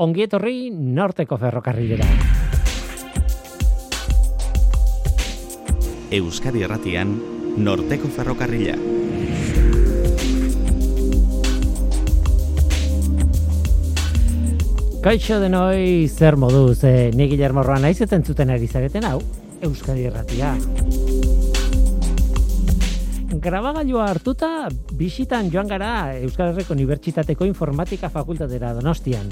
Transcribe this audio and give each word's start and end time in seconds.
ongi 0.00 0.24
etorri 0.24 0.70
norteko 0.72 1.36
ferrokarrilera. 1.36 2.06
Euskadi 6.16 6.64
Erratian, 6.64 7.12
norteko 7.60 8.08
ferrokarrila. 8.14 8.78
Kaixo 15.04 15.38
denoi 15.40 16.08
zer 16.08 16.36
moduz, 16.36 16.82
eh, 16.84 17.10
ni 17.14 17.28
Guillermo 17.28 17.62
Roa 17.62 17.78
naiz 17.78 18.00
entzuten 18.00 18.50
ari 18.50 18.66
zareten 18.68 19.04
hau, 19.04 19.20
Euskadi 19.62 20.08
Erratia. 20.08 20.56
Grabagailua 23.40 24.10
hartuta, 24.10 24.68
bisitan 24.92 25.48
joan 25.52 25.68
gara 25.68 26.16
Euskal 26.18 26.50
Herriko 26.50 26.74
Unibertsitateko 26.74 27.46
Informatika 27.48 28.10
Fakultatera 28.10 28.74
Donostian. 28.74 29.28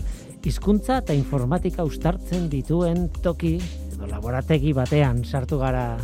Hizkuntza 0.48 1.02
eta 1.02 1.12
informatika 1.12 1.84
ustartzen 1.84 2.46
dituen 2.48 3.10
toki, 3.20 3.58
edo 3.92 4.06
laborategi 4.08 4.70
batean 4.72 5.20
sartu 5.20 5.58
gara. 5.60 5.98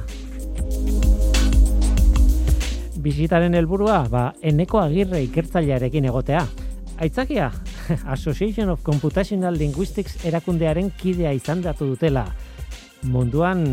Bisitaren 3.07 3.57
helburua, 3.57 4.03
ba, 4.13 4.27
eneko 4.45 4.83
agirre 4.83 5.23
ikertzailearekin 5.25 6.11
egotea. 6.11 6.45
Aitzakia, 7.01 7.49
Association 8.19 8.75
of 8.75 8.85
Computational 8.85 9.57
Linguistics 9.57 10.19
erakundearen 10.29 10.93
kidea 11.01 11.33
izan 11.33 11.65
datu 11.65 11.89
dutela. 11.95 12.27
Munduan 13.09 13.65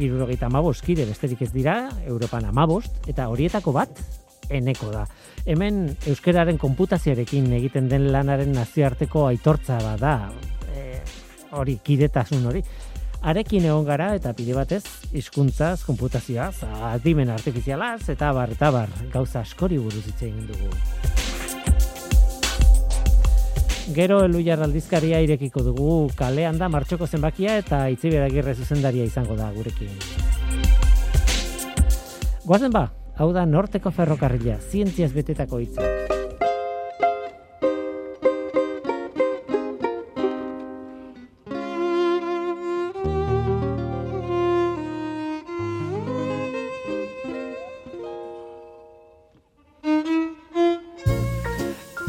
irurogeita 0.00 0.48
amabost 0.48 0.86
kide 0.88 1.04
besterik 1.04 1.44
ez 1.44 1.52
dira, 1.52 1.90
Europan 2.08 2.48
amabost, 2.48 3.02
eta 3.04 3.28
horietako 3.28 3.76
bat, 3.76 4.00
eneko 4.50 4.90
da. 4.92 5.06
Hemen 5.46 5.96
euskeraren 6.06 6.58
konputazioarekin 6.58 7.52
egiten 7.58 7.88
den 7.88 8.10
lanaren 8.12 8.52
nazioarteko 8.56 9.26
aitortza 9.30 9.78
bat 9.82 10.00
da, 10.00 10.16
e, 10.74 11.00
hori, 11.56 11.78
kidetasun 11.84 12.46
hori. 12.46 12.62
Arekin 13.26 13.64
egon 13.64 13.86
gara 13.86 14.12
eta 14.14 14.32
pide 14.36 14.54
batez, 14.54 14.84
hizkuntzaz, 15.16 15.80
konputazioaz, 15.86 16.60
adimen 16.92 17.32
artifizialaz, 17.32 18.08
eta 18.12 18.30
bar, 18.36 18.52
eta 18.54 18.70
bar, 18.70 18.92
gauza 19.12 19.40
askori 19.40 19.78
buruz 19.82 20.04
hitz 20.04 20.20
egin 20.28 20.46
dugu. 20.46 20.70
Gero 23.94 24.20
eluiar 24.26 24.62
aldizkaria 24.66 25.20
irekiko 25.22 25.62
dugu 25.62 25.90
kalean 26.18 26.58
da 26.58 26.68
martxoko 26.68 27.06
zenbakia 27.06 27.56
eta 27.62 27.84
itzibera 27.94 28.26
girre 28.28 28.54
zuzendaria 28.54 29.06
izango 29.06 29.36
da 29.38 29.50
gurekin. 29.54 29.92
Guazen 32.46 32.74
ba, 32.74 32.88
hau 33.16 33.32
da 33.32 33.46
norteko 33.48 33.90
ferrokarrila, 33.90 34.58
zientziaz 34.60 35.12
betetako 35.16 35.60
hitzak. 35.62 36.14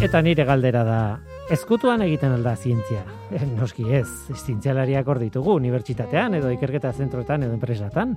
Eta 0.08 0.22
nire 0.23 0.45
galdera 0.47 0.83
da, 0.88 1.00
ezkutuan 1.52 2.03
egiten 2.05 2.31
alda 2.31 2.53
zientzia. 2.55 3.02
Eh, 3.33 3.41
noski 3.58 3.88
ez, 3.97 4.08
zientzialariak 4.38 5.08
hor 5.08 5.19
ditugu, 5.19 5.58
unibertsitatean 5.59 6.38
edo 6.39 6.52
ikerketa 6.53 6.94
zentroetan 6.94 7.44
edo 7.44 7.58
enpresatan, 7.58 8.16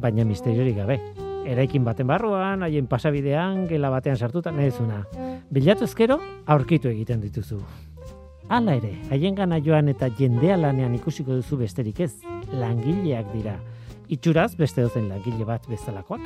baina 0.00 0.24
misteriori 0.24 0.72
gabe. 0.78 1.00
Eraikin 1.46 1.84
baten 1.84 2.06
barruan, 2.06 2.62
haien 2.62 2.86
pasabidean, 2.86 3.66
gela 3.68 3.90
batean 3.90 4.16
sartutan, 4.16 4.58
ez 4.60 4.74
una. 4.80 5.04
Bilatu 5.50 5.84
ezkero, 5.84 6.18
aurkitu 6.46 6.88
egiten 6.88 7.20
dituzu. 7.20 7.60
Hala 8.48 8.74
ere, 8.78 8.94
haien 9.10 9.34
gana 9.36 9.58
joan 9.60 9.88
eta 9.92 10.08
jendea 10.18 10.56
lanean 10.56 10.94
ikusiko 10.96 11.34
duzu 11.36 11.56
besterik 11.60 12.00
ez, 12.00 12.14
langileak 12.52 13.32
dira. 13.32 13.58
Itxuraz, 14.08 14.54
beste 14.56 14.80
dozen 14.82 15.08
langile 15.08 15.44
bat 15.44 15.66
bezalakoak. 15.68 16.22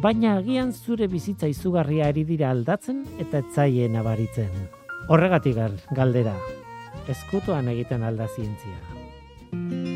Baina 0.00 0.36
agian 0.38 0.72
zure 0.72 1.06
bizitza 1.08 1.48
izugarria 1.48 2.08
ari 2.08 2.24
dira 2.24 2.50
aldatzen 2.50 3.04
eta 3.20 3.38
etzaie 3.44 3.88
nabaritzen. 3.88 4.48
Horregatik 5.08 5.54
gal- 5.56 5.80
galdera, 5.92 6.34
eskutuan 7.08 7.68
egiten 7.68 8.02
alda 8.02 8.28
zientzia. 8.28 9.95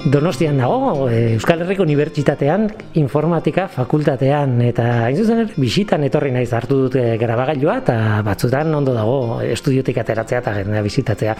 Donostian 0.00 0.56
nago, 0.56 1.10
eh, 1.10 1.34
Euskal 1.34 1.60
Herriko 1.60 1.84
Unibertsitatean, 1.84 2.70
informatika 2.96 3.66
fakultatean, 3.68 4.54
eta 4.64 4.86
hain 5.04 5.18
zuzen 5.20 5.42
ere, 5.42 5.52
bisitan 5.60 6.06
etorri 6.08 6.32
naiz 6.32 6.48
hartu 6.56 6.86
dut 6.86 6.96
grabagailua, 7.20 7.76
eta 7.82 7.96
batzutan 8.24 8.72
ondo 8.74 8.94
dago 8.96 9.42
estudiotik 9.44 10.00
ateratzea 10.00 10.40
eta 10.40 10.56
jendea 10.56 10.82
bisitatzea. 10.88 11.36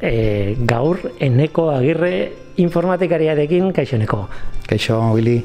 E, 0.00 0.56
gaur, 0.68 1.00
eneko 1.20 1.70
agirre 1.72 2.32
informatikariarekin, 2.60 3.72
kaixo 3.72 3.96
eneko. 3.96 4.26
Kaixo, 4.66 4.98
Willy. 5.14 5.36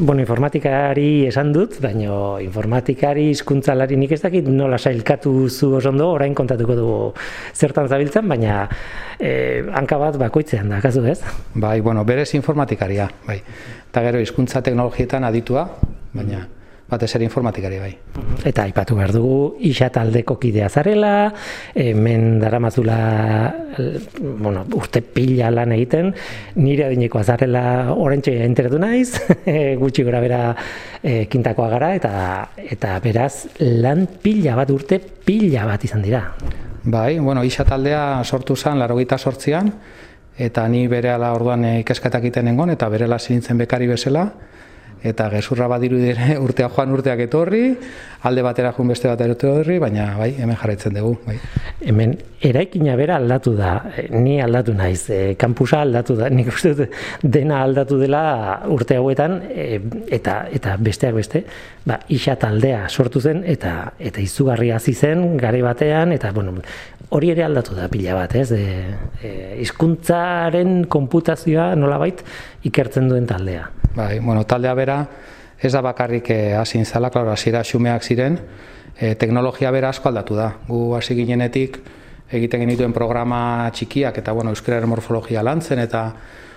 Bueno, 0.00 0.20
informatikari 0.20 1.26
esan 1.28 1.52
dut, 1.54 1.78
baina 1.80 2.40
informatikari 2.44 3.30
hizkuntzalari 3.32 3.96
nik 3.96 4.12
ez 4.12 4.20
dakit 4.20 4.50
nola 4.52 4.78
sailkatu 4.78 5.48
zu 5.48 5.70
oso 5.78 5.88
ondo, 5.88 6.10
orain 6.12 6.34
kontatuko 6.34 6.76
dugu 6.76 6.98
zertan 7.54 7.88
zabiltzen, 7.88 8.28
baina 8.28 8.64
eh, 9.18 9.64
hanka 9.72 9.98
bat 9.98 10.18
bakoitzean 10.20 10.74
da, 10.74 10.82
kasu 10.84 11.06
ez? 11.08 11.20
Bai, 11.54 11.80
bueno, 11.80 12.04
berez 12.04 12.34
informatikaria, 12.34 13.08
bai. 13.26 13.40
Eta 13.88 14.04
gero 14.04 14.20
hizkuntza 14.20 14.62
teknologietan 14.66 15.24
aditua, 15.24 15.68
baina 16.12 16.44
batez 16.94 17.10
ere 17.18 17.26
informatikari, 17.26 17.78
bai. 17.82 17.92
Eta 18.46 18.64
aipatu 18.64 18.96
behar 18.98 19.12
dugu, 19.14 19.36
isa 19.66 19.90
taldeko 19.92 20.38
kidea 20.40 20.68
zarela, 20.68 21.32
hemen 21.74 22.38
daramazula, 22.42 22.98
bueno, 24.22 24.64
urte 24.78 25.02
pila 25.02 25.50
lan 25.52 25.74
egiten, 25.76 26.12
nire 26.56 26.88
adinekoa 26.88 27.24
zarela 27.24 27.64
orentxe 27.94 28.36
enteratu 28.46 28.80
naiz, 28.82 29.10
gutxi 29.82 30.06
gora 30.06 30.22
bera 30.24 30.42
e, 31.02 31.26
kintakoa 31.30 31.70
gara, 31.76 31.94
eta, 31.98 32.14
eta 32.64 32.98
beraz 33.04 33.46
lan 33.60 34.06
pila 34.22 34.56
bat 34.62 34.72
urte 34.74 35.00
pila 35.00 35.66
bat 35.68 35.84
izan 35.84 36.04
dira. 36.04 36.24
Bai, 36.84 37.18
bueno, 37.18 37.44
isa 37.44 37.64
taldea 37.64 38.22
sortu 38.24 38.56
zen 38.56 38.78
larogeita 38.78 39.16
sortzian, 39.18 39.70
eta 40.36 40.66
ni 40.68 40.86
bere 40.88 41.14
orduan 41.14 41.64
eh, 41.64 41.78
ikasketak 41.80 42.26
egiten 42.26 42.50
nengon, 42.50 42.70
eta 42.74 42.88
berela 42.92 43.18
zinintzen 43.18 43.58
bekari 43.58 43.88
bezala, 43.88 44.26
eta 45.04 45.28
gezurra 45.34 45.68
badiru 45.68 46.00
dire 46.00 46.36
urtea 46.46 46.70
joan 46.72 46.94
urteak 46.96 47.26
etorri, 47.26 47.64
alde 48.24 48.42
batera 48.42 48.72
joan 48.72 48.88
beste 48.88 49.08
batera 49.08 49.34
etorri, 49.36 49.76
baina 49.82 50.06
bai, 50.16 50.30
hemen 50.40 50.56
jarraitzen 50.56 50.96
dugu, 50.96 51.18
bai. 51.26 51.36
Hemen 51.84 52.14
eraikina 52.48 52.94
bera 52.96 53.18
aldatu 53.20 53.52
da, 53.58 53.74
eh, 53.96 54.06
ni 54.10 54.38
aldatu 54.40 54.72
naiz, 54.76 55.10
e, 55.12 55.18
kampusa 55.40 55.82
aldatu 55.84 56.16
da, 56.16 56.30
nik 56.32 56.48
uste 56.52 56.72
dut 56.78 56.96
dena 57.36 57.60
aldatu 57.64 57.98
dela 58.00 58.22
urte 58.72 58.96
hauetan, 58.96 59.36
e, 59.50 59.80
eta 60.16 60.38
eta 60.56 60.78
besteak 60.80 61.14
beste, 61.18 61.44
ba, 61.84 62.00
isa 62.08 62.38
taldea 62.40 62.86
sortu 62.88 63.20
zen, 63.20 63.44
eta 63.44 63.74
eta 63.98 64.24
izugarri 64.24 64.72
hasi 64.72 64.94
zen 64.94 65.36
gare 65.36 65.60
batean, 65.62 66.16
eta 66.16 66.32
bueno, 66.32 66.56
hori 67.14 67.30
ere 67.34 67.44
aldatu 67.44 67.76
da 67.76 67.90
pila 67.92 68.16
bat, 68.16 68.34
ez? 68.40 68.50
E, 68.56 68.64
e, 69.20 69.34
hizkuntzaren 69.60 70.86
konputazioa 70.88 71.74
nolabait 71.76 72.24
ikertzen 72.64 73.12
duen 73.12 73.28
taldea. 73.28 73.68
Bai, 73.94 74.18
bueno, 74.18 74.42
taldea 74.48 74.74
bera 74.74 74.98
ez 75.60 75.72
da 75.72 75.80
bakarrik 75.82 76.30
eh, 76.30 76.54
hasi 76.56 76.84
zala, 76.84 77.10
klaro, 77.10 77.30
hasiera 77.32 77.62
xumeak 77.64 78.02
ziren, 78.02 78.38
eh, 78.98 79.14
teknologia 79.14 79.70
bera 79.70 79.90
asko 79.90 80.08
aldatu 80.08 80.36
da. 80.36 80.52
Gu 80.68 80.94
hasi 80.96 81.14
ginenetik 81.14 81.78
egiten 82.34 82.64
genituen 82.64 82.92
programa 82.92 83.70
txikiak 83.72 84.18
eta 84.18 84.32
bueno, 84.32 84.50
euskararen 84.50 84.88
morfologia 84.88 85.42
lantzen 85.42 85.78
eta 85.78 86.08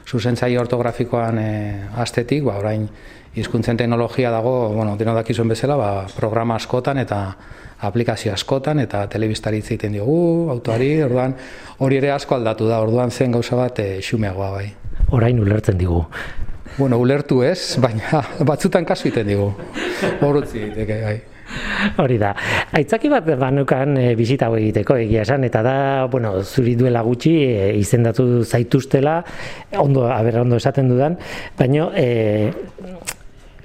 zuzentzaile 0.08 0.60
ortografikoan 0.60 1.40
eh, 1.40 1.86
astetik, 2.00 2.44
ba, 2.48 2.58
orain 2.58 2.88
hizkuntzen 3.38 3.78
teknologia 3.78 4.32
dago, 4.32 4.70
bueno, 4.74 4.96
deno 4.98 5.14
dakizuen 5.14 5.52
bezala, 5.52 5.76
ba, 5.78 5.92
programa 6.16 6.56
askotan 6.56 6.98
eta 7.04 7.22
aplikazio 7.86 8.34
askotan 8.34 8.80
eta 8.82 9.04
telebistari 9.12 9.60
hitz 9.62 9.68
egiten 9.70 9.94
diogu, 10.00 10.50
autoari, 10.50 10.90
orduan 11.06 11.36
hori 11.86 12.00
ere 12.00 12.12
asko 12.16 12.38
aldatu 12.40 12.70
da, 12.70 12.80
orduan 12.82 13.12
zen 13.12 13.36
gauza 13.36 13.60
bat 13.60 13.84
e, 13.84 13.88
xumeagoa 14.02 14.50
bai. 14.56 14.68
Orain 15.14 15.40
ulertzen 15.40 15.78
digu. 15.78 16.02
Bueno, 16.78 17.00
ulertu 17.02 17.42
ez, 17.42 17.80
baina 17.82 18.22
batzutan 18.50 18.86
kasu 18.86 19.08
egiten 19.08 19.32
digu. 19.32 19.48
Horutzi 20.22 20.62
egiteke, 20.62 21.00
bai. 21.02 21.18
Hori 22.04 22.20
da. 22.22 22.34
Aitzaki 22.78 23.10
bat 23.10 23.26
banukan 23.40 23.96
e, 23.98 24.12
bisita 24.20 24.50
hau 24.50 24.58
egiteko 24.60 24.98
egia 25.02 25.24
esan, 25.26 25.48
eta 25.48 25.64
da, 25.66 25.76
bueno, 26.12 26.36
zuri 26.44 26.76
duela 26.78 27.02
gutxi 27.08 27.34
e, 27.48 27.72
izendatu 27.80 28.44
zaituztela, 28.44 29.18
ondo, 29.82 30.06
aber, 30.12 30.42
ondo 30.44 30.60
esaten 30.62 30.92
dudan, 30.92 31.18
baina, 31.58 31.90
e, 31.98 32.52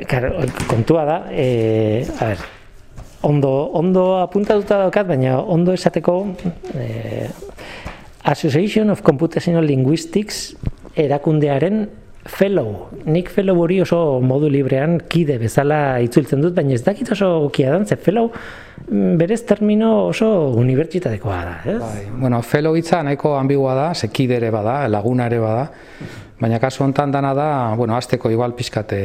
kar, 0.09 0.31
kontua 0.71 1.05
da, 1.05 1.19
e, 1.37 2.07
a 2.17 2.33
ber, 2.33 2.45
ondo, 3.29 3.53
ondo 3.77 4.07
apuntatuta 4.23 4.79
daukat, 4.87 5.11
baina 5.13 5.37
ondo 5.43 5.75
esateko 5.77 6.21
e, 6.73 7.27
Association 8.25 8.89
of 8.95 9.03
Computational 9.03 9.67
Linguistics 9.67 10.55
erakundearen 10.97 11.89
fellow, 12.25 12.89
nik 13.05 13.29
fellow 13.31 13.59
hori 13.59 13.81
oso 13.83 14.21
modu 14.23 14.49
librean 14.51 15.01
kide 15.11 15.39
bezala 15.43 15.99
itzultzen 16.05 16.43
dut, 16.43 16.55
baina 16.55 16.77
ez 16.77 16.83
dakit 16.87 17.11
oso 17.15 17.49
kia 17.55 17.73
dan, 17.75 17.87
ze 17.87 17.97
fellow 17.97 18.31
mm, 18.31 19.17
berez 19.19 19.43
termino 19.47 20.09
oso 20.09 20.29
unibertsitatekoa 20.59 21.39
da, 21.45 21.57
ez? 21.67 21.79
Bai, 21.83 22.05
bueno, 22.21 22.43
fellow 22.43 22.77
hitza 22.79 23.03
nahiko 23.03 23.35
ambigua 23.39 23.75
da, 23.75 23.95
ze 23.95 24.09
kide 24.09 24.39
ere 24.39 24.51
bada, 24.55 24.87
laguna 24.89 25.27
ere 25.27 25.41
bada, 25.43 25.67
baina 26.39 26.61
kasu 26.63 26.85
hontan 26.85 27.11
dana 27.11 27.35
da, 27.35 27.49
bueno, 27.77 27.97
azteko 27.97 28.31
igual 28.31 28.55
pizkate 28.55 29.03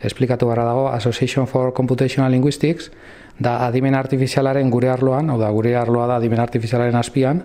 esplikatu 0.00 0.46
barra 0.46 0.64
dago, 0.64 0.88
Association 0.92 1.46
for 1.46 1.74
Computational 1.74 2.30
Linguistics, 2.30 2.90
da 3.38 3.66
adimen 3.66 3.94
artifizialaren 3.94 4.70
gure 4.70 4.88
arloan, 4.92 5.30
hau 5.30 5.38
da, 5.40 5.50
gure 5.50 5.74
arloa 5.76 6.06
da 6.06 6.16
adimen 6.20 6.40
artifizialaren 6.40 6.96
azpian, 6.96 7.42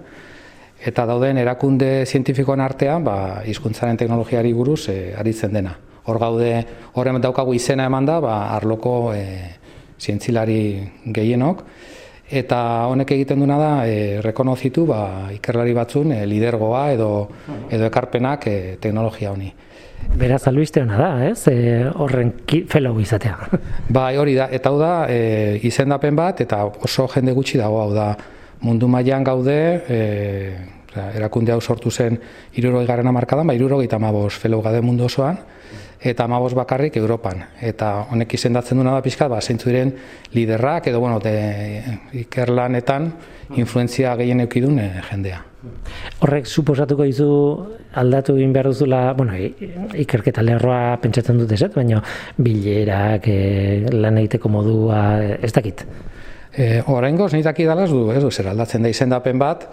eta 0.84 1.06
dauden 1.06 1.38
erakunde 1.38 2.06
zientifikoen 2.06 2.62
artean 2.62 3.04
ba 3.04 3.18
hizkuntzaren 3.46 3.98
teknologiari 3.98 4.54
buruz 4.54 4.90
e, 4.90 5.14
aritzen 5.18 5.54
dena. 5.54 5.76
Hor 6.06 6.20
gaude 6.20 6.50
horren 6.94 7.22
daukagu 7.22 7.54
izena 7.54 7.86
eman 7.90 8.06
da 8.06 8.20
ba 8.22 8.36
arloko 8.56 9.14
e, 9.14 9.26
zientzilari 10.00 10.62
gehienok 11.06 11.64
eta 12.26 12.60
honek 12.90 13.12
egiten 13.16 13.40
duna 13.40 13.58
da 13.58 13.72
e, 13.88 14.22
rekonozitu 14.22 14.86
ba 14.90 15.30
ikerlari 15.34 15.74
batzun 15.74 16.12
e, 16.12 16.26
lidergoa 16.26 16.92
edo 16.94 17.12
edo 17.70 17.86
ekarpenak 17.86 18.48
e, 18.48 18.58
teknologia 18.82 19.32
honi. 19.32 19.54
Beraz 20.16 20.46
albiste 20.48 20.82
hona 20.84 20.98
da, 21.00 21.10
ez? 21.26 21.48
E, 21.50 21.90
horren 21.96 22.32
fellow 22.70 23.00
izatea. 23.02 23.36
Bai, 23.90 24.16
hori 24.18 24.36
da. 24.38 24.48
Eta 24.54 24.70
hau 24.70 24.78
da, 24.80 24.94
e, 25.10 25.60
izendapen 25.66 26.16
bat 26.16 26.42
eta 26.46 26.62
oso 26.66 27.08
jende 27.14 27.34
gutxi 27.34 27.58
dago 27.58 27.82
hau 27.82 27.94
da 27.96 28.14
mundu 28.62 28.88
mailan 28.88 29.24
gaude, 29.24 29.58
e, 29.90 30.00
erakunde 31.16 31.52
hau 31.52 31.62
sortu 31.62 31.92
zen 31.92 32.20
irurogei 32.56 32.88
garena 32.88 33.12
markadan, 33.12 33.48
ba, 33.48 33.56
irurogei 33.56 33.90
eta 33.90 34.00
mabos 34.00 34.34
fellow 34.40 34.62
gade 34.64 34.82
mundu 34.82 35.06
osoan, 35.06 35.38
eta 36.06 36.28
mabos 36.28 36.54
bakarrik 36.54 36.98
Europan. 36.98 37.42
Eta 37.62 38.06
honek 38.12 38.36
izendatzen 38.38 38.78
duna 38.78 38.94
da 38.94 39.02
pixkat, 39.06 39.30
ba, 39.32 39.42
zeintzu 39.42 39.72
diren 39.72 39.92
liderrak, 40.34 40.88
edo 40.92 41.02
bueno, 41.02 41.20
de, 41.20 41.82
ikerlanetan 42.26 43.12
influenzia 43.58 44.16
gehien 44.20 44.46
eukidun 44.46 44.80
e, 44.80 44.90
jendea. 45.10 45.42
Horrek 46.22 46.46
suposatuko 46.46 47.08
izu 47.10 47.30
aldatu 47.98 48.36
egin 48.38 48.54
behar 48.54 48.70
duzula, 48.70 49.00
bueno, 49.18 49.34
ikerketa 50.06 50.44
lerroa 50.46 50.98
pentsatzen 51.02 51.40
dut 51.42 51.52
ezet, 51.58 51.74
baina 51.74 52.04
bilerak, 52.38 53.28
e, 53.28 53.96
lan 53.96 54.22
egiteko 54.22 54.52
modua, 54.54 55.02
ez 55.42 55.54
dakit. 55.56 55.88
E, 56.56 56.80
Horrengoz, 56.88 57.34
nik 57.36 57.44
daki 57.44 57.66
dalaz 57.68 57.90
du, 57.92 58.06
ez 58.16 58.22
du, 58.24 58.30
zer 58.32 58.48
aldatzen 58.48 58.86
da 58.86 58.88
izendapen 58.88 59.40
bat, 59.42 59.66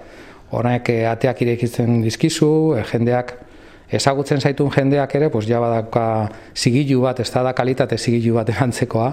horrek 0.51 0.89
eh, 0.91 1.05
ateak 1.07 1.45
irekitzen 1.45 2.01
dizkizu, 2.03 2.49
e, 2.75 2.83
jendeak, 2.89 3.37
ezagutzen 3.95 4.43
zaitun 4.43 4.73
jendeak 4.75 5.15
ere, 5.15 5.29
pues 5.31 5.47
ja 5.47 5.61
badaka 5.63 6.05
zigilu 6.57 7.05
bat, 7.05 7.21
ez 7.23 7.31
da 7.31 7.53
kalitate 7.55 7.99
zigilu 7.99 8.35
bat 8.41 8.51
erantzekoa, 8.51 9.13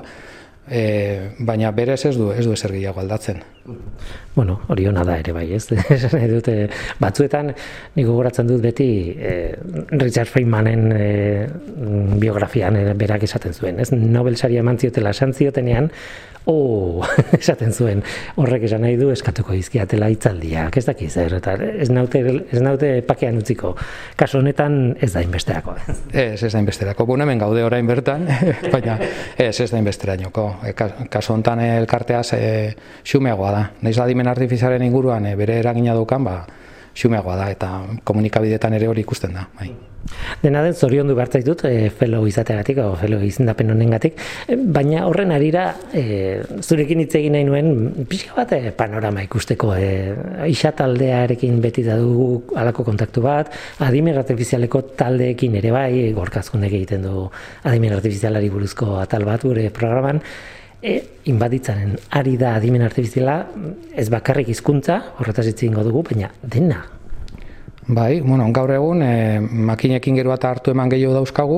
e, 0.70 1.36
baina 1.40 1.72
berez 1.72 2.06
ez 2.06 2.16
du 2.18 2.32
ez 2.32 2.46
du 2.46 2.54
ezer 2.54 2.72
gehiago 2.72 3.02
aldatzen. 3.02 3.42
Bueno, 4.36 4.62
hori 4.72 4.88
ona 4.88 5.04
da 5.04 5.18
ere 5.20 5.34
bai, 5.36 5.46
ez? 5.54 5.66
Esan 5.96 6.24
dute 6.32 6.56
batzuetan 7.02 7.52
nik 7.52 8.08
gogoratzen 8.08 8.48
dut 8.48 8.62
beti 8.64 8.90
e, 9.12 9.34
Richard 9.92 10.32
Feynmanen 10.32 10.90
e, 10.96 11.10
biografian 12.22 12.80
e, 12.80 12.86
berak 12.98 13.26
esaten 13.28 13.54
zuen, 13.54 13.82
ez? 13.84 13.92
Nobel 13.92 14.38
saria 14.38 14.64
emantziotela 14.64 15.14
esan 15.16 15.34
ziotenean, 15.34 15.92
oh, 16.50 17.06
esaten 17.38 17.74
zuen, 17.74 18.02
horrek 18.40 18.66
esan 18.70 18.82
nahi 18.86 18.98
du 19.00 19.10
eskatuko 19.14 19.54
izkiatela 19.58 20.10
itzaldiak, 20.14 20.78
ez 20.80 20.86
dakiz, 20.88 21.12
er, 21.22 21.36
eta 21.40 21.56
ez 21.60 21.90
naute, 21.94 22.22
ez 22.50 22.62
naute 22.64 22.92
pakean 23.08 23.38
utziko. 23.42 23.76
Kaso 24.20 24.42
honetan 24.42 24.96
ez 25.02 25.12
da 25.14 25.24
inbesterako. 25.26 25.76
Ez, 26.14 26.42
ez 26.42 26.52
da 26.54 26.62
inbesterako. 26.62 27.06
Bueno, 27.10 27.28
hemen 27.28 27.42
gaude 27.42 27.64
orain 27.66 27.88
bertan, 27.90 28.26
baina 28.74 28.98
ez, 29.38 29.54
ez 29.60 29.70
da 29.70 29.82
inbesterainoko. 29.82 30.48
E, 30.66 30.74
kaso 30.74 31.34
honetan 31.34 31.62
elkarteaz 31.64 32.34
e, 32.34 32.76
xumeagoa 33.04 33.52
da. 33.52 33.64
Naiz 33.82 33.98
adimen 34.00 34.28
artifizialen 34.28 34.84
inguruan 34.84 35.26
e, 35.26 35.36
bere 35.40 35.60
eragina 35.60 35.96
dukan, 35.96 36.24
ba, 36.24 36.38
xumeagoa 37.00 37.38
da, 37.40 37.52
eta 37.56 37.76
komunikabidetan 38.04 38.76
ere 38.80 38.92
hori 38.92 39.08
ikusten 39.08 39.38
da. 39.38 39.48
Bai. 39.60 39.72
Dena 40.42 40.62
den 40.64 40.74
zorion 40.74 41.08
du 41.10 41.16
behar 41.16 41.30
zaitut, 41.30 41.64
e, 41.68 41.90
fellow 41.94 42.26
izateagatik, 42.28 42.80
o 42.82 42.96
fellow 43.00 43.22
izendapen 43.24 43.72
honengatik, 43.74 44.20
e, 44.48 44.56
baina 44.56 45.06
horren 45.08 45.34
arira, 45.36 45.66
e, 45.94 46.04
zurekin 46.64 47.04
hitz 47.04 47.14
egin 47.20 47.36
nahi 47.36 47.48
nuen, 47.48 48.06
pixka 48.10 48.38
bat 48.38 48.54
e, 48.56 48.72
panorama 48.76 49.24
ikusteko, 49.26 49.74
e, 49.76 49.90
isa 50.50 50.72
taldearekin 50.78 51.60
beti 51.62 51.84
da 51.88 51.98
dugu 52.00 52.56
alako 52.60 52.88
kontaktu 52.88 53.24
bat, 53.26 53.52
adimen 53.86 54.18
artifizialeko 54.22 54.84
taldeekin 55.00 55.60
ere 55.60 55.74
bai, 55.76 55.92
gorkazkun 56.16 56.64
egiten 56.70 57.04
du 57.06 57.28
adimen 57.70 57.98
artifizialari 58.00 58.50
buruzko 58.54 58.96
atal 59.04 59.28
bat 59.28 59.44
gure 59.46 59.68
programan, 59.76 60.24
e, 60.82 61.02
inbaditzaren 61.26 61.98
ari 62.20 62.38
da 62.38 62.56
adimen 62.56 62.86
artifiziala, 62.86 63.42
ez 63.96 64.10
bakarrik 64.10 64.50
hizkuntza 64.50 65.02
horretaz 65.20 65.48
hitz 65.48 65.70
dugu, 65.70 66.04
baina 66.04 66.32
dena, 66.42 66.86
Bai, 67.90 68.22
bueno, 68.22 68.46
gaur 68.54 68.70
egun 68.70 69.02
e, 69.02 69.40
makinekin 69.42 70.20
gero 70.20 70.30
eta 70.36 70.52
hartu 70.54 70.70
eman 70.70 70.92
gehiago 70.92 71.16
dauzkagu, 71.16 71.58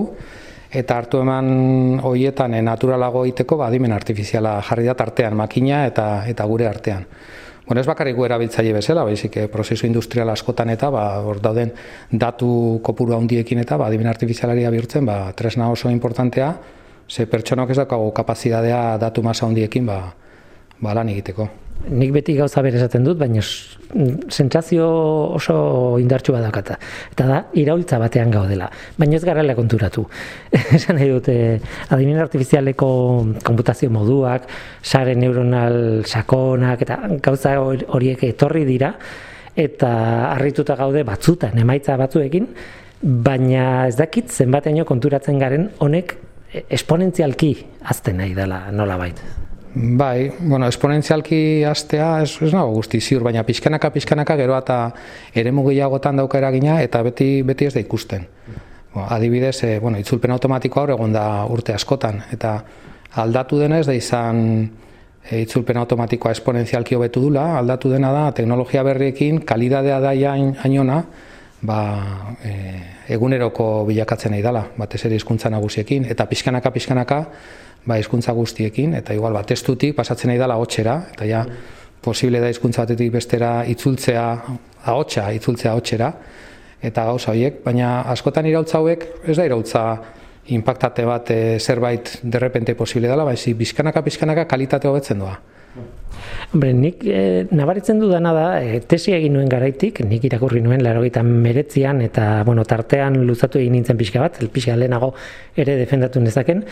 eta 0.72 0.96
hartu 1.02 1.20
eman 1.20 2.00
hoietan 2.08 2.56
e, 2.56 2.62
naturalago 2.64 3.26
egiteko 3.26 3.58
badimen 3.60 3.92
artifiziala 3.92 4.54
jarri 4.64 4.88
da 4.88 4.96
artean 4.96 5.36
makina 5.36 5.82
eta 5.90 6.24
eta 6.32 6.46
gure 6.48 6.70
artean. 6.70 7.04
Bueno, 7.68 7.82
ez 7.82 7.88
bakarrik 7.88 8.16
gu 8.16 8.26
erabiltzaile 8.30 8.72
bezala, 8.78 9.04
baizik 9.04 9.36
e, 9.38 9.48
prozesu 9.52 9.90
industrial 9.90 10.32
askotan 10.32 10.72
eta 10.72 10.90
ba, 10.90 11.04
hor 11.20 11.44
dauden 11.44 11.74
datu 12.12 12.80
kopuru 12.82 13.18
handiekin 13.18 13.60
eta 13.60 13.76
badimen 13.78 14.08
artifizialari 14.08 14.64
bihurtzen, 14.72 15.06
ba, 15.06 15.34
tresna 15.36 15.68
oso 15.70 15.92
importantea, 15.92 16.54
ze 17.12 17.26
pertsonok 17.28 17.70
ez 17.70 17.78
daukago 17.78 18.12
kapazitatea 18.12 18.98
datu 18.98 19.24
masa 19.24 19.46
handiekin 19.46 19.86
ba, 19.86 20.14
ba 20.80 20.94
lan 20.94 21.10
egiteko 21.10 21.50
nik 21.90 22.12
beti 22.14 22.36
gauza 22.38 22.62
bere 22.62 22.78
esaten 22.78 23.06
dut, 23.06 23.18
baina 23.18 23.42
sentsazio 23.42 24.86
oso 25.38 25.56
indartsu 26.02 26.34
badakata. 26.36 26.78
Eta 27.12 27.28
da, 27.28 27.40
iraultza 27.58 28.00
batean 28.02 28.32
gaudela. 28.34 28.70
Baina 29.00 29.18
ez 29.18 29.24
garela 29.26 29.56
konturatu. 29.58 30.06
Esan 30.78 31.00
nahi 31.00 31.10
dute, 31.12 31.36
adimen 31.90 32.22
artifizialeko 32.22 32.92
konputazio 33.48 33.92
moduak, 33.94 34.48
sare 34.84 35.16
neuronal 35.18 36.06
sakonak, 36.06 36.86
eta 36.86 37.00
gauza 37.24 37.58
horiek 37.62 38.24
etorri 38.30 38.66
dira, 38.68 38.94
eta 39.58 39.92
harrituta 40.32 40.78
gaude 40.80 41.04
batzutan, 41.08 41.58
emaitza 41.60 41.98
batzuekin, 42.00 42.48
baina 43.02 43.88
ez 43.90 43.96
dakit 43.98 44.30
zenbateaino 44.30 44.86
konturatzen 44.86 45.42
garen 45.42 45.72
honek 45.82 46.20
esponentzialki 46.52 47.54
azten 47.90 48.18
nahi 48.18 48.34
dela 48.36 48.66
nola 48.72 48.98
baita. 48.98 49.42
Bai, 49.74 50.32
bueno, 50.40 50.68
esponentzialki 50.68 51.64
astea 51.64 52.18
ez, 52.26 52.34
ez 52.44 52.52
nago 52.52 52.74
guzti 52.76 53.00
ziur, 53.00 53.24
baina 53.24 53.46
pixkanaka, 53.48 53.90
pixkanaka 53.96 54.36
gero 54.36 54.58
eta 54.58 54.80
ere 55.34 55.52
gehiagotan 55.52 56.18
dauka 56.20 56.42
eragina 56.42 56.82
eta 56.82 57.02
beti 57.04 57.42
beti 57.42 57.66
ez 57.66 57.74
da 57.74 57.80
ikusten. 57.80 58.28
Bo, 58.94 59.06
adibidez, 59.08 59.64
e, 59.64 59.80
bueno, 59.80 59.98
itzulpen 59.98 60.32
automatikoa 60.32 60.84
hor 60.84 60.92
egon 60.98 61.14
da 61.14 61.46
urte 61.48 61.74
askotan, 61.74 62.20
eta 62.34 62.58
aldatu 63.24 63.60
denez 63.60 63.86
da 63.88 63.94
izan 63.96 64.68
e, 65.24 65.42
itzulpen 65.46 65.78
automatikoa 65.78 66.34
esponentzialki 66.36 66.96
hobetu 66.96 67.22
dula, 67.22 67.58
aldatu 67.58 67.90
dena 67.90 68.12
da 68.12 68.32
teknologia 68.36 68.84
berriekin 68.84 69.46
kalidadea 69.48 70.02
da 70.04 70.12
hainona, 70.12 71.06
ba, 71.62 72.36
e, 72.44 72.54
eguneroko 73.14 73.86
bilakatzen 73.88 74.34
nahi 74.34 74.44
dela, 74.46 74.64
batez 74.78 75.04
ere 75.06 75.18
hizkuntza 75.18 75.52
nagusiekin, 75.54 76.08
eta 76.10 76.26
pixkanaka, 76.30 76.72
pixkanaka, 76.74 77.20
ba, 77.86 77.98
hizkuntza 78.02 78.34
guztiekin, 78.38 78.96
eta 78.98 79.14
igual, 79.18 79.34
ba, 79.38 79.44
testutik 79.48 79.96
pasatzen 79.98 80.32
nahi 80.32 80.42
dela 80.42 80.58
hotxera, 80.62 80.98
eta 81.14 81.28
ja, 81.30 81.44
posible 82.02 82.42
da 82.42 82.50
hizkuntza 82.50 82.86
batetik 82.86 83.12
bestera 83.14 83.52
itzultzea, 83.70 84.26
ahotsa 84.90 85.28
itzultzea 85.38 85.76
hotxera, 85.78 86.12
eta 86.82 87.06
gauza 87.06 87.32
horiek, 87.32 87.62
baina 87.66 88.02
askotan 88.10 88.50
irautza 88.50 88.80
hauek, 88.80 89.06
ez 89.30 89.38
da 89.38 89.46
irautza 89.46 89.86
impactate 90.52 91.06
bat 91.06 91.30
e, 91.30 91.42
zerbait 91.60 92.18
derrepente 92.24 92.74
posible 92.76 93.08
dela, 93.08 93.26
baizi, 93.28 93.54
bizkanaka, 93.54 94.02
bizkanaka 94.02 94.48
kalitate 94.50 94.90
hobetzen 94.90 95.22
doa. 95.22 95.38
Hombre, 96.54 96.74
nik 96.74 97.06
e, 97.06 97.46
nabaritzen 97.52 98.00
dudana 98.02 98.34
da, 98.36 98.48
e, 98.64 98.82
tesi 98.84 99.14
egin 99.16 99.38
nuen 99.38 99.52
garaitik, 99.52 100.02
nik 100.08 100.26
irakurri 100.28 100.62
nuen 100.64 100.84
larogeita 100.84 101.24
meretzian, 101.24 102.02
eta 102.04 102.44
bueno, 102.48 102.66
tartean 102.68 103.22
luzatu 103.28 103.62
egin 103.62 103.78
nintzen 103.80 104.00
pixka 104.00 104.24
bat, 104.24 104.42
pixka 104.52 104.76
lehenago 104.76 105.14
ere 105.56 105.78
defendatu 105.80 106.20
nezaken, 106.24 106.66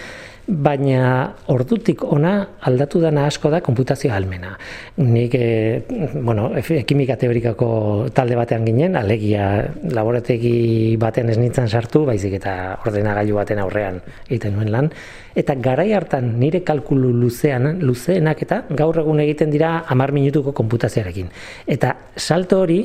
baina 0.49 1.35
ordutik 1.53 2.01
ona 2.03 2.33
aldatu 2.65 2.99
dana 3.01 3.25
asko 3.29 3.51
da 3.53 3.61
konputazio 3.61 4.11
almena. 4.13 4.55
Nik, 4.97 5.35
e, 5.35 5.83
bueno, 6.15 6.49
kimika 6.87 7.15
teorikako 7.21 8.09
talde 8.15 8.35
batean 8.39 8.65
ginen, 8.65 8.97
alegia 8.97 9.45
laborategi 9.93 10.97
batean 10.99 11.29
ez 11.29 11.37
nintzen 11.37 11.69
sartu, 11.69 12.03
baizik 12.09 12.35
eta 12.39 12.55
ordenagailu 12.85 13.37
baten 13.37 13.61
aurrean 13.61 14.01
egiten 14.27 14.57
nuen 14.57 14.71
lan. 14.73 14.91
Eta 15.37 15.55
garai 15.55 15.91
hartan 15.93 16.33
nire 16.41 16.63
kalkulu 16.65 17.13
luzean, 17.13 17.77
luzeenak 17.85 18.41
eta 18.43 18.63
gaur 18.75 18.97
egun 19.03 19.21
egiten 19.29 19.53
dira 19.53 19.85
amar 19.87 20.11
minutuko 20.15 20.53
konputazioarekin. 20.57 21.29
Eta 21.67 21.95
salto 22.17 22.63
hori, 22.65 22.81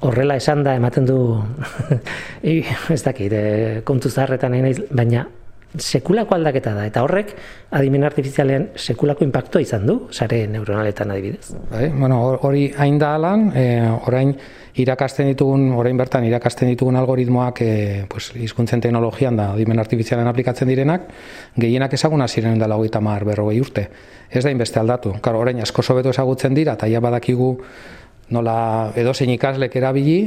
horrela 0.00 0.36
esan 0.40 0.64
da 0.64 0.74
ematen 0.78 1.06
du 1.08 1.18
ez 2.42 3.02
dakit, 3.04 3.32
e, 3.32 3.82
kontu 3.84 4.10
zaharretan 4.10 4.56
naiz, 4.56 4.78
baina 4.90 5.26
sekulako 5.78 6.34
aldaketa 6.34 6.72
da, 6.74 6.86
eta 6.88 7.02
horrek 7.04 7.34
adimen 7.78 8.04
artifizialean 8.08 8.70
sekulako 8.80 9.22
impactua 9.26 9.62
izan 9.62 9.84
du, 9.86 10.00
sare 10.10 10.42
neuronaletan 10.50 11.12
adibidez. 11.14 11.52
Bai, 11.70 11.88
bueno, 11.94 12.22
hori 12.42 12.70
hain 12.78 12.98
da 12.98 13.14
alan, 13.18 13.50
e, 13.54 13.66
orain 14.08 14.34
irakasten 14.82 15.28
ditugun, 15.30 15.68
orain 15.78 15.96
bertan 15.98 16.24
irakasten 16.26 16.70
ditugun 16.72 16.96
algoritmoak 17.00 17.62
e, 17.62 17.70
pues, 18.10 18.30
izkuntzen 18.34 18.80
teknologian 18.80 19.36
da 19.36 19.50
adimen 19.54 19.78
artifizialean 19.82 20.28
aplikatzen 20.30 20.68
direnak, 20.68 21.08
gehienak 21.56 21.94
ezaguna 21.96 22.28
ziren 22.28 22.58
da 22.58 22.68
lagoita 22.70 23.00
mar 23.00 23.24
berrogei 23.28 23.60
urte. 23.60 23.88
Ez 24.30 24.44
da 24.44 24.50
inbeste 24.50 24.80
aldatu. 24.80 25.14
Karo, 25.20 25.40
orain 25.40 25.60
asko 25.62 25.82
sobeto 25.82 26.10
ezagutzen 26.10 26.54
dira, 26.54 26.78
eta 26.78 26.88
ja 26.90 27.00
badakigu 27.00 27.52
nola 28.30 28.92
edozein 28.96 29.30
ikaslek 29.34 29.76
erabili, 29.76 30.18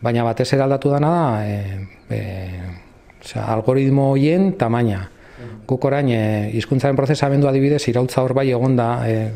baina 0.00 0.24
batez 0.24 0.52
eraldatu 0.54 0.94
dana 0.94 1.14
da, 1.14 1.46
e, 1.46 1.88
e, 2.10 2.22
Osea, 3.18 3.44
algoritmo 3.52 4.12
hoien 4.12 4.52
tamaina. 4.58 5.08
Guk 5.68 5.84
orain 5.84 6.08
e, 6.10 6.60
prozesamendu 6.96 7.48
adibidez 7.48 7.82
irautza 7.88 8.22
hor 8.22 8.32
bai 8.34 8.50
egonda, 8.50 9.08
e, 9.08 9.30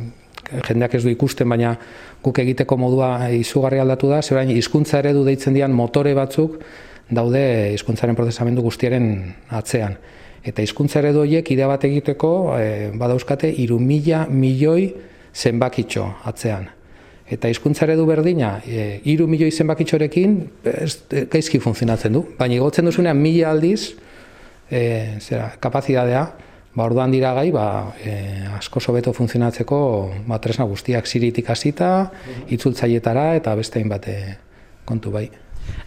jendeak 0.67 0.95
ez 0.95 1.03
du 1.05 1.11
ikusten 1.13 1.49
baina 1.49 1.77
guk 2.23 2.39
egiteko 2.39 2.77
modua 2.77 3.29
izugarri 3.33 3.81
aldatu 3.83 4.11
da, 4.11 4.23
ze 4.23 4.35
orain 4.35 4.51
hizkuntza 4.51 4.99
eredu 4.99 5.25
deitzen 5.25 5.55
dian 5.55 5.73
motore 5.73 6.15
batzuk 6.15 6.59
daude 7.11 7.73
hizkuntzaren 7.75 8.17
prozesamendu 8.17 8.63
guztiaren 8.63 9.09
atzean. 9.51 9.97
Eta 10.45 10.63
hizkuntza 10.63 11.01
eredu 11.01 11.23
horiek 11.23 11.51
idea 11.55 11.69
bat 11.71 11.85
egiteko 11.85 12.31
e, 12.59 12.69
badauzkate 12.99 13.53
3000 13.59 14.29
milioi 14.31 14.93
zenbakitxo 15.33 16.09
atzean 16.29 16.71
eta 17.33 17.49
hizkuntza 17.49 17.87
eredu 17.87 18.05
berdina, 18.07 18.59
e, 18.67 19.01
iru 19.09 19.27
milioi 19.31 19.53
zenbakitxorekin, 19.53 20.37
ez, 20.69 20.97
gaizki 21.33 21.61
funtzionatzen 21.63 22.13
du. 22.13 22.25
Baina 22.39 22.59
igotzen 22.59 22.89
duzunean 22.89 23.17
mila 23.19 23.53
aldiz, 23.55 23.95
e, 24.69 24.83
zera, 25.21 25.53
kapazidadea, 25.63 26.27
ba, 26.75 26.85
orduan 26.85 27.13
dira 27.13 27.35
gai, 27.37 27.51
ba, 27.53 27.93
e, 28.01 28.17
asko 28.59 28.81
sobeto 28.81 29.13
funtzionatzeko 29.17 29.79
ba, 30.29 30.41
tresna 30.43 30.67
guztiak 30.71 31.07
ziritik 31.07 31.51
hasita, 31.53 31.93
itzultzaietara 32.49 33.33
eta 33.41 33.55
beste 33.59 33.81
hainbat 33.81 34.09
e, 34.09 34.19
kontu 34.89 35.13
bai. 35.15 35.29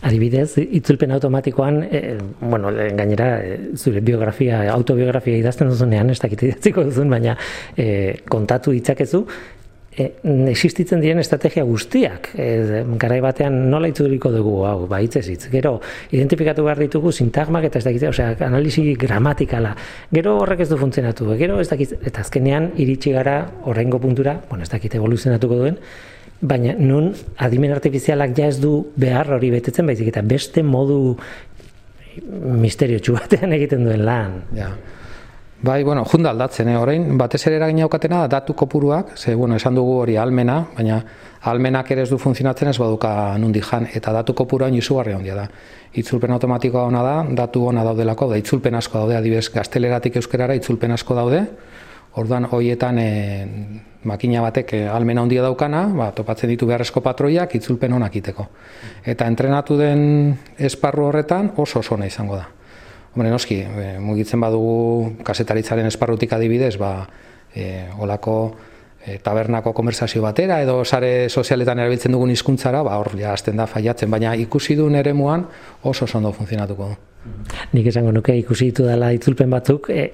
Adibidez, 0.06 0.60
itzulpen 0.62 1.12
automatikoan, 1.16 1.82
e, 1.84 2.02
bueno, 2.40 2.70
gainera, 2.96 3.28
e, 3.44 3.58
zure 3.76 4.00
biografia, 4.06 4.62
autobiografia 4.72 5.40
idazten 5.42 5.72
duzunean, 5.72 6.12
ez 6.14 6.20
dakit 6.22 6.46
idatziko 6.48 6.86
duzun, 6.88 7.10
baina 7.12 7.36
e, 7.76 7.88
kontatu 8.30 8.76
ditzakezu, 8.76 9.26
e, 9.98 10.12
existitzen 10.52 11.02
diren 11.04 11.20
estrategia 11.20 11.64
guztiak. 11.68 12.32
E, 12.36 12.84
garai 13.02 13.20
batean 13.24 13.58
nola 13.72 13.90
itzuliko 13.92 14.32
dugu 14.34 14.56
hau, 14.68 14.88
ba 14.92 15.02
hitz 15.04 15.24
hitz. 15.24 15.50
Gero 15.52 15.78
identifikatu 16.12 16.66
behar 16.68 16.82
ditugu 16.84 17.12
sintagmak 17.12 17.70
eta 17.70 17.80
ez 17.80 17.86
dakit, 17.88 18.08
osea, 18.10 18.36
analisi 18.48 18.94
gramatikala. 19.00 19.76
Gero 20.12 20.38
horrek 20.42 20.66
ez 20.66 20.70
du 20.70 20.80
funtzionatu. 20.82 21.32
Gero 21.40 21.60
ez 21.62 21.70
dakit 21.72 21.96
eta 22.02 22.26
azkenean 22.26 22.72
iritsi 22.82 23.16
gara 23.16 23.40
oraingo 23.66 24.00
puntura, 24.00 24.40
bueno, 24.50 24.64
ez 24.64 24.72
dakit 24.72 24.96
evoluzionatuko 24.96 25.62
duen, 25.64 25.80
baina 26.42 26.76
nun 26.78 27.14
adimen 27.42 27.74
artifizialak 27.74 28.36
ja 28.38 28.50
ez 28.52 28.60
du 28.62 28.92
behar 29.00 29.32
hori 29.38 29.52
betetzen 29.54 29.88
baizik 29.88 30.12
eta 30.12 30.22
beste 30.22 30.64
modu 30.64 31.16
misterio 32.62 33.00
batean 33.16 33.54
egiten 33.56 33.86
duen 33.88 34.06
lan. 34.06 34.42
Ja. 34.56 34.74
Bai, 35.66 35.84
bueno, 35.84 36.04
junda 36.06 36.30
aldatzen, 36.30 36.68
eh? 36.70 36.76
orain, 36.78 37.06
batez 37.18 37.40
ere 37.48 37.56
eragin 37.58 37.80
aukatena 37.82 38.20
da 38.22 38.28
datu 38.36 38.54
kopuruak, 38.54 39.16
ze, 39.18 39.34
bueno, 39.34 39.56
esan 39.58 39.74
dugu 39.74 39.96
hori 39.98 40.16
almena, 40.22 40.60
baina 40.76 41.00
almenak 41.50 41.90
ere 41.96 42.04
ez 42.06 42.10
du 42.12 42.20
funtzionatzen 42.22 42.70
ez 42.70 42.76
baduka 42.78 43.14
nundi 43.42 43.64
jan, 43.66 43.88
eta 43.98 44.12
datu 44.14 44.36
kopurua 44.38 44.68
inizugarri 44.70 45.16
handia 45.16 45.34
da. 45.40 45.46
Itzulpen 45.98 46.36
automatikoa 46.36 46.84
ona 46.86 47.02
da, 47.02 47.14
datu 47.40 47.64
ona 47.72 47.86
daudelako, 47.88 48.28
da 48.30 48.38
itzulpen 48.38 48.78
asko 48.78 49.00
daude, 49.00 49.16
adibes, 49.18 49.48
gazteleratik 49.56 50.20
euskerara 50.22 50.54
itzulpen 50.60 50.94
asko 50.94 51.18
daude, 51.18 51.40
orduan 52.22 52.46
hoietan 52.52 53.00
e, 53.02 53.08
makina 54.04 54.44
batek 54.46 54.74
e, 54.74 54.84
almena 54.86 55.24
handia 55.26 55.48
daukana, 55.48 55.88
ba, 55.98 56.12
topatzen 56.14 56.52
ditu 56.54 56.70
beharrezko 56.70 57.02
patroiak 57.02 57.58
itzulpen 57.58 57.98
onak 57.98 58.20
iteko. 58.22 58.46
Eta 59.02 59.26
entrenatu 59.34 59.80
den 59.82 60.36
esparru 60.60 61.08
horretan 61.10 61.56
oso 61.58 61.82
oso 61.82 61.98
izango 62.06 62.38
da. 62.38 62.52
Hombre, 63.16 63.30
noski, 63.32 63.62
e, 63.64 63.92
mugitzen 64.04 64.42
badugu 64.44 65.14
kasetaritzaren 65.24 65.88
esparrutik 65.88 66.34
adibidez, 66.36 66.74
ba, 66.76 67.08
e, 67.56 67.86
olako 68.04 68.34
e, 69.00 69.16
tabernako 69.24 69.72
konversazio 69.78 70.20
batera 70.20 70.58
edo 70.60 70.82
sare 70.84 71.30
sozialetan 71.30 71.80
erabiltzen 71.80 72.12
dugun 72.12 72.34
hizkuntzara, 72.34 72.84
ba, 72.84 72.98
hor 73.00 73.14
ja 73.16 73.32
azten 73.32 73.56
da 73.56 73.70
faiatzen, 73.72 74.12
baina 74.12 74.36
ikusi 74.36 74.76
du 74.76 74.90
eremuan 74.92 75.48
oso 75.84 76.10
ondo 76.18 76.34
funtzionatuko 76.36 76.90
du. 76.92 76.98
Nik 77.72 77.88
esango 77.90 78.12
nuke 78.14 78.36
ikusi 78.38 78.68
ditu 78.70 78.84
dela 78.86 79.14
itzulpen 79.16 79.50
batzuk, 79.50 79.90
e, 79.90 80.10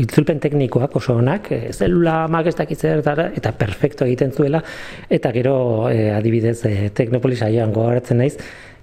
itzulpen 0.00 0.40
teknikoak 0.40 0.96
oso 0.96 1.18
onak, 1.20 1.52
e, 1.52 1.60
zelula 1.72 2.26
magestak 2.32 2.72
eta, 2.72 3.28
eta 3.28 3.52
perfecto 3.52 4.08
egiten 4.08 4.32
zuela, 4.32 4.64
eta 5.10 5.36
gero 5.36 5.90
e, 5.90 6.10
adibidez 6.16 6.62
e, 6.64 6.90
teknopolisa 6.96 7.52
joan 7.52 7.76
gogartzen 7.76 8.24
naiz, 8.24 8.38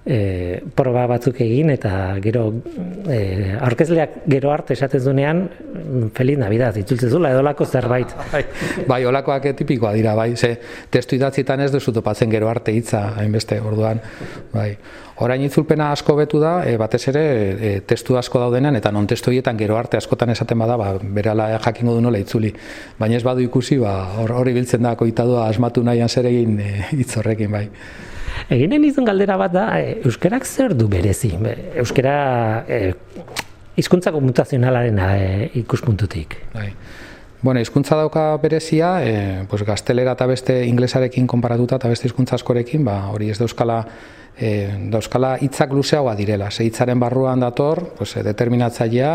e, 0.06 0.62
proba 0.74 1.04
batzuk 1.10 1.40
egin 1.44 1.70
eta 1.74 1.92
gero 2.24 2.46
e, 3.08 3.56
aurkezleak 3.60 4.22
gero 4.32 4.52
arte 4.52 4.74
esaten 4.76 5.04
duenean 5.04 5.42
feliz 6.16 6.38
navidad 6.40 6.76
itzultzen 6.80 7.10
zula 7.10 7.34
edolako 7.34 7.66
zerbait 7.66 8.14
bai, 8.32 8.44
bai 8.88 9.04
olakoak 9.06 9.50
tipikoa 9.58 9.92
dira 9.96 10.14
bai 10.16 10.32
ze 10.36 10.56
testu 10.90 11.16
idatzitan 11.16 11.60
ez 11.60 11.70
duzu 11.72 11.92
topatzen 11.92 12.30
gero 12.30 12.48
arte 12.48 12.72
hitza 12.72 13.10
hainbeste 13.20 13.60
orduan 13.60 14.00
bai 14.54 14.74
Orain 15.20 15.42
itzulpena 15.44 15.90
asko 15.92 16.14
betu 16.16 16.38
da, 16.40 16.62
e, 16.64 16.78
batez 16.80 17.02
ere 17.10 17.22
e, 17.52 17.70
testu 17.84 18.14
asko 18.16 18.40
daudenean 18.40 18.78
eta 18.78 18.88
non 18.88 19.04
testu 19.04 19.34
hietan 19.34 19.58
gero 19.60 19.76
arte 19.76 19.98
askotan 19.98 20.32
esaten 20.32 20.56
bada, 20.62 20.78
ba, 20.80 20.94
berala 21.02 21.50
jakingo 21.60 21.92
du 21.92 22.00
nola 22.00 22.22
itzuli. 22.22 22.54
Baina 22.96 23.18
ez 23.18 23.24
badu 23.26 23.44
ikusi, 23.44 23.76
ba, 23.82 23.92
hori 24.16 24.54
biltzen 24.56 24.88
da 24.88 24.94
koitadua 24.96 25.44
asmatu 25.50 25.84
nahian 25.84 26.08
zer 26.08 26.30
egin 26.30 26.56
e, 26.64 26.70
itzorrekin 27.04 27.52
bai. 27.52 27.66
Eginen 28.48 28.84
izan 28.84 29.04
galdera 29.04 29.36
bat 29.40 29.52
da, 29.52 29.66
e, 29.80 30.00
euskerak 30.04 30.46
zer 30.46 30.74
du 30.74 30.88
berezi? 30.88 31.34
Euskera 31.80 32.64
e, 32.68 32.80
hizkuntza 33.76 34.12
komutazionalaren 34.14 34.98
e, 34.98 35.50
ikuspuntutik. 35.60 36.36
Bai. 36.54 36.70
Bueno, 37.42 37.60
hizkuntza 37.60 37.96
dauka 37.96 38.36
berezia, 38.36 39.00
e, 39.02 39.44
pues 39.48 39.62
gaztelera 39.64 40.12
eta 40.12 40.26
beste 40.28 40.58
inglesarekin 40.68 41.26
konparatuta 41.26 41.78
eta 41.80 41.88
beste 41.88 42.10
hizkuntza 42.10 42.36
askorekin, 42.36 42.84
ba, 42.84 43.06
hori 43.14 43.30
ez 43.32 43.38
da 43.38 43.46
euskala 43.48 43.78
e, 44.36 44.68
da 44.90 45.36
hitzak 45.40 45.72
luzeagoa 45.72 46.14
direla. 46.16 46.50
Ze 46.50 46.64
hitzaren 46.64 47.00
barruan 47.00 47.40
dator, 47.40 47.94
pues, 47.96 48.14
determinatzailea, 48.24 49.14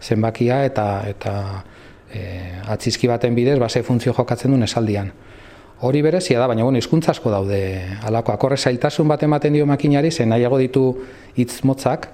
zenbakia 0.00 0.64
eta 0.66 0.86
eta 1.08 1.64
e, 2.12 2.60
atzizki 2.68 3.08
baten 3.08 3.34
bidez, 3.34 3.58
ba, 3.58 3.68
ze 3.68 3.82
funtzio 3.82 4.12
jokatzen 4.12 4.50
duen 4.50 4.68
esaldian. 4.68 5.12
Hori 5.82 5.98
berezia 5.98 6.38
da, 6.38 6.46
baina 6.46 6.62
bueno, 6.62 6.78
hizkuntza 6.78 7.10
asko 7.10 7.30
daude. 7.32 7.58
Halako 8.06 8.30
akorre 8.36 8.56
zailtasun 8.56 9.08
bat 9.10 9.22
ematen 9.26 9.56
dio 9.56 9.64
makinari, 9.66 10.12
zen 10.14 10.28
nahiago 10.30 10.60
ditu 10.60 10.82
hitz 11.34 11.64
motzak, 11.66 12.06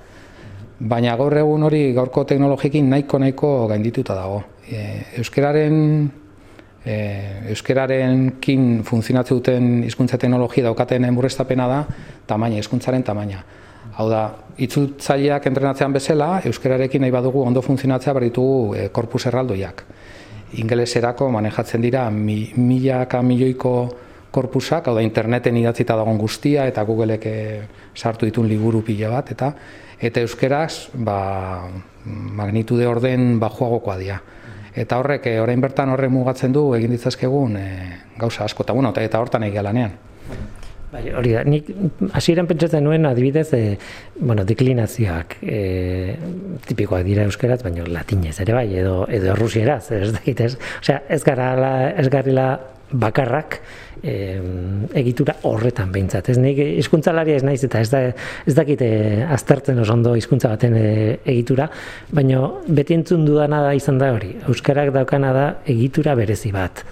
baina 0.81 1.17
gaur 1.21 1.37
egun 1.37 1.67
hori 1.69 1.83
gaurko 1.93 2.25
teknologikin 2.31 2.89
nahiko 2.89 3.21
nahiko 3.21 3.51
gaindituta 3.69 4.17
dago. 4.17 4.41
E, 4.65 4.81
euskeraren 5.21 5.77
e, 6.81 6.97
euskerarenkin 7.53 8.67
funtzionatzen 8.89 9.37
duten 9.37 9.71
hizkuntza 9.85 10.17
teknologia 10.17 10.65
daukaten 10.71 11.05
emurrestapena 11.11 11.69
da 11.69 11.83
tamaina, 12.27 12.63
hizkuntzaren 12.63 13.05
tamaina. 13.05 13.45
Hau 14.01 14.09
da, 14.09 14.23
itzultzaileak 14.65 15.45
entrenatzean 15.53 15.93
bezala, 15.93 16.39
euskerarekin 16.49 17.05
nahi 17.05 17.13
badugu 17.13 17.45
ondo 17.45 17.61
funtzionatzea 17.61 18.17
berditugu 18.17 18.79
e, 18.79 18.89
korpus 18.97 19.27
erraldoiak 19.29 19.85
ingeleserako 20.53 21.31
manejatzen 21.31 21.83
dira 21.83 22.09
mi, 22.11 22.53
milaka 22.57 23.23
milioiko 23.23 23.75
korpusak, 24.31 24.89
hau 24.89 24.95
da 24.97 25.03
interneten 25.05 25.57
idatzita 25.57 25.97
dagoen 25.97 26.19
guztia 26.21 26.67
eta 26.69 26.85
Googleek 26.85 27.27
eh, 27.27 27.61
sartu 27.97 28.29
ditun 28.29 28.49
liburu 28.49 28.83
pila 28.85 29.11
bat 29.17 29.33
eta 29.33 29.53
eta 29.99 30.23
euskeraz 30.23 30.91
ba, 30.95 31.69
magnitude 32.05 32.87
orden 32.87 33.39
bajuagokoa 33.41 33.97
dira. 33.99 34.19
Eta 34.79 34.99
horrek 35.01 35.27
eh, 35.27 35.39
orain 35.43 35.61
bertan 35.61 35.91
horrek 35.91 36.13
mugatzen 36.13 36.53
du 36.55 36.69
egin 36.77 36.93
ditzazkegun 36.95 37.57
e, 37.59 37.69
gauza 38.19 38.45
asko 38.45 38.63
eta 38.63 38.77
bueno, 38.77 38.93
eta 38.95 39.21
hortan 39.21 39.49
egia 39.49 39.65
lanean. 39.65 39.97
Bai, 40.89 41.03
hori 41.13 41.35
da, 41.35 41.43
nik 41.45 41.67
hasieran 42.17 42.47
pentsatzen 42.49 42.87
nuen 42.87 43.05
adibidez, 43.05 43.51
e, 43.53 43.75
bueno, 44.17 44.47
deklinazioak 44.49 45.35
e, 45.45 45.59
tipikoak 46.65 47.05
dira 47.05 47.27
euskeraz, 47.29 47.59
baina 47.67 47.85
latinez 47.93 48.39
ere 48.41 48.55
bai, 48.57 48.65
edo, 48.81 49.03
edo 49.13 49.35
rusieraz, 49.37 49.83
ez 49.93 50.15
dakit 50.15 50.41
ez, 50.47 50.55
osea, 50.81 51.03
ez 51.13 51.21
gara 51.27 51.51
la, 51.61 51.73
ez 51.93 52.09
garrila 52.09 52.49
bakarrak 52.89 53.59
e, 54.01 54.15
egitura 54.97 55.35
horretan 55.51 55.93
behintzat, 55.93 56.31
ez 56.33 56.39
nik 56.41 56.63
hizkuntzalaria 56.81 57.37
ez 57.37 57.45
naiz 57.45 57.61
eta 57.69 57.85
ez, 57.85 57.91
da, 57.93 58.01
ez 58.49 58.57
dakit 58.57 58.87
aztertzen 59.37 59.85
oso 59.85 59.93
ondo 59.93 60.15
hizkuntza 60.17 60.55
baten 60.55 60.79
egitura, 60.81 61.69
baina 62.17 62.47
beti 62.65 62.97
entzun 62.97 63.29
dudana 63.29 63.61
da 63.67 63.77
izan 63.77 64.01
da 64.01 64.09
hori, 64.17 64.39
euskarak 64.49 64.95
daukana 64.97 65.37
da 65.37 65.47
egitura 65.69 66.17
berezi 66.17 66.55
bat. 66.57 66.87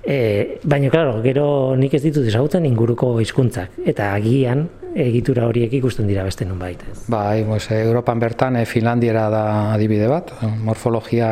E, 0.00 0.58
baina, 0.64 0.88
klaro, 0.88 1.18
gero 1.24 1.76
nik 1.76 1.94
ez 1.94 2.02
ditut 2.02 2.26
ezagutzen 2.26 2.64
inguruko 2.64 3.12
hizkuntzak 3.20 3.82
eta 3.90 4.14
agian 4.16 4.66
egitura 4.96 5.44
horiek 5.46 5.72
ikusten 5.78 6.08
dira 6.08 6.24
beste 6.26 6.46
nun 6.48 6.58
baita. 6.58 6.88
Bai, 7.12 7.44
pues, 7.46 7.68
Europan 7.76 8.22
bertan 8.22 8.56
e, 8.56 8.64
Finlandiera 8.66 9.28
da 9.30 9.44
adibide 9.74 10.08
bat, 10.10 10.32
morfologia 10.64 11.30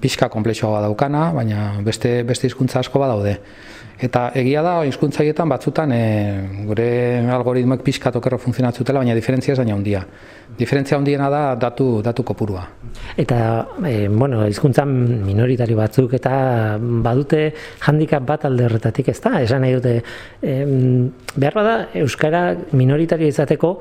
pixka 0.00 0.28
komplexoa 0.28 0.80
daukana, 0.82 1.28
baina 1.36 1.70
beste 1.84 2.22
beste 2.26 2.48
hizkuntza 2.48 2.80
asko 2.80 2.98
badaude. 3.00 3.38
Eta 3.98 4.28
egia 4.38 4.62
da, 4.62 4.84
hizkuntza 4.86 5.24
batzutan 5.50 5.90
e, 5.90 6.02
gure 6.68 7.18
algoritmoek 7.34 7.82
pixka 7.82 8.12
tokerro 8.14 8.38
funtzionatzutela, 8.38 9.00
baina 9.00 9.14
diferentzia 9.14 9.52
ez 9.52 9.58
daina 9.58 9.74
handia. 9.74 10.04
Diferentzia 10.58 10.96
handiena 10.96 11.28
da 11.28 11.54
datu, 11.56 12.00
datu 12.02 12.22
kopurua. 12.22 12.62
Eta, 13.16 13.66
e, 13.84 14.08
bueno, 14.08 14.46
hizkuntza 14.46 14.84
minoritari 14.84 15.74
batzuk 15.74 16.14
eta 16.14 16.78
badute 16.78 17.52
handikap 17.80 18.22
bat 18.22 18.44
alde 18.46 18.68
horretatik 18.68 19.08
ez 19.08 19.18
da? 19.20 19.40
Esan 19.42 19.66
nahi 19.66 19.74
dute, 19.74 19.96
e, 20.42 20.54
behar 21.34 21.58
bada, 21.58 21.76
Euskara 21.98 22.54
minoritario 22.72 23.26
izateko, 23.26 23.80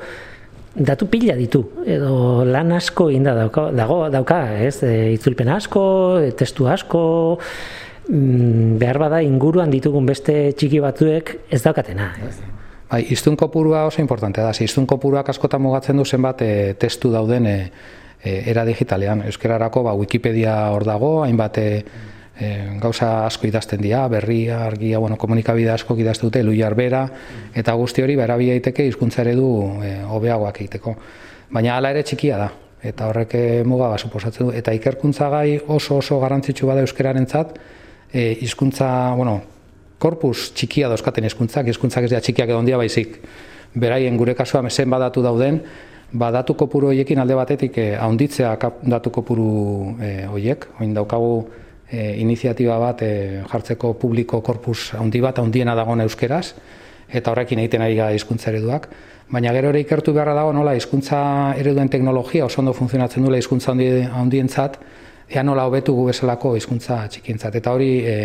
datu 0.78 1.08
pila 1.10 1.34
ditu 1.38 1.64
edo 1.90 2.44
lan 2.46 2.72
asko 2.78 3.10
inda 3.10 3.34
dauka, 3.38 3.70
dago 3.74 4.04
dauka, 4.14 4.42
ez? 4.66 4.80
E, 4.86 5.14
itzulpen 5.14 5.50
asko, 5.54 5.84
testu 6.38 6.68
asko, 6.70 7.04
behar 8.08 9.00
bada 9.00 9.22
inguruan 9.24 9.72
ditugun 9.72 10.06
beste 10.08 10.54
txiki 10.56 10.80
batzuek 10.84 11.34
ez 11.52 11.62
daukatena, 11.64 12.14
ez? 12.28 12.38
Bai, 12.88 13.02
iztun 13.12 13.36
kopurua 13.36 13.84
oso 13.90 14.00
importantea 14.02 14.46
da. 14.48 14.54
Iztun 14.64 14.86
kopuruak 14.88 15.28
askotan 15.34 15.62
mugatzen 15.62 15.98
du 16.00 16.06
zenbat 16.06 16.42
e, 16.42 16.52
testu 16.80 17.12
dauden 17.12 17.48
e, 17.52 17.58
era 18.24 18.64
digitalean. 18.66 19.26
Euskararako 19.28 19.84
ba, 19.90 19.96
Wikipedia 20.00 20.56
hor 20.72 20.86
dago, 20.88 21.10
hainbat 21.26 21.60
e, 21.60 21.68
gauza 22.80 23.26
asko 23.26 23.48
idazten 23.50 23.82
dira, 23.82 24.06
berria, 24.08 24.62
argia, 24.68 25.00
bueno, 25.02 25.18
komunikabide 25.18 25.72
asko 25.74 25.98
idazte 25.98 26.28
dute, 26.28 26.44
luiar 26.46 26.76
bera, 26.78 27.02
eta 27.58 27.74
guzti 27.74 28.04
hori, 28.06 28.16
bera 28.16 28.38
daiteke 28.38 28.86
hizkuntza 28.86 29.24
eredu 29.24 29.48
hobeagoak 30.14 30.62
egiteko. 30.62 30.94
Baina 31.50 31.76
hala 31.76 31.90
ere 31.96 32.04
txikia 32.06 32.38
da, 32.38 32.52
eta 32.84 33.08
horrek 33.10 33.34
muga 33.66 33.90
bat 33.90 34.06
suposatzen 34.06 34.48
du. 34.48 34.54
Eta 34.54 34.72
ikerkuntza 34.78 35.32
gai 35.34 35.58
oso 35.66 35.98
oso 35.98 36.20
garrantzitsu 36.22 36.70
bada 36.70 36.86
euskararen 36.86 37.26
zat, 37.26 37.58
e, 38.14 38.38
hizkuntza, 38.42 38.90
bueno, 39.16 39.42
korpus 40.00 40.52
txikia 40.54 40.90
dauzkaten 40.90 41.26
hizkuntzak, 41.26 41.68
hizkuntzak 41.68 42.08
ez 42.08 42.12
dira 42.14 42.22
txikiak 42.22 42.50
edo 42.50 42.60
handia 42.62 42.78
baizik, 42.78 43.20
beraien 43.76 44.18
gure 44.18 44.36
kasua 44.36 44.62
mesen 44.66 44.90
badatu 44.90 45.24
dauden, 45.26 45.62
badatu 46.14 46.56
kopuru 46.56 46.92
hoiekin 46.94 47.20
alde 47.20 47.36
batetik 47.36 47.78
eh, 47.78 47.94
haunditzea 48.00 48.56
datu 48.84 49.12
kopuru 49.12 49.96
eh, 50.02 50.26
hoiek, 50.32 50.70
oin 50.80 50.94
daukagu 50.96 51.48
e, 51.92 52.16
iniziatiba 52.22 52.78
bat 52.80 53.02
e, 53.02 53.44
jartzeko 53.48 53.94
publiko 54.00 54.42
korpus 54.42 54.94
handi 54.98 55.22
bat 55.24 55.40
handiena 55.40 55.76
dagoen 55.76 56.04
euskeraz 56.04 56.54
eta 57.08 57.32
horrekin 57.32 57.60
egiten 57.64 57.82
ari 57.82 57.96
gara 57.96 58.16
hizkuntza 58.16 58.52
ereduak. 58.52 58.90
Baina 59.32 59.52
gero 59.56 59.72
ere 59.72 59.82
ikertu 59.84 60.14
beharra 60.16 60.34
dago 60.36 60.54
nola 60.56 60.74
hizkuntza 60.76 61.20
ereduen 61.60 61.90
teknologia 61.92 62.46
oso 62.46 62.62
ondo 62.62 62.74
funtzionatzen 62.76 63.24
duela 63.24 63.40
hizkuntza 63.40 63.72
handientzat, 63.72 64.78
ea 65.30 65.44
nola 65.44 65.66
hobetu 65.68 65.96
gu 65.96 66.08
bezalako 66.10 66.56
hizkuntza 66.56 67.02
txikintzat. 67.12 67.56
Eta 67.60 67.74
hori 67.76 67.92
e, 68.08 68.18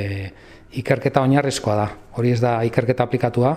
ikerketa 0.78 1.23
oinarrizkoa 1.26 1.76
da. 1.76 1.88
Hori 2.18 2.32
ez 2.35 2.40
da 2.40 2.59
ikerketa 2.66 3.06
aplikatua, 3.09 3.56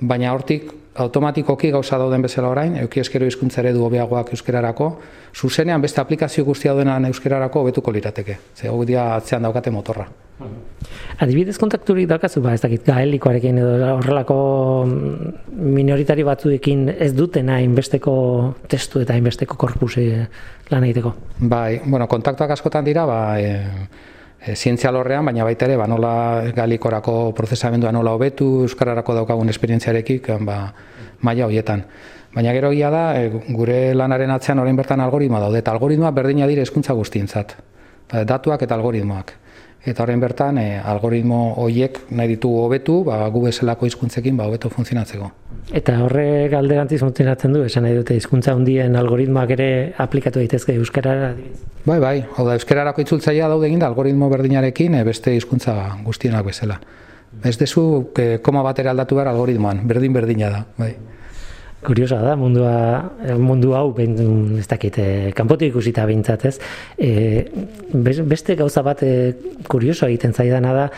baina 0.00 0.32
hortik 0.32 0.70
automatikoki 0.98 1.70
gauza 1.70 1.98
dauden 1.98 2.22
bezala 2.22 2.50
orain, 2.50 2.76
euki 2.82 3.00
eskero 3.00 3.26
hizkuntza 3.26 3.60
eredu 3.62 3.84
hobeagoak 3.86 4.32
euskerarako, 4.34 4.88
zuzenean 5.34 5.82
beste 5.82 6.00
aplikazio 6.02 6.44
guztia 6.44 6.74
duenan 6.74 7.06
euskerarako 7.10 7.62
hobetuko 7.62 7.94
lirateke. 7.94 8.38
Ze 8.56 8.68
hau 8.68 8.84
dia 8.84 9.14
atzean 9.14 9.46
daukate 9.46 9.70
motorra. 9.70 10.08
Adibidez 11.18 11.56
kontakturik 11.58 12.06
daukazu, 12.10 12.40
ba, 12.42 12.52
ez 12.54 12.60
dakit 12.62 12.84
gaelikoarekin 12.86 13.56
edo 13.58 13.94
horrelako 13.96 14.36
minoritari 15.50 16.26
batzuekin 16.26 16.84
ez 16.94 17.10
dutena 17.16 17.58
inbesteko 17.62 18.14
testu 18.70 19.02
eta 19.02 19.16
inbesteko 19.18 19.58
korpuse 19.58 20.04
lan 20.70 20.86
egiteko? 20.86 21.14
Bai, 21.40 21.80
bueno, 21.84 22.06
kontaktuak 22.10 22.54
askotan 22.54 22.86
dira, 22.86 23.06
ba, 23.06 23.18
e, 23.40 23.56
e, 24.40 24.54
zientzia 24.56 24.92
lorrean, 24.92 25.24
baina 25.24 25.44
baita 25.44 25.66
ere, 25.66 25.76
ba, 25.76 25.86
nola 25.86 26.12
galikorako 26.54 27.32
prozesamendua 27.36 27.92
nola 27.92 28.14
hobetu, 28.16 28.64
euskararako 28.68 29.16
daukagun 29.20 29.48
esperientziarekik, 29.54 30.30
ba, 30.46 30.60
maila 31.22 31.48
hoietan. 31.48 31.84
Baina 32.34 32.52
gero 32.52 32.70
gila 32.70 32.90
da, 32.92 33.04
e, 33.20 33.28
gure 33.56 33.94
lanaren 33.94 34.30
atzean 34.30 34.60
orain 34.62 34.76
bertan 34.76 35.00
algoritmoa 35.00 35.40
daude, 35.46 35.62
eta 35.64 35.74
algoritmoa 35.74 36.12
berdina 36.16 36.46
dire 36.46 36.62
hezkuntza 36.62 36.96
guztientzat. 36.98 37.56
Ba, 38.12 38.24
datuak 38.24 38.62
eta 38.62 38.78
algoritmoak. 38.78 39.34
Eta 39.86 40.02
horren 40.02 40.20
bertan, 40.20 40.58
e, 40.58 40.78
algoritmo 40.82 41.54
horiek 41.62 42.00
nahi 42.10 42.32
ditugu 42.34 42.64
hobetu, 42.64 43.02
ba, 43.06 43.20
gu 43.30 43.44
bezalako 43.44 43.86
hizkuntzekin 43.86 44.36
ba, 44.36 44.48
hobeto 44.50 44.70
funtzionatzeko. 44.72 45.30
Eta 45.78 45.98
horre 46.02 46.48
galderantziz 46.50 46.98
funtzionatzen 47.04 47.54
du, 47.54 47.62
esan 47.64 47.86
nahi 47.86 47.94
dute 47.94 48.16
hizkuntza 48.18 48.56
hundien 48.58 48.96
algoritmoak 48.98 49.52
ere 49.54 49.68
aplikatu 50.04 50.42
daitezke 50.42 50.74
euskarara? 50.80 51.34
Bai, 51.84 51.98
bai, 52.02 52.16
hau 52.36 52.46
da, 52.48 52.56
euskararako 52.58 53.04
itzultzaia 53.04 53.48
daude 53.48 53.68
egin 53.70 53.84
da, 53.84 53.92
algoritmo 53.92 54.30
berdinarekin 54.32 54.98
e, 54.98 55.04
beste 55.06 55.36
hizkuntza 55.36 55.76
guztienak 56.04 56.50
bezala. 56.50 56.80
Ez 57.44 57.54
dezu, 57.60 57.84
e, 58.18 58.40
koma 58.42 58.64
batera 58.66 58.90
aldatu 58.90 59.20
behar 59.20 59.30
algoritmoan, 59.30 59.86
berdin 59.86 60.16
berdina 60.16 60.50
da, 60.50 60.64
bai. 60.80 60.96
Kuriosa 61.84 62.18
da, 62.18 62.34
mundua, 62.34 62.72
mundu 63.38 63.70
hau, 63.78 63.92
ben, 63.94 64.16
ez 64.58 64.66
dakit, 64.66 64.98
eh, 64.98 65.30
kanpotik 65.36 65.70
ikusita 65.70 66.06
bintzat, 66.10 66.44
ez? 66.48 66.56
E, 66.98 67.46
beste 67.94 68.56
gauza 68.58 68.82
bat 68.82 69.04
e, 69.06 69.12
kurioso 69.70 70.08
egiten 70.08 70.34
zaidana 70.34 70.72
da, 70.74 70.88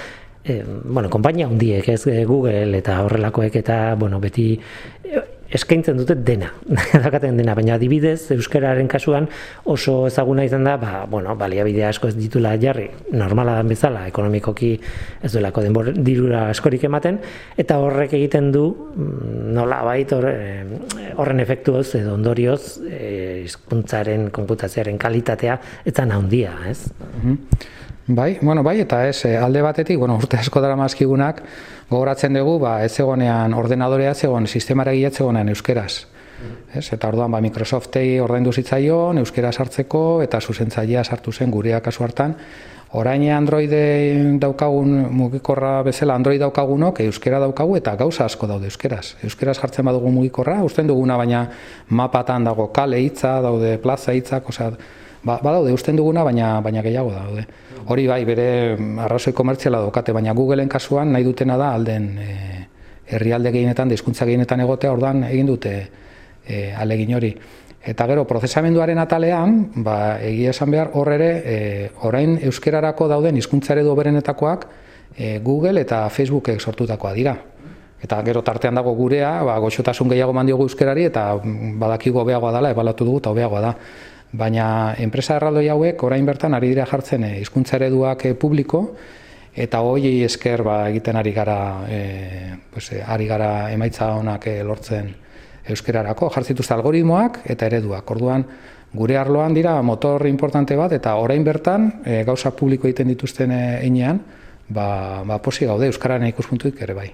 e, 0.40 0.62
bueno, 0.64 1.10
konpainia 1.12 1.50
hundiek, 1.50 1.88
ez 1.92 2.24
Google 2.24 2.78
eta 2.78 3.02
horrelakoek 3.04 3.60
eta, 3.60 3.94
bueno, 4.00 4.22
beti 4.24 4.54
eskaintzen 5.54 5.98
dute 5.98 6.14
dena, 6.14 6.50
dakaten 7.04 7.38
dena, 7.40 7.54
baina 7.58 7.74
adibidez, 7.76 8.30
euskararen 8.34 8.88
kasuan 8.90 9.26
oso 9.70 10.04
ezaguna 10.08 10.44
izan 10.46 10.66
da, 10.66 10.76
ba, 10.80 10.92
bueno, 11.10 11.34
baliabide 11.38 11.84
asko 11.88 12.10
ez 12.10 12.16
ditula 12.18 12.54
jarri, 12.60 12.88
normala 13.12 13.56
dan 13.58 13.70
bezala, 13.70 14.06
ekonomikoki 14.10 14.72
ez 15.22 15.32
duelako 15.34 15.64
denbor 15.66 15.92
dirura 15.96 16.46
askorik 16.54 16.86
ematen, 16.86 17.18
eta 17.58 17.80
horrek 17.82 18.14
egiten 18.20 18.52
du, 18.54 18.68
mm, 18.70 19.50
nola 19.56 19.82
bait, 19.86 20.14
horren 20.14 21.44
efektuoz 21.44 21.88
edo 21.98 22.14
ondorioz, 22.14 22.62
eh, 22.86 23.42
hizkuntzaren 23.44 24.28
e, 24.28 24.32
konputazioaren 24.34 24.98
kalitatea, 25.00 25.58
etzan 25.90 26.14
handia, 26.14 26.54
ez? 26.70 26.78
Bai, 28.10 28.38
bueno, 28.42 28.64
bai, 28.66 28.80
eta 28.82 29.04
ez, 29.06 29.24
eh, 29.24 29.36
alde 29.38 29.62
batetik, 29.62 29.98
bueno, 29.98 30.16
urte 30.18 30.38
asko 30.40 30.60
dara 30.60 30.74
mazkigunak, 30.74 31.42
gogoratzen 31.90 32.38
dugu, 32.38 32.58
ba, 32.62 32.78
ez 32.84 32.94
egonean 33.02 33.54
ordenadorea, 33.54 34.14
ez 34.14 34.24
egon, 34.24 34.46
sistemara 34.46 34.94
ez 34.94 35.16
egonean 35.18 35.48
euskeraz. 35.48 36.06
Ez, 36.72 36.86
eta 36.94 37.08
orduan, 37.08 37.30
ba, 37.34 37.40
Microsoftei 37.44 38.20
ordaindu 38.22 38.52
zitzaion, 38.52 39.18
euskera 39.18 39.52
sartzeko, 39.52 40.22
eta 40.22 40.40
zuzentzailea 40.40 41.04
sartu 41.04 41.32
zen 41.32 41.50
gurea 41.50 41.80
kasu 41.80 42.04
hartan. 42.04 42.36
Orain 42.98 43.22
Android 43.30 43.70
daukagun 44.42 44.94
mugikorra 45.14 45.76
bezala 45.86 46.16
Android 46.18 46.40
daukagunok 46.42 46.98
euskera 47.04 47.38
daukagu 47.38 47.76
eta 47.78 47.92
gauza 47.94 48.24
asko 48.24 48.48
daude 48.50 48.66
euskeraz. 48.66 49.14
Euskeraz 49.22 49.60
jartzen 49.60 49.86
badugu 49.86 50.10
mugikorra, 50.10 50.56
usten 50.66 50.90
duguna 50.90 51.16
baina 51.20 51.44
mapatan 51.88 52.48
dago 52.48 52.66
kale 52.74 52.98
hitza, 52.98 53.36
daude 53.44 53.76
plaza 53.78 54.16
hitzak, 54.16 54.48
osea, 54.50 54.72
ba, 55.22 55.38
badaude 55.42 55.72
usten 55.72 55.96
duguna, 55.96 56.24
baina 56.24 56.60
baina 56.64 56.82
gehiago 56.82 57.12
daude. 57.12 57.46
Hori 57.90 58.06
bai, 58.06 58.24
bere 58.24 58.48
arrazoi 59.04 59.32
komertziala 59.36 59.80
daukate, 59.84 60.12
baina 60.12 60.34
Googleen 60.36 60.68
kasuan 60.68 61.12
nahi 61.12 61.24
dutena 61.24 61.56
da 61.60 61.72
alden 61.74 62.10
e, 62.18 62.34
herrialde 63.10 63.52
gehienetan, 63.52 63.90
hizkuntza 63.90 64.28
gehienetan 64.28 64.60
egotea, 64.66 64.92
ordan 64.92 65.24
egin 65.30 65.50
dute 65.50 65.74
e, 66.46 66.70
alegin 66.76 67.16
hori. 67.18 67.34
Eta 67.80 68.04
gero, 68.06 68.26
prozesamenduaren 68.28 68.98
atalean, 69.00 69.60
ba, 69.84 70.18
egia 70.22 70.52
esan 70.52 70.70
behar, 70.70 70.92
hor 70.94 71.12
ere, 71.14 71.30
e, 71.40 71.56
orain 72.06 72.36
euskerarako 72.50 73.08
dauden 73.08 73.40
hizkuntza 73.40 73.72
eredu 73.74 73.94
berenetakoak 73.96 74.66
e, 75.16 75.38
Google 75.44 75.80
eta 75.80 76.04
Facebookek 76.12 76.60
sortutakoa 76.60 77.14
dira. 77.16 77.34
Eta 78.00 78.20
gero 78.24 78.40
tartean 78.44 78.76
dago 78.76 78.92
gurea, 78.96 79.32
ba, 79.44 79.58
goxotasun 79.60 80.12
gehiago 80.12 80.32
mandiogu 80.36 80.68
euskerari, 80.68 81.08
eta 81.08 81.24
badakigu 81.80 82.20
hobeagoa 82.22 82.52
dela, 82.54 82.70
ebalatu 82.76 83.08
dugu, 83.08 83.20
eta 83.24 83.32
hobeagoa 83.32 83.64
da 83.64 83.74
baina 84.32 84.94
enpresa 84.98 85.36
erraldoi 85.36 85.68
hauek 85.72 86.02
orain 86.06 86.26
bertan 86.26 86.54
ari 86.54 86.70
dira 86.72 86.86
jartzen 86.86 87.24
eh, 87.26 87.38
hizkuntza 87.40 87.76
ereduak 87.80 88.26
eh, 88.26 88.34
publiko 88.34 88.84
eta 89.50 89.80
hoiei 89.82 90.22
esker 90.24 90.62
ba, 90.62 90.76
egiten 90.88 91.16
ari 91.18 91.32
gara 91.34 91.56
e, 91.90 92.02
pues, 92.70 92.92
ari 93.02 93.26
gara 93.26 93.72
emaitza 93.74 94.12
onak 94.14 94.46
lortzen 94.62 95.08
euskerarako 95.70 96.28
jartzituzte 96.30 96.74
algoritmoak 96.76 97.40
eta 97.50 97.66
ereduak. 97.66 98.10
Orduan 98.14 98.44
gure 98.94 99.18
arloan 99.18 99.52
dira 99.54 99.74
motor 99.82 100.28
importante 100.30 100.76
bat 100.78 100.94
eta 100.94 101.16
orain 101.18 101.42
bertan 101.44 101.90
gauza 102.26 102.54
publiko 102.54 102.86
egiten 102.86 103.10
dituzten 103.10 103.50
einean 103.52 104.22
ba, 104.70 105.22
ba 105.26 105.38
posi 105.42 105.66
gaude 105.66 105.90
euskararen 105.90 106.28
ikuspuntuik 106.30 106.80
ere 106.82 106.94
bai. 106.94 107.08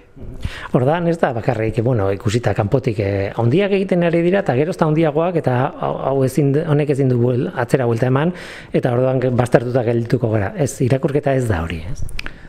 Ordan 0.77 1.09
ez 1.11 1.17
da 1.19 1.33
bakarrik, 1.35 1.81
bueno, 1.83 2.07
ikusita 2.13 2.53
kanpotik 2.57 3.01
eh, 3.03 3.31
handiak 3.35 3.73
egiten 3.79 4.05
ari 4.07 4.21
dira 4.25 4.43
eta 4.45 4.55
gero 4.55 4.71
ezta 4.71 4.87
handiagoak 4.87 5.41
eta 5.41 5.57
hau 5.81 6.23
ezin 6.25 6.53
honek 6.67 6.93
ezin 6.95 7.09
du 7.09 7.19
atzera 7.55 7.85
buelta 7.89 8.07
eman 8.07 8.33
eta 8.73 8.93
orduan 8.93 9.21
baztertuta 9.35 9.83
geldituko 9.83 10.31
gara. 10.31 10.53
Ez 10.55 10.79
irakurketa 10.85 11.33
ez 11.33 11.47
da 11.49 11.63
hori, 11.65 11.81
ez? 11.91 12.03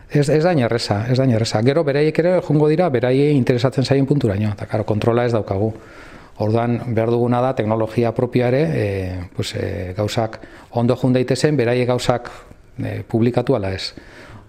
Ez, 0.08 0.28
ez 0.32 0.42
da 0.44 0.52
inerreza, 0.56 1.02
ez 1.10 1.18
da 1.18 1.24
inerreza. 1.28 1.60
Gero 1.64 1.82
beraiek 1.84 2.18
ere 2.18 2.38
jungo 2.44 2.68
dira, 2.68 2.88
beraiei 2.88 3.34
interesatzen 3.36 3.84
zaien 3.84 4.06
punturaino, 4.08 4.54
eta 4.56 4.66
karo, 4.66 4.86
kontrola 4.88 5.26
ez 5.28 5.34
daukagu. 5.34 5.72
Orduan, 6.38 6.78
behar 6.94 7.10
duguna 7.10 7.42
da, 7.42 7.50
teknologia 7.58 8.14
propiare, 8.14 8.60
e, 8.72 8.84
pues, 9.36 9.52
e, 9.58 9.92
gauzak 9.96 10.38
ondo 10.80 10.96
jun 10.96 11.12
daitezen, 11.12 11.58
beraiek 11.58 11.88
gauzak 11.90 12.30
e, 12.78 13.02
publikatu 13.02 13.58
ala 13.58 13.74
ez. 13.74 13.92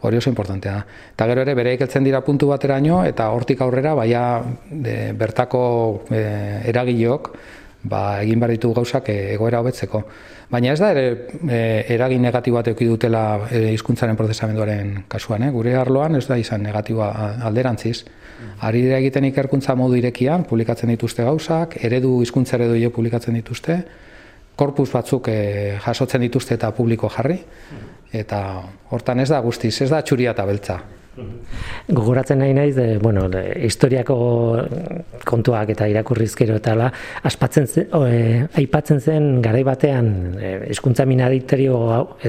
Hori 0.01 0.17
oso 0.17 0.29
importantea 0.29 0.73
da. 0.73 0.83
Eta 1.13 1.27
gero 1.27 1.43
ere, 1.43 1.55
beraiek 1.57 1.81
eltzen 1.83 2.05
dira 2.07 2.21
puntu 2.23 2.47
bateraino, 2.47 3.03
eta 3.05 3.29
hortik 3.35 3.62
aurrera, 3.62 3.93
baia 3.99 4.41
de, 4.71 5.12
bertako 5.19 5.62
e, 6.09 6.21
eragileok, 6.71 7.33
ba, 7.83 8.21
egin 8.23 8.39
behar 8.39 8.53
ditugu 8.55 8.79
gauzak 8.79 9.09
e, 9.12 9.17
egoera 9.33 9.59
hobetzeko. 9.59 10.03
Baina 10.49 10.73
ez 10.73 10.79
da 10.81 10.91
ere 10.95 11.05
e, 11.45 11.59
eragin 11.95 12.23
negatiboa 12.25 12.63
teuki 12.65 12.88
dutela 12.89 13.23
e, 13.51 13.73
hizkuntzaren 13.75 14.17
prozesamenduaren 14.17 15.03
kasuan, 15.12 15.45
eh? 15.45 15.51
gure 15.53 15.75
arloan 15.77 16.15
ez 16.17 16.25
da 16.27 16.39
izan 16.41 16.63
negatiboa 16.65 17.12
alderantziz. 17.49 18.03
Ari 18.63 18.81
dira 18.85 18.97
egiten 19.03 19.27
ikerkuntza 19.27 19.75
modu 19.75 19.97
irekian, 19.99 20.45
publikatzen 20.47 20.89
dituzte 20.93 21.25
gauzak, 21.27 21.75
eredu 21.83 22.21
hizkuntza 22.23 22.55
eredu 22.55 22.91
publikatzen 22.95 23.35
dituzte, 23.35 23.81
korpus 24.59 24.89
batzuk 24.91 25.29
e, 25.31 25.39
jasotzen 25.85 26.25
dituzte 26.27 26.57
eta 26.59 26.71
publiko 26.75 27.09
jarri, 27.13 27.39
eta 28.11 28.39
hortan 28.91 29.23
ez 29.23 29.29
da 29.31 29.39
guztiz, 29.45 29.75
ez 29.85 29.89
da 29.91 30.01
txuria 30.03 30.35
eta 30.35 30.47
beltza. 30.49 30.79
Gogoratzen 31.89 32.39
nahi 32.39 32.53
naiz, 32.53 32.75
de, 32.75 32.97
bueno, 33.01 33.27
de, 33.29 33.41
historiako 33.65 34.15
kontuak 35.27 35.71
eta 35.73 35.87
irakurrizkero 35.89 36.59
eta 36.59 36.75
la, 36.77 36.89
aspatzen 37.27 37.67
zen, 37.67 37.89
e, 38.07 38.19
aipatzen 38.61 39.01
zen 39.01 39.27
garai 39.43 39.63
batean 39.67 40.37
hizkuntza 40.69 41.03
e, 41.09 41.41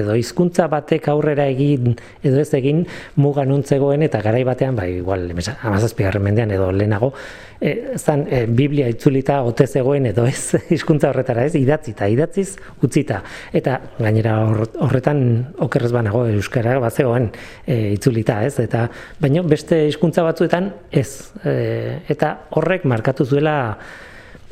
edo 0.01 0.15
hizkuntza 0.15 0.67
batek 0.67 1.07
aurrera 1.13 1.45
egin 1.47 1.95
edo 2.23 2.41
ez 2.41 2.53
egin 2.57 2.83
muga 3.15 3.45
nuntzegoen 3.45 4.03
eta 4.03 4.21
garai 4.21 4.43
batean, 4.43 4.75
bai, 4.75 4.89
igual, 4.97 5.29
amazazpigarren 5.61 6.23
mendean 6.23 6.51
edo 6.51 6.71
lehenago, 6.71 7.13
e, 7.61 7.93
zan, 7.97 8.25
e, 8.29 8.45
Biblia 8.47 8.89
itzulita 8.89 9.41
ote 9.45 9.67
zegoen 9.67 10.07
edo 10.09 10.25
ez 10.27 10.57
hizkuntza 10.73 11.11
horretara 11.11 11.45
ez, 11.45 11.53
idatzita, 11.55 12.09
idatziz 12.11 12.55
utzita. 12.83 13.21
Eta 13.53 13.77
gainera 13.99 14.39
horretan 14.81 15.21
okerrez 15.61 15.91
banago 15.93 16.25
euskara 16.33 16.77
bat 16.81 16.97
zegoen 16.97 17.29
e, 17.65 17.93
itzulita 17.93 18.41
ez, 18.47 18.57
eta 18.71 18.87
baina 19.19 19.43
beste 19.43 19.83
hizkuntza 19.89 20.23
batzuetan 20.23 20.71
ez. 20.91 21.33
E, 21.43 21.99
eta 22.11 22.37
horrek 22.55 22.87
markatu 22.87 23.27
zuela 23.27 23.57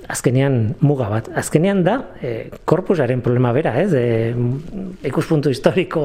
azkenean 0.09 0.75
muga 0.81 1.07
bat. 1.11 1.29
Azkenean 1.37 1.83
da, 1.85 1.99
e, 2.21 2.49
korpusaren 2.67 3.21
problema 3.21 3.53
bera, 3.55 3.75
ez? 3.79 3.93
E, 3.93 4.33
ikuspuntu 5.07 5.53
historiko 5.53 6.01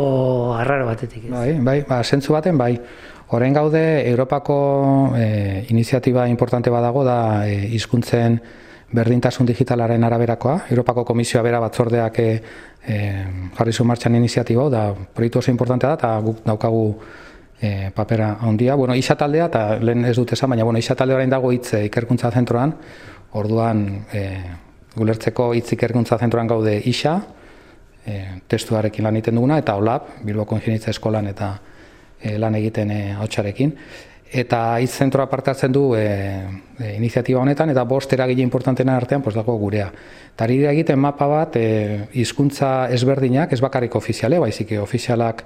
arraro 0.58 0.86
batetik. 0.90 1.26
Ez? 1.26 1.32
Bai, 1.32 1.54
bai, 1.64 1.78
ba, 1.88 2.02
zentzu 2.04 2.36
baten, 2.36 2.60
bai. 2.60 2.76
Horein 3.34 3.56
gaude, 3.56 3.80
Europako 4.10 4.58
e, 5.16 5.64
iniziatiba 5.72 6.28
importante 6.28 6.70
badago 6.70 7.02
da 7.06 7.18
e, 7.48 7.56
hizkuntzen 7.74 8.38
berdintasun 8.94 9.48
digitalaren 9.48 10.04
araberakoa. 10.06 10.58
Europako 10.70 11.06
Komisioa 11.08 11.42
bera 11.42 11.62
batzordeak 11.64 12.20
e, 12.20 12.28
e, 12.86 12.98
jarri 13.56 13.72
zu 13.72 13.88
martxan 13.88 14.20
iniziatiba, 14.20 14.68
da 14.70 14.90
proiektu 14.92 15.40
oso 15.40 15.50
importante 15.50 15.88
da, 15.88 15.96
eta 15.96 16.12
guk 16.22 16.44
daukagu 16.44 16.84
e, 17.60 17.90
papera 17.94 18.38
handia. 18.40 18.74
Bueno, 18.74 18.94
isa 18.94 19.16
taldea, 19.16 19.46
eta 19.46 19.64
lehen 19.80 20.04
ez 20.04 20.16
dut 20.16 20.32
esan, 20.32 20.50
baina 20.50 20.64
bueno, 20.64 20.78
isa 20.78 20.94
talde 20.94 21.14
orain 21.14 21.30
dago 21.30 21.52
hitz 21.52 21.74
e, 21.74 21.84
ikerkuntza 21.88 22.30
zentroan, 22.30 22.74
orduan 23.32 23.84
e, 24.12 24.24
gulertzeko 24.94 25.52
hitz 25.54 25.72
ikerkuntza 25.76 26.18
zentroan 26.18 26.50
gaude 26.50 26.76
isa, 26.86 27.18
e, 28.06 28.18
testuarekin 28.48 29.04
lan 29.04 29.20
egiten 29.20 29.38
duguna, 29.40 29.58
eta 29.62 29.76
OLAP, 29.80 30.18
Bilboko 30.24 30.58
Ingenitza 30.58 30.92
Eskolan, 30.94 31.30
eta 31.32 31.54
e, 32.20 32.36
lan 32.38 32.54
egiten 32.60 32.90
e, 32.90 33.00
hotxarekin. 33.20 33.72
Eta 34.34 34.80
hitz 34.82 34.96
zentroa 34.98 35.28
parte 35.30 35.52
hartzen 35.52 35.70
du 35.72 35.92
e, 35.94 36.04
e, 36.78 36.94
iniziatiba 36.96 37.40
honetan, 37.40 37.70
eta 37.70 37.84
bost 37.86 38.12
eragile 38.16 38.42
importantena 38.42 38.96
artean 38.96 39.22
pues, 39.22 39.36
dago 39.36 39.54
gurea. 39.60 39.90
Eta 40.34 40.48
egiten 40.50 40.98
mapa 40.98 41.28
bat 41.30 41.56
e, 41.56 42.08
hizkuntza 42.18 42.88
ezberdinak, 42.90 43.52
ez 43.52 43.60
bakarrik 43.62 43.94
ofiziale, 43.94 44.40
baizik 44.42 44.74
ofizialak, 44.82 45.44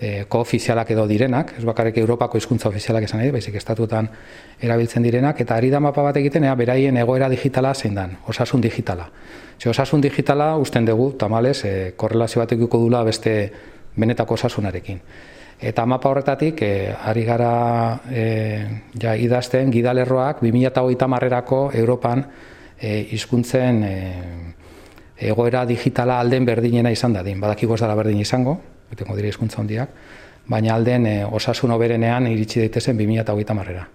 e, 0.00 0.24
koofizialak 0.30 0.90
edo 0.94 1.06
direnak, 1.10 1.54
ez 1.58 1.64
bakarrik 1.66 1.98
Europako 1.98 2.38
hizkuntza 2.38 2.68
ofizialak 2.70 3.08
esan 3.08 3.20
nahi, 3.20 3.32
baizik 3.34 3.56
estatutan 3.58 4.08
erabiltzen 4.62 5.02
direnak, 5.02 5.40
eta 5.42 5.56
ari 5.56 5.70
da 5.70 5.80
mapa 5.80 6.04
bat 6.06 6.16
egiten, 6.20 6.46
ea, 6.46 6.54
beraien 6.58 6.96
egoera 6.96 7.28
digitala 7.28 7.74
zein 7.74 7.98
dan, 7.98 8.16
osasun 8.28 8.62
digitala. 8.62 9.08
Ze 9.58 9.70
osasun 9.70 10.00
digitala 10.00 10.56
usten 10.56 10.86
dugu, 10.86 11.12
tamales, 11.18 11.64
e, 11.64 11.92
korrelazio 11.96 12.40
bat 12.40 12.54
dula 12.54 13.02
beste 13.02 13.52
benetako 13.96 14.34
osasunarekin. 14.34 15.00
Eta 15.60 15.84
mapa 15.86 16.08
horretatik, 16.08 16.62
e, 16.62 16.94
ari 16.94 17.24
gara 17.24 18.00
e, 18.10 18.66
ja, 18.94 19.16
idazten 19.16 19.72
gidalerroak 19.74 20.42
2008 20.42 21.08
marrerako 21.08 21.70
Europan 21.74 22.22
e, 22.78 23.08
izkuntzen 23.10 23.82
e, 23.82 23.94
egoera 25.18 25.64
digitala 25.66 26.20
alden 26.20 26.44
berdinena 26.46 26.92
izan 26.94 27.12
dadin. 27.12 27.40
Badakiko 27.40 27.74
ez 27.74 27.80
dara 27.80 27.96
berdin 27.98 28.20
izango, 28.22 28.60
betengo 28.90 29.16
dira 29.16 29.28
izkuntza 29.28 29.60
hondiak, 29.62 29.94
baina 30.48 30.74
alden 30.74 31.06
e, 31.06 31.14
osasun 31.24 31.74
oberenean 31.76 32.26
iritsi 32.30 32.64
daitezen 32.64 32.98
2008 32.98 33.56
marrera. 33.56 33.86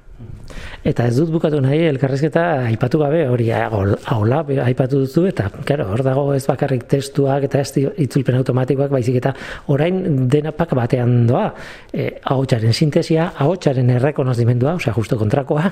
Eta 0.84 1.06
ez 1.08 1.16
dut 1.16 1.30
bukatu 1.32 1.62
nahi 1.64 1.86
elkarrezketa 1.88 2.44
aipatu 2.68 3.00
gabe 3.00 3.22
hori 3.32 3.50
aula 3.54 4.42
aipatu 4.66 5.04
duzu 5.06 5.26
eta 5.30 5.50
claro, 5.64 5.88
hor 5.94 6.04
dago 6.04 6.26
ez 6.36 6.44
bakarrik 6.48 6.84
testuak 6.92 7.46
eta 7.48 7.62
ez 7.64 7.72
itzulpen 8.04 8.36
automatikoak 8.42 8.92
baizik 8.92 9.20
eta 9.22 9.34
orain 9.72 10.28
denapak 10.30 10.74
batean 10.76 11.26
doa 11.28 11.46
e, 11.94 12.10
ahotsaren 12.24 12.74
sintesia, 12.74 13.30
ahotsaren 13.46 13.94
errekonozimendua, 13.96 14.76
osea 14.82 14.94
justo 14.98 15.18
kontrakoa 15.20 15.72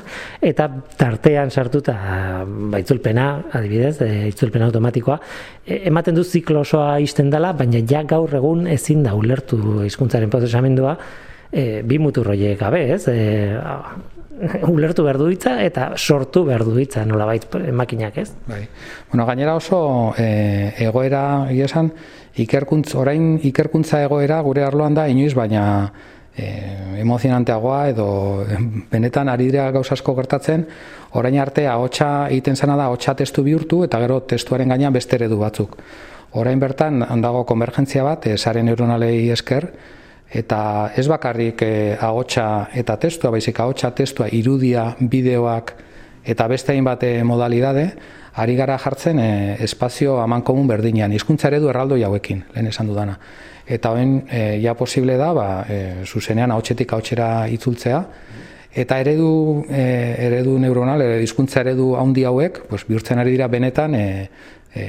eta 0.52 0.70
tartean 0.98 1.52
sartuta 1.52 1.98
ba, 2.46 2.80
itzulpena, 2.80 3.28
adibidez, 3.60 3.98
e, 4.06 4.30
itzulpen 4.32 4.63
automatikoa 4.70 5.20
e, 5.65 5.82
ematen 5.91 6.15
du 6.15 6.24
ziklo 6.24 6.63
osoa 6.63 7.00
izten 7.04 7.30
dela, 7.34 7.52
baina 7.58 7.84
ja 7.88 8.06
gaur 8.08 8.32
egun 8.39 8.67
ezin 8.72 9.04
da 9.04 9.15
ulertu 9.17 9.84
hizkuntzaren 9.86 10.32
prozesamendua 10.32 10.96
e, 11.52 11.82
bi 11.84 12.00
muturroiek 12.00 12.60
gabe, 12.60 12.86
ez? 12.96 13.04
E, 13.12 13.60
ulertu 14.74 15.04
behar 15.06 15.20
duitza 15.22 15.58
eta 15.64 15.92
sortu 15.98 16.44
behar 16.48 16.64
duitza 16.66 17.04
nola 17.06 17.28
bait 17.30 17.46
makinak 17.74 18.18
ez? 18.18 18.30
Bai. 18.48 18.64
Bueno, 19.12 19.26
gainera 19.26 19.56
oso 19.56 20.14
e, 20.18 20.74
egoera, 20.86 21.48
esan, 21.52 21.92
ikerkuntz, 22.42 22.96
orain 22.96 23.38
ikerkuntza 23.44 24.02
egoera 24.06 24.42
gure 24.46 24.64
arloan 24.66 24.96
da 24.98 25.08
inoiz, 25.12 25.34
baina 25.38 25.64
e, 26.36 26.48
emozionanteagoa 27.04 27.82
edo 27.92 28.08
benetan 28.94 29.30
ari 29.30 29.50
dira 29.52 29.70
gauzasko 29.76 30.16
gertatzen, 30.18 30.66
orain 31.20 31.40
arte 31.40 31.68
ahotsa 31.68 32.28
egiten 32.30 32.56
zena 32.56 32.78
da 32.80 32.90
ahotsa 32.90 33.16
testu 33.20 33.44
bihurtu 33.44 33.84
eta 33.88 34.00
gero 34.04 34.22
testuaren 34.28 34.70
gainean 34.72 34.94
beste 34.94 35.18
eredu 35.20 35.40
batzuk. 35.42 35.78
Orain 36.40 36.60
bertan 36.60 37.04
handago 37.04 37.44
konvergentzia 37.46 38.06
bat, 38.08 38.28
e, 38.28 38.38
sare 38.38 38.64
neuronalei 38.64 39.30
esker, 39.34 39.68
eta 40.32 40.91
ez 40.96 41.08
bakarrik 41.12 41.62
e, 41.62 41.98
ahotsa 42.00 42.70
eta 42.74 42.98
testua, 42.98 43.32
baizik 43.32 43.60
ahotsa 43.60 43.91
testua, 43.96 44.30
irudia, 44.32 44.96
bideoak 45.00 45.76
eta 46.24 46.48
beste 46.48 46.72
hainbat 46.72 47.04
eh, 47.04 47.24
modalidade, 47.24 47.86
ari 48.34 48.56
gara 48.56 48.78
jartzen 48.80 49.20
e, 49.20 49.32
espazio 49.63 50.20
aman 50.22 50.44
komun 50.46 50.70
berdinean, 50.70 51.12
hizkuntza 51.12 51.50
eredu 51.50 51.70
erraldo 51.70 51.98
hauekin, 51.98 52.46
lehen 52.54 52.67
esan 52.67 52.88
dudana. 52.88 53.17
Eta 53.67 53.91
hoen, 53.91 54.22
e, 54.30 54.60
ja 54.63 54.76
posible 54.76 55.17
da, 55.17 55.34
ba, 55.34 55.48
e, 55.67 56.06
zuzenean 56.06 56.52
ahotsetik 56.52 56.94
ahotsera 56.94 57.48
itzultzea, 57.52 58.02
eta 58.72 59.00
eredu, 59.04 59.65
e, 59.70 59.84
eredu 60.28 60.58
neuronal, 60.60 61.02
edo 61.02 61.20
hizkuntza 61.20 61.62
eredu 61.65 61.96
handi 62.00 62.24
hauek, 62.24 62.63
pues, 62.70 62.86
bihurtzen 62.88 63.20
ari 63.20 63.36
dira 63.36 63.50
benetan, 63.52 63.96
e, 63.96 64.30
e, 64.74 64.88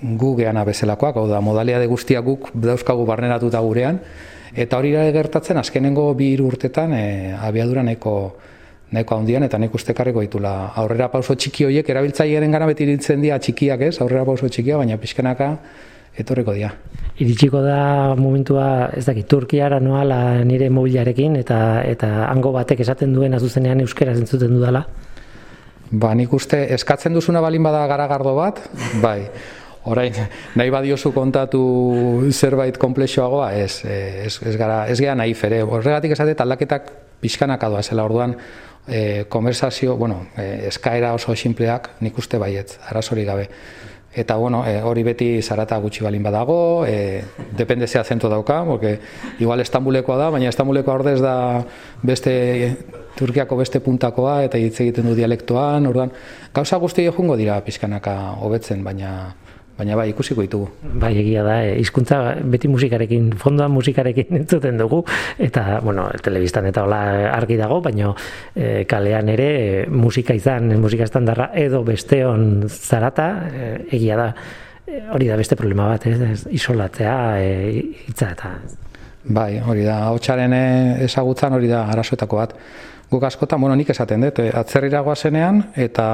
gu 0.00 0.34
geana 0.38 0.64
bezalakoak, 0.64 1.16
hau 1.16 1.28
da, 1.28 1.42
modalia 1.44 1.78
de 1.78 1.86
guztiak 1.90 2.24
guk 2.24 2.50
dauzkagu 2.54 3.04
barneratuta 3.06 3.60
gurean, 3.60 4.00
Eta 4.56 4.78
hori 4.78 4.92
da 4.94 5.04
gertatzen 5.12 5.58
azkenengo 5.60 6.12
bi 6.14 6.32
hiru 6.34 6.46
urtetan 6.48 6.94
e, 6.96 7.34
abiadura 7.36 7.82
nahiko 7.82 8.14
nahiko 8.92 9.18
handian 9.18 9.44
eta 9.44 9.58
nik 9.60 9.74
uste 9.74 9.94
karriko 9.94 10.22
ditula. 10.24 10.72
Aurrera 10.80 11.10
pauso 11.12 11.34
txiki 11.36 11.66
horiek 11.68 11.88
erabiltzailearen 11.92 12.54
gara 12.54 12.68
beti 12.70 12.86
iritzen 12.86 13.20
dira 13.20 13.38
txikiak 13.38 13.84
ez, 13.90 13.98
aurrera 14.00 14.24
pauso 14.24 14.48
txikia, 14.48 14.78
baina 14.80 14.96
pixkanaka 14.96 15.50
etorreko 16.18 16.54
dira. 16.56 16.72
Iritsiko 17.18 17.60
da 17.62 18.14
momentua, 18.16 18.90
ez 18.96 19.04
dakit, 19.04 19.26
Turkiara 19.28 19.80
noala 19.82 20.44
nire 20.46 20.70
mobilarekin 20.70 21.36
eta 21.40 21.82
eta 21.84 22.30
hango 22.30 22.54
batek 22.54 22.80
esaten 22.86 23.12
duen 23.12 23.34
azuzenean 23.36 23.82
euskera 23.84 24.14
zentzuten 24.14 24.54
dudala? 24.56 24.86
Ba, 25.90 26.12
nik 26.14 26.32
uste 26.36 26.66
eskatzen 26.74 27.14
duzuna 27.16 27.40
balin 27.40 27.64
bada 27.64 27.86
garagardo 27.90 28.34
bat, 28.36 28.60
bai 29.02 29.22
orain 29.88 30.14
nahi 30.58 30.70
badiozu 30.70 31.12
kontatu 31.16 31.60
zerbait 32.30 32.78
komplexoagoa, 32.78 33.52
ez, 33.56 33.82
ez, 33.84 34.38
ez 34.46 34.56
gara, 34.60 34.86
ez 34.88 35.00
gara 35.00 35.16
nahi 35.18 35.34
fere. 35.34 35.62
Horregatik 35.64 36.14
esate 36.16 36.36
taldaketak 36.38 36.90
pixkanak 37.22 37.64
adoa 37.64 37.82
zela 37.82 38.04
orduan, 38.06 38.36
e, 38.86 39.26
konversazio, 39.28 39.96
bueno, 39.96 40.26
e, 40.36 40.68
eskaera 40.68 41.12
oso 41.14 41.36
simpleak 41.36 41.90
nik 42.00 42.18
uste 42.18 42.38
baiet, 42.38 42.78
arazori 42.88 43.24
gabe. 43.24 43.48
eta 44.18 44.36
bueno, 44.36 44.64
e, 44.66 44.80
hori 44.82 45.02
beti 45.04 45.42
zarata 45.42 45.76
gutxi 45.78 46.02
balin 46.02 46.22
badago, 46.22 46.84
e, 46.86 47.22
depende 47.54 47.86
zea 47.86 48.02
zento 48.04 48.28
dauka, 48.28 48.64
porque 48.64 48.98
igual 49.38 49.60
Estambulekoa 49.60 50.16
da, 50.16 50.30
baina 50.30 50.48
Estambulekoa 50.48 50.94
ordez 50.94 51.20
da 51.20 51.62
beste 52.02 52.76
Turkiako 53.18 53.56
beste 53.58 53.80
puntakoa 53.80 54.42
eta 54.46 54.58
hitz 54.58 54.80
egiten 54.80 55.06
du 55.06 55.14
dialektoan, 55.14 55.86
orduan 55.86 56.10
gauza 56.54 56.78
guzti 56.78 57.04
joango 57.06 57.36
dira 57.36 57.60
pizkanaka 57.62 58.16
hobetzen, 58.40 58.82
baina 58.82 59.34
baina 59.78 59.96
bai 59.98 60.08
ikusiko 60.10 60.42
ditugu. 60.42 60.68
Bai, 60.98 61.12
egia 61.20 61.44
da, 61.46 61.58
e, 61.62 61.76
hizkuntza 61.78 62.18
beti 62.50 62.70
musikarekin, 62.70 63.30
fondoan 63.38 63.70
musikarekin 63.76 64.34
entzuten 64.40 64.80
dugu, 64.80 65.04
eta, 65.38 65.78
bueno, 65.84 66.08
telebistan 66.24 66.66
eta 66.70 66.84
hola 66.86 67.02
argi 67.30 67.58
dago, 67.60 67.78
baina 67.84 68.10
e, 68.54 68.84
kalean 68.90 69.30
ere 69.34 69.48
e, 69.60 69.84
musika 69.90 70.34
izan, 70.34 70.72
musika 70.82 71.06
estandarra 71.06 71.52
edo 71.58 71.84
besteon 71.86 72.66
zarata, 72.68 73.28
e, 73.52 73.70
egia 74.00 74.18
da, 74.18 74.28
e, 74.82 75.04
hori 75.14 75.30
da 75.30 75.38
beste 75.38 75.56
problema 75.58 75.92
bat, 75.94 76.10
ez, 76.10 76.44
isolatzea, 76.58 77.16
e, 77.38 77.86
hitza 78.10 78.34
eta... 78.34 78.52
Bai, 79.28 79.58
hori 79.60 79.82
da, 79.84 80.00
hotxaren 80.14 80.54
ezagutzan 81.04 81.52
hori 81.52 81.68
da 81.68 81.82
arazoetako 81.92 82.38
bat. 82.38 82.54
Guk 83.10 83.24
askotan, 83.28 83.60
bueno, 83.60 83.74
nik 83.76 83.90
esaten 83.92 84.24
dut, 84.24 84.40
atzerriragoa 84.56 85.14
zenean, 85.16 85.66
eta 85.76 86.06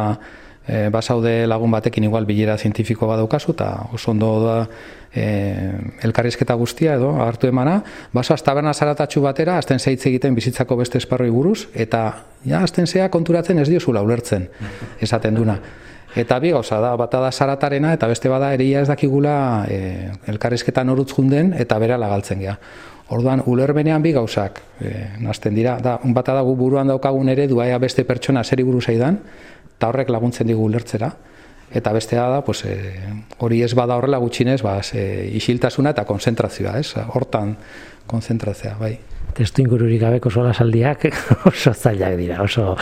e, 0.67 0.89
basaude 0.91 1.47
lagun 1.47 1.71
batekin 1.71 2.05
igual 2.05 2.27
bilera 2.27 2.57
zientifiko 2.59 3.07
badaukazu 3.07 3.53
eta 3.53 3.71
oso 3.93 4.11
ondo 4.11 4.31
da 4.45 4.59
e, 5.15 5.25
elkarrizketa 6.03 6.55
guztia 6.55 6.97
edo 6.99 7.15
hartu 7.23 7.47
emana, 7.47 7.81
baso 8.13 8.37
taberna 8.37 8.75
zaratatxu 8.75 9.23
batera, 9.23 9.59
azten 9.59 9.79
zeitz 9.79 10.07
egiten 10.07 10.35
bizitzako 10.35 10.77
beste 10.77 10.99
esparroi 10.99 11.31
buruz, 11.31 11.69
eta 11.75 12.05
ja, 12.45 12.63
azten 12.63 12.87
zea 12.87 13.09
konturatzen 13.09 13.59
ez 13.59 13.69
diozula 13.69 14.03
ulertzen, 14.03 14.49
esaten 15.01 15.35
duna. 15.35 15.59
Eta 16.15 16.39
bi 16.39 16.53
gauza 16.55 16.79
da, 16.79 16.93
bata 16.95 17.19
da 17.21 17.31
zaratarena 17.33 17.93
eta 17.97 18.07
beste 18.07 18.31
bada 18.31 18.53
eria 18.55 18.85
ez 18.85 18.89
dakigula 18.89 19.67
e, 19.67 20.11
elkarrizketa 20.31 20.85
norutz 20.87 21.11
junden 21.17 21.53
eta 21.59 21.79
bera 21.83 21.99
lagaltzen 21.99 22.39
gea. 22.39 22.55
Orduan, 23.15 23.43
ulerbenean 23.51 24.03
bi 24.03 24.15
gauzak 24.15 24.61
e, 24.81 24.93
nazten 25.21 25.59
dira. 25.59 25.75
Da, 25.83 25.99
bata 26.05 26.37
da 26.39 26.45
gu 26.47 26.55
buruan 26.57 26.89
daukagun 26.89 27.29
ere 27.29 27.49
duaia 27.51 27.81
beste 27.83 28.07
pertsona 28.07 28.45
zeri 28.45 28.63
buru 28.63 28.81
zaidan, 28.81 29.19
eta 29.77 29.89
horrek 29.91 30.13
laguntzen 30.13 30.47
digu 30.51 30.65
ulertzera 30.65 31.13
eta 31.75 31.93
bestea 31.93 32.29
da 32.31 32.45
pues, 32.45 32.65
e, 32.65 32.77
hori 33.39 33.63
ez 33.63 33.73
bada 33.75 33.97
horrela 33.97 34.21
gutxinez 34.23 34.61
ba, 34.63 34.79
e, 34.93 35.31
isiltasuna 35.35 35.95
eta 35.97 36.05
konzentrazioa 36.05 36.79
ez? 36.79 36.95
hortan 37.15 37.57
konzentrazioa 38.07 38.79
bai 38.79 38.95
testu 39.35 39.65
ingururik 39.65 39.99
gabeko 40.01 40.31
sola 40.31 40.53
saldiak 40.55 41.09
oso 41.51 41.73
zailak 41.75 42.15
dira, 42.19 42.39
oso 42.43 42.77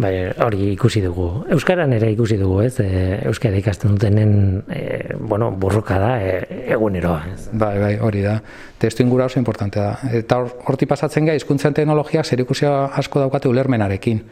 bai, 0.00 0.14
hori 0.44 0.70
ikusi 0.72 1.02
dugu. 1.04 1.44
Euskaran 1.52 1.92
ere 1.92 2.10
ikusi 2.14 2.38
dugu, 2.40 2.62
ez? 2.64 2.78
E, 2.80 3.18
Euskara 3.28 3.58
ikasten 3.60 3.92
dutenen, 3.92 4.62
e, 4.72 5.16
bueno, 5.20 5.50
burruka 5.52 5.98
da, 6.00 6.14
e, 6.22 6.62
eguneroa. 6.72 7.20
Ez? 7.34 7.50
Bai, 7.52 7.74
bai, 7.82 7.92
hori 8.00 8.24
da. 8.24 8.38
Testu 8.80 9.04
ingura 9.04 9.28
oso 9.28 9.38
importante 9.42 9.82
da. 9.82 9.92
Eta 10.22 10.40
horti 10.40 10.88
pasatzen 10.88 11.28
gai, 11.28 11.36
hizkuntzen 11.40 11.76
teknologiak 11.76 12.26
zer 12.26 12.44
asko 12.48 13.20
daukate 13.20 13.48
ulermenarekin. 13.48 14.24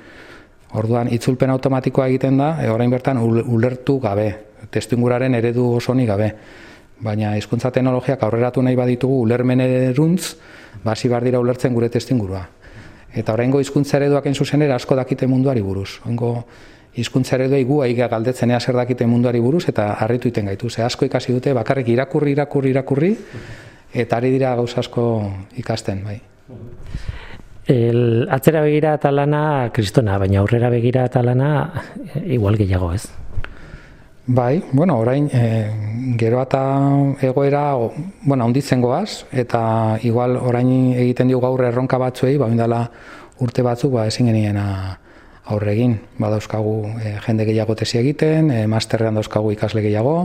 Orduan, 0.79 1.09
itzulpen 1.11 1.51
automatikoa 1.51 2.07
egiten 2.13 2.37
da, 2.39 2.53
e, 2.63 2.69
orain 2.71 2.91
bertan 2.91 3.19
ulertu 3.19 3.99
gabe, 4.03 4.29
testinguraren 4.71 5.35
eredu 5.35 5.67
osoni 5.81 6.07
gabe. 6.07 6.31
Baina 7.01 7.33
hizkuntza 7.39 7.73
teknologiak 7.75 8.23
aurreratu 8.23 8.63
nahi 8.63 8.77
baditugu 8.77 9.23
ulermen 9.25 9.65
eruntz, 9.65 10.37
basi 10.85 11.09
bar 11.09 11.25
dira 11.25 11.41
ulertzen 11.41 11.75
gure 11.75 11.89
testingurua. 11.89 12.45
Eta 13.11 13.35
oraingo 13.35 13.61
hizkuntza 13.61 13.97
ereduak 13.99 14.27
en 14.31 14.35
zuzenera 14.35 14.77
asko 14.77 14.95
dakite 14.95 15.27
munduari 15.27 15.65
buruz. 15.65 15.99
Oraingo 16.05 16.45
hizkuntza 16.95 17.35
ereduei 17.39 17.65
gu 17.65 17.81
aiga 17.83 18.07
galdetzen 18.13 18.51
ea 18.51 18.61
zer 18.61 18.77
dakite 18.79 19.07
munduari 19.07 19.41
buruz 19.41 19.65
eta 19.69 19.95
harritu 19.95 20.29
iten 20.29 20.47
gaitu. 20.53 20.71
Ze 20.71 20.83
asko 20.87 21.09
ikasi 21.09 21.33
dute 21.33 21.55
bakarrik 21.57 21.89
irakurri, 21.89 22.37
irakurri, 22.37 22.71
irakurri 22.71 23.17
eta 23.95 24.17
ari 24.17 24.31
dira 24.31 24.55
gauza 24.55 24.81
asko 24.85 25.07
ikasten, 25.59 26.05
bai 26.05 26.21
el 27.71 28.27
atzera 28.31 28.61
begira 28.61 28.95
eta 28.99 29.13
lana 29.15 29.71
kristona, 29.73 30.19
baina 30.19 30.41
aurrera 30.41 30.71
begira 30.71 31.05
eta 31.07 31.23
lana 31.23 31.51
eh, 32.15 32.35
igual 32.35 32.59
gehiago 32.59 32.93
ez. 32.93 33.07
Bai, 34.27 34.63
bueno, 34.73 34.99
orain 34.99 35.29
e, 35.33 36.15
gero 36.19 36.43
eta 36.43 36.61
egoera, 37.23 37.77
o, 37.77 37.93
bueno, 38.23 38.45
onditzen 38.47 38.83
goaz, 38.83 39.25
eta 39.33 39.99
igual 40.07 40.37
orain 40.37 40.71
egiten 40.93 41.31
dio 41.31 41.41
gaur 41.43 41.65
erronka 41.67 41.99
batzuei, 41.99 42.37
ba, 42.39 42.51
indala 42.51 42.85
urte 43.43 43.65
batzuk, 43.67 43.95
ba, 43.97 44.07
ezin 44.07 44.31
genien 44.31 44.59
aurre 44.61 45.73
egin. 45.73 45.97
Ba, 46.19 46.31
dauzkagu 46.31 46.77
e, 47.01 47.17
jende 47.27 47.49
gehiago 47.49 47.75
tesi 47.75 47.99
egiten, 47.99 48.53
e, 48.55 48.67
masterrean 48.71 49.19
dauzkagu 49.19 49.51
ikasle 49.57 49.83
gehiago, 49.83 50.17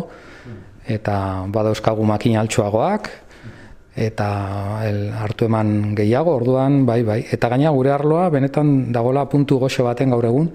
eta 0.85 1.17
ba, 1.49 1.65
dauzkagu 1.71 2.05
makina 2.05 2.43
altxuagoak, 2.43 3.09
eta 3.95 4.81
el 4.83 5.13
hartu 5.15 5.47
eman 5.47 5.95
gehiago 5.95 6.35
orduan 6.35 6.85
bai 6.85 7.01
bai. 7.03 7.19
Eta 7.31 7.49
gaina 7.49 7.71
gure 7.71 7.91
arloa 7.91 8.29
benetan 8.29 8.91
dagola 8.91 9.25
puntu 9.29 9.57
goxo 9.59 9.83
baten 9.83 10.11
gaur 10.11 10.25
egun. 10.25 10.49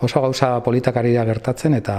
Oso 0.00 0.20
gauza 0.20 0.62
politakari 0.64 1.12
da 1.12 1.24
gertatzen 1.28 1.74
eta 1.74 1.96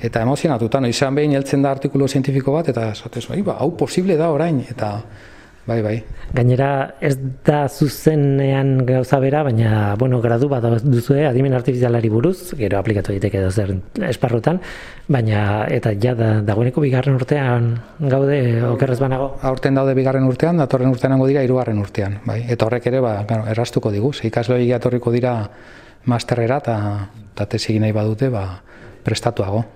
eta 0.00 0.22
emozionatuta. 0.22 0.80
No 0.80 0.88
izan 0.88 1.14
behin 1.14 1.34
heltzen 1.34 1.62
da 1.62 1.72
artikulu 1.74 2.08
zientifiko 2.08 2.52
bat 2.52 2.68
eta 2.68 2.90
esatez 2.92 3.26
ba 3.44 3.58
hau 3.58 3.76
posible 3.76 4.16
da 4.16 4.30
orain. 4.30 4.64
Eta 4.70 5.02
Bai, 5.70 5.82
bai. 5.86 5.98
Gainera 6.34 6.96
ez 6.98 7.12
da 7.46 7.60
zuzenean 7.68 8.80
gauza 8.88 9.20
bera, 9.22 9.44
baina 9.46 9.94
bueno, 9.98 10.18
gradu 10.22 10.48
bat 10.50 10.64
duzue 10.82 11.22
adimen 11.28 11.54
artifizialari 11.54 12.10
buruz, 12.10 12.56
gero 12.58 12.80
aplikatu 12.80 13.14
daiteke 13.14 13.38
edo 13.38 13.52
zer 13.54 13.70
esparrutan, 14.08 14.58
baina 15.06 15.68
eta 15.70 15.94
ja 15.94 16.16
da 16.18 16.32
dagoeneko 16.48 16.82
bigarren 16.82 17.14
urtean 17.20 17.70
gaude 18.00 18.40
okerrez 18.72 18.98
banago. 18.98 19.30
Aurten 19.46 19.78
daude 19.78 19.94
bigarren 19.94 20.26
urtean, 20.26 20.58
datorren 20.58 20.90
urtean 20.90 21.14
hango 21.14 21.30
dira 21.30 21.46
hirugarren 21.46 21.78
urtean, 21.78 22.18
bai. 22.26 22.40
Eta 22.50 22.66
horrek 22.66 22.90
ere 22.90 23.04
ba, 23.06 23.20
claro, 23.30 23.46
errastuko 23.54 23.94
digu, 23.94 24.10
ze 24.12 24.26
ikasloi 24.26 24.72
etorriko 24.74 25.14
dira 25.14 25.36
masterrera 26.10 26.58
ta 26.66 26.78
ta 27.34 27.46
tesi 27.46 27.78
nahi 27.78 27.94
badute, 27.94 28.28
ba 28.28 28.48
prestatuago. 29.06 29.68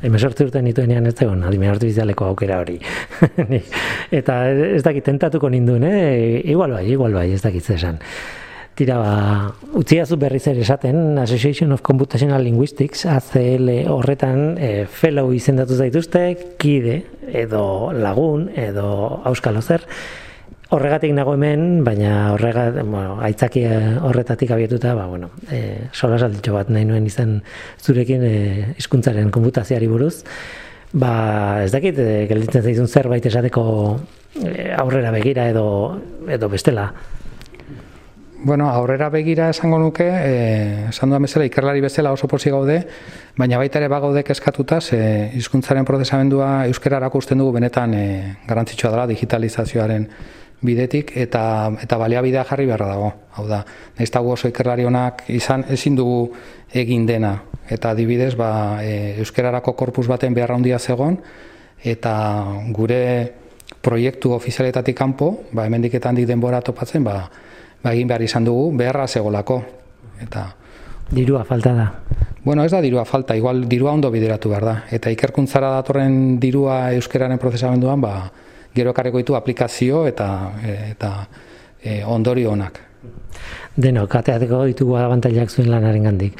Hemen 0.00 0.22
urte 0.24 0.62
nituenean 0.64 1.06
ez 1.10 1.14
zegoen, 1.18 1.42
adimen 1.44 1.68
artifizialeko 1.74 2.30
aukera 2.30 2.60
hori. 2.62 2.78
eta 4.20 4.36
ez 4.48 4.82
dakit 4.86 5.04
tentatuko 5.04 5.50
ninduen, 5.52 5.84
eh? 5.84 6.40
igual 6.48 6.72
bai, 6.72 6.86
igual 6.88 7.16
bai, 7.16 7.26
ez 7.34 7.42
dakit 7.44 7.66
zesan. 7.74 8.00
Tira, 8.80 8.96
ba, 8.96 9.50
utziazu 9.76 10.16
berriz 10.16 10.46
ere 10.48 10.62
esaten, 10.64 11.18
Association 11.20 11.74
of 11.76 11.82
Computational 11.84 12.40
Linguistics, 12.46 13.04
ACL 13.04 13.68
horretan, 13.92 14.54
e, 14.56 14.86
fellow 14.88 15.34
izendatu 15.36 15.76
zaituzte, 15.76 16.22
kide, 16.56 17.02
edo 17.28 17.92
lagun, 17.92 18.48
edo 18.56 18.88
auskalo 19.28 19.60
zer, 19.60 19.84
horregatik 20.70 21.12
nago 21.14 21.34
hemen, 21.34 21.82
baina 21.84 22.32
horregat, 22.34 22.78
bueno, 22.84 23.18
aitzaki 23.26 23.64
eh, 23.66 23.98
horretatik 24.06 24.52
abietuta, 24.54 24.94
ba, 24.94 25.06
bueno, 25.10 25.32
e, 25.50 25.90
sola 25.92 26.18
salditxo 26.18 26.54
bat 26.54 26.70
nahi 26.70 26.86
nuen 26.86 27.06
izan 27.10 27.40
zurekin 27.82 28.22
e, 28.22 28.34
hizkuntzaren 28.78 29.32
konputazioari 29.34 29.90
buruz, 29.90 30.22
ba, 30.92 31.12
ez 31.64 31.72
dakit, 31.74 31.98
e, 31.98 32.26
gelditzen 32.30 32.62
zaizun 32.62 32.86
zerbait 32.86 33.26
esateko 33.26 33.64
aurrera 34.78 35.10
begira 35.10 35.48
edo, 35.50 35.66
edo 36.30 36.48
bestela. 36.48 36.92
Bueno, 38.42 38.70
aurrera 38.70 39.10
begira 39.12 39.50
esango 39.50 39.76
nuke, 39.78 40.06
eh, 40.08 40.86
esan 40.88 41.10
duan 41.10 41.26
bezala, 41.26 41.44
ikerlari 41.44 41.82
bezala 41.84 42.14
oso 42.14 42.28
posi 42.30 42.48
gaude, 42.48 42.78
baina 43.36 43.58
baita 43.60 43.82
ere 43.82 43.90
bagaude 43.92 44.22
eskatuta, 44.32 44.80
ze 44.80 45.30
hizkuntzaren 45.36 45.84
prozesamendua 45.84 46.64
euskerarako 46.70 47.18
usten 47.18 47.42
dugu 47.42 47.58
benetan 47.58 47.92
e, 47.92 48.04
garantzitsua 48.46 48.94
dela 48.94 49.06
digitalizazioaren 49.10 50.06
bidetik 50.62 51.12
eta 51.16 51.42
eta 51.80 51.98
baliabidea 52.00 52.44
jarri 52.44 52.66
beharra 52.68 52.88
dago. 52.92 53.12
Hau 53.36 53.46
da, 53.48 53.64
naiz 53.98 54.10
oso 54.14 54.48
ikerlari 54.48 54.84
honak 54.84 55.24
izan 55.28 55.64
ezin 55.68 55.96
dugu 55.96 56.32
egin 56.72 57.06
dena 57.06 57.38
eta 57.70 57.90
adibidez, 57.90 58.34
ba, 58.36 58.82
e, 58.82 59.16
euskerarako 59.22 59.72
korpus 59.72 60.06
baten 60.10 60.34
behar 60.34 60.52
handia 60.52 60.78
zegon 60.78 61.18
eta 61.84 62.44
gure 62.74 63.32
proiektu 63.80 64.32
ofizialetatik 64.34 64.96
kanpo, 64.96 65.44
ba 65.52 65.64
hemendiketan 65.64 66.14
dik 66.14 66.26
denbora 66.26 66.60
topatzen, 66.60 67.04
ba, 67.04 67.30
ba 67.82 67.92
egin 67.94 68.08
behar 68.08 68.22
izan 68.22 68.44
dugu 68.44 68.72
beharra 68.76 69.06
zegolako 69.06 69.62
eta 70.20 70.50
dirua 71.10 71.44
falta 71.44 71.72
da. 71.74 71.92
Bueno, 72.42 72.64
ez 72.64 72.70
da 72.72 72.80
dirua 72.80 73.04
falta, 73.04 73.36
igual 73.36 73.66
dirua 73.68 73.92
ondo 73.92 74.10
bideratu 74.10 74.48
behar 74.48 74.64
da. 74.64 74.76
Eta 74.90 75.10
ikerkuntzara 75.12 75.70
datorren 75.74 76.38
dirua 76.40 76.92
euskeraren 76.96 77.38
prozesamenduan, 77.38 78.00
ba, 78.00 78.30
gero 78.74 78.90
ekarriko 78.94 79.18
ditu 79.18 79.36
aplikazio 79.36 80.06
eta 80.06 80.28
eta 80.90 81.14
e, 81.82 82.02
ondorio 82.04 82.52
onak. 82.52 82.80
Deno, 83.80 84.04
kateateko 84.10 84.64
ditugu 84.68 84.98
abantailak 85.00 85.50
zuen 85.50 85.70
lanaren 85.70 86.04
gandik. 86.10 86.36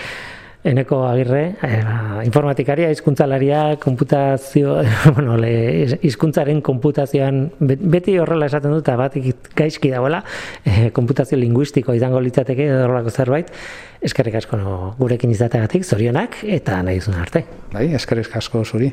Eneko 0.61 0.99
agirre, 1.09 1.55
eh, 1.65 1.79
informatikaria, 2.27 2.91
hizkuntzalaria, 2.93 3.79
konputazio, 3.81 4.75
bueno, 5.15 5.39
le, 5.41 5.97
hizkuntzaren 6.05 6.61
konputazioan, 6.61 7.47
beti 7.61 8.19
horrela 8.21 8.51
esaten 8.51 8.75
dut, 8.77 8.91
bat 9.01 9.17
gaizki 9.57 9.95
dagoela, 9.95 10.21
eh, 10.67 10.91
konputazio 10.93 11.41
linguistiko 11.41 11.97
izango 11.97 12.21
litzateke, 12.21 12.69
horrelako 12.75 13.09
zerbait, 13.09 13.49
eskerrik 14.05 14.37
asko 14.43 14.61
no, 14.61 14.77
gurekin 15.01 15.33
izateagatik, 15.33 15.89
zorionak, 15.89 16.43
eta 16.45 16.83
nahi 16.85 17.01
duzun 17.01 17.17
arte. 17.25 17.47
Bai, 17.73 17.89
eskerrik 17.97 18.37
asko 18.37 18.61
zuri. 18.61 18.93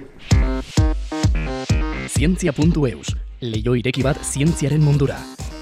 Zientzia.eus, 2.16 3.18
leio 3.42 3.76
ireki 3.78 4.02
bat 4.06 4.18
zientziaren 4.24 4.82
mundura. 4.82 5.18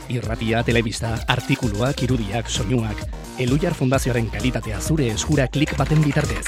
Irratia, 0.09 0.61
telebista, 0.63 1.15
artikuluak, 1.27 2.03
irudiak, 2.05 2.49
soinuak, 2.49 3.01
Elujar 3.41 3.73
Fundazioaren 3.75 4.29
kalitatea 4.31 4.77
zure 4.79 5.09
eskura 5.11 5.47
klik 5.51 5.73
baten 5.75 5.99
bitartez. 6.05 6.45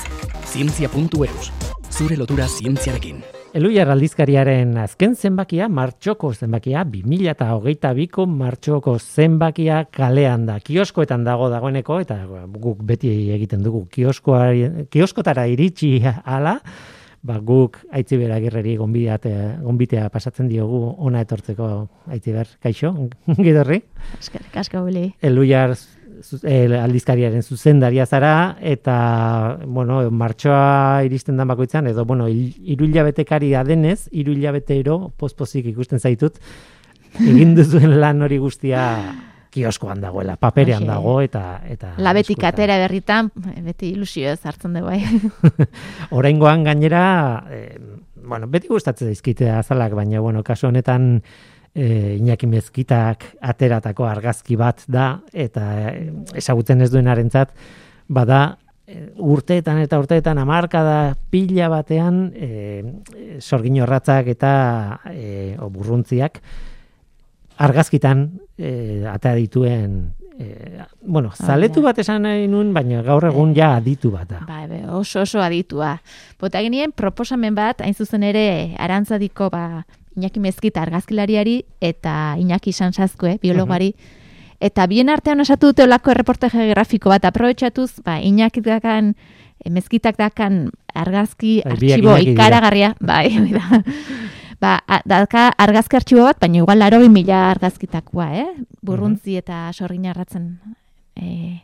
Zientzia.eus, 0.47 1.49
zure 1.91 2.15
lotura 2.15 2.45
zientziarekin. 2.47 3.19
Elujar 3.57 3.89
aldizkariaren 3.91 4.75
azken 4.79 5.15
zenbakia, 5.15 5.67
martxoko 5.67 6.31
zenbakia, 6.33 6.85
2008ko 6.87 8.27
martxoko 8.29 8.97
zenbakia 8.99 9.81
kalean 9.91 10.45
da. 10.47 10.59
Kioskoetan 10.63 11.25
dago 11.27 11.49
dagoeneko, 11.51 11.99
eta 12.05 12.21
guk 12.55 12.83
beti 12.87 13.11
egiten 13.35 13.65
dugu, 13.65 13.87
kioskotara 13.91 15.47
iritsi 15.51 15.97
ala, 16.23 16.59
ba, 17.27 17.37
guk 17.43 17.81
aitziber 17.91 18.31
agirreri 18.35 18.77
gonbitea 18.79 20.07
pasatzen 20.13 20.47
diogu 20.47 20.81
ona 20.97 21.21
etortzeko 21.25 21.69
aitziber, 22.15 22.49
kaixo, 22.63 22.93
gidorri? 23.45 23.81
Eskerrik 24.19 24.57
asko, 24.63 24.85
Bili. 24.87 25.11
Elujar 25.21 25.75
el, 26.43 26.73
aldizkariaren 26.79 27.43
zuzendaria 27.43 28.05
zara 28.05 28.57
eta 28.61 29.59
bueno, 29.65 29.99
martxoa 30.11 31.03
iristen 31.05 31.37
dan 31.37 31.47
bakoitzan 31.51 31.87
edo 31.91 32.05
bueno, 32.05 32.27
hiru 32.27 32.87
hilabetekari 32.87 33.53
denez, 33.67 34.07
hiru 34.11 34.33
hilabetero 34.33 35.13
pospozik 35.17 35.65
ikusten 35.73 35.99
zaitut 35.99 36.39
egin 37.19 37.55
duzuen 37.57 37.99
lan 37.99 38.21
hori 38.21 38.37
guztia 38.37 38.83
kioskoan 39.57 40.01
dagoela, 40.03 40.37
paperean 40.37 40.85
dago 40.85 41.17
eta 41.25 41.43
eta 41.65 41.95
Labetik 42.03 42.45
atera 42.45 42.77
berritan 42.83 43.31
beti 43.65 43.91
ilusio 43.95 44.31
ez 44.35 44.39
hartzen 44.45 44.77
dugu 44.77 44.91
bai. 44.91 45.01
Oraingoan 46.19 46.63
gainera 46.67 47.03
eh, 47.49 47.77
bueno, 48.27 48.49
beti 48.51 48.69
gustatzen 48.69 49.09
dizkite 49.09 49.49
azalak, 49.51 49.95
baina 49.97 50.21
bueno, 50.21 50.43
kasu 50.45 50.67
honetan 50.69 51.21
e, 51.77 52.17
Iñaki 52.19 52.47
Mezkitak 52.49 53.25
ateratako 53.41 54.07
argazki 54.09 54.57
bat 54.59 54.83
da 54.87 55.09
eta 55.33 55.65
e, 55.81 55.91
ezagutzen 56.41 56.81
ez 56.81 56.89
duenarentzat 56.93 57.53
bada 58.07 58.41
e, 58.85 59.07
urteetan 59.17 59.81
eta 59.83 59.99
urteetan 60.01 60.41
amarka 60.41 60.83
da 60.83 60.97
pila 61.31 61.69
batean 61.73 62.31
e, 62.35 62.83
sorgin 63.39 63.77
eta 63.77 64.53
e, 65.13 65.55
oburruntziak 65.59 66.41
argazkitan 67.57 68.27
e, 68.57 69.03
atea 69.09 69.35
dituen 69.35 69.97
e, 70.37 70.83
bueno, 71.01 71.31
zaletu 71.33 71.81
bat 71.81 71.97
esan 71.99 72.23
nahi 72.27 72.47
nun, 72.49 72.73
baina 72.73 73.01
gaur 73.05 73.25
egun 73.29 73.53
ja 73.57 73.75
aditu 73.77 74.11
bat 74.13 74.29
da. 74.29 74.41
Ba, 74.47 74.63
oso 74.97 75.23
oso 75.25 75.41
aditua. 75.41 75.97
Bota 76.39 76.61
genien 76.61 76.93
proposamen 76.93 77.55
bat, 77.57 77.81
hain 77.81 77.97
zuzen 77.97 78.23
ere, 78.23 78.75
arantzadiko 78.77 79.49
ba, 79.53 79.85
Iñaki 80.17 80.41
Mezkita 80.41 80.81
argazkilariari 80.81 81.59
eta 81.81 82.35
Iñaki 82.41 82.73
Sansazkue, 82.73 83.37
biologari, 83.41 83.91
eta 84.59 84.87
bien 84.89 85.09
artean 85.13 85.41
osatu 85.41 85.69
dute 85.69 85.85
olako 85.85 86.11
erreportaje 86.13 86.69
grafiko 86.71 87.13
bat. 87.13 87.25
Aprobetsatuz, 87.25 88.01
ba, 88.05 88.19
Iñaki 88.21 88.65
dakan, 88.65 89.15
Mezkitak 89.69 90.17
dakan 90.17 90.69
argazki 90.93 91.61
bai, 91.65 91.73
artxibo 91.73 92.17
ikaragarria, 92.21 92.95
bai, 93.01 93.29
da. 93.53 93.81
ba, 94.61 94.79
daka 95.05 95.51
argazki 95.57 95.99
artxibo 95.99 96.25
bat, 96.25 96.39
baina 96.41 96.61
igual 96.63 96.79
laro 96.79 96.99
mila 97.09 97.51
argazkitakoa, 97.51 98.27
eh? 98.33 98.49
Burruntzi 98.81 99.37
eta 99.37 99.67
sorgin 99.73 100.07
arratzen 100.09 100.59
eh, 101.15 101.61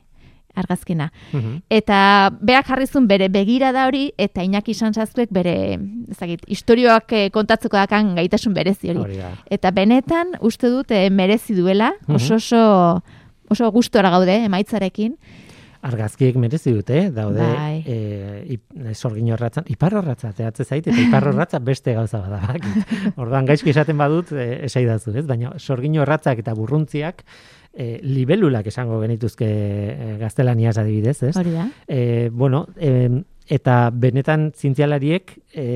argazkina. 0.55 1.11
Mhm. 1.31 1.63
Eta 1.69 2.31
beak 2.41 2.67
jarrizun 2.67 3.07
bere 3.07 3.29
begira 3.29 3.71
da 3.73 3.87
hori, 3.87 4.11
eta 4.17 4.43
Iñaki 4.43 4.71
izan 4.71 4.93
bere, 5.31 5.79
ezagit, 6.11 6.41
historioak 6.47 7.11
eh, 7.11 7.29
kontatzeko 7.31 7.77
dakan 7.77 8.15
gaitasun 8.15 8.53
berezi 8.53 8.89
hori. 8.89 9.19
Eta 9.49 9.71
benetan, 9.71 10.37
uste 10.41 10.69
dut, 10.69 10.91
eh, 10.91 11.09
merezi 11.09 11.55
duela, 11.55 11.93
mhm. 12.07 12.15
oso 12.15 12.35
oso, 12.35 13.03
oso 13.49 13.71
gustora 13.71 14.09
gaude, 14.09 14.43
emaitzarekin. 14.45 15.17
Argazkiek 15.83 16.37
merezi 16.39 16.71
dute, 16.71 16.99
daude, 17.11 17.43
bai. 17.43 17.83
e, 17.83 18.93
sorgin 18.93 19.33
horratzan, 19.35 19.65
ipar 19.73 19.97
horratza, 19.99 20.31
teatze 20.35 20.63
zait, 20.63 20.85
eta 20.87 21.01
ipar 21.01 21.27
horratza 21.31 21.59
beste 21.59 21.95
gauza 21.97 22.21
bada. 22.23 22.55
Orduan, 23.21 23.49
gaizki 23.49 23.73
esaten 23.73 23.99
badut, 23.99 24.31
e, 24.31 24.63
esaidazu, 24.69 25.11
ez? 25.19 25.25
Baina, 25.27 25.51
sorgin 25.59 25.97
horratzak 25.99 26.39
eta 26.39 26.55
burruntziak, 26.55 27.25
e, 27.73 27.97
libelulak 28.05 28.69
esango 28.71 29.01
genituzke 29.01 29.49
e, 29.49 30.15
gaztelaniaz 30.21 30.77
adibidez, 30.77 31.17
ez? 31.29 31.35
Hori 31.39 31.55
da. 31.57 31.67
E, 31.87 32.29
bueno, 32.31 32.65
e, 32.77 33.09
eta 33.51 33.89
benetan 33.91 34.51
zintzialariek 34.55 35.35
e, 35.51 35.67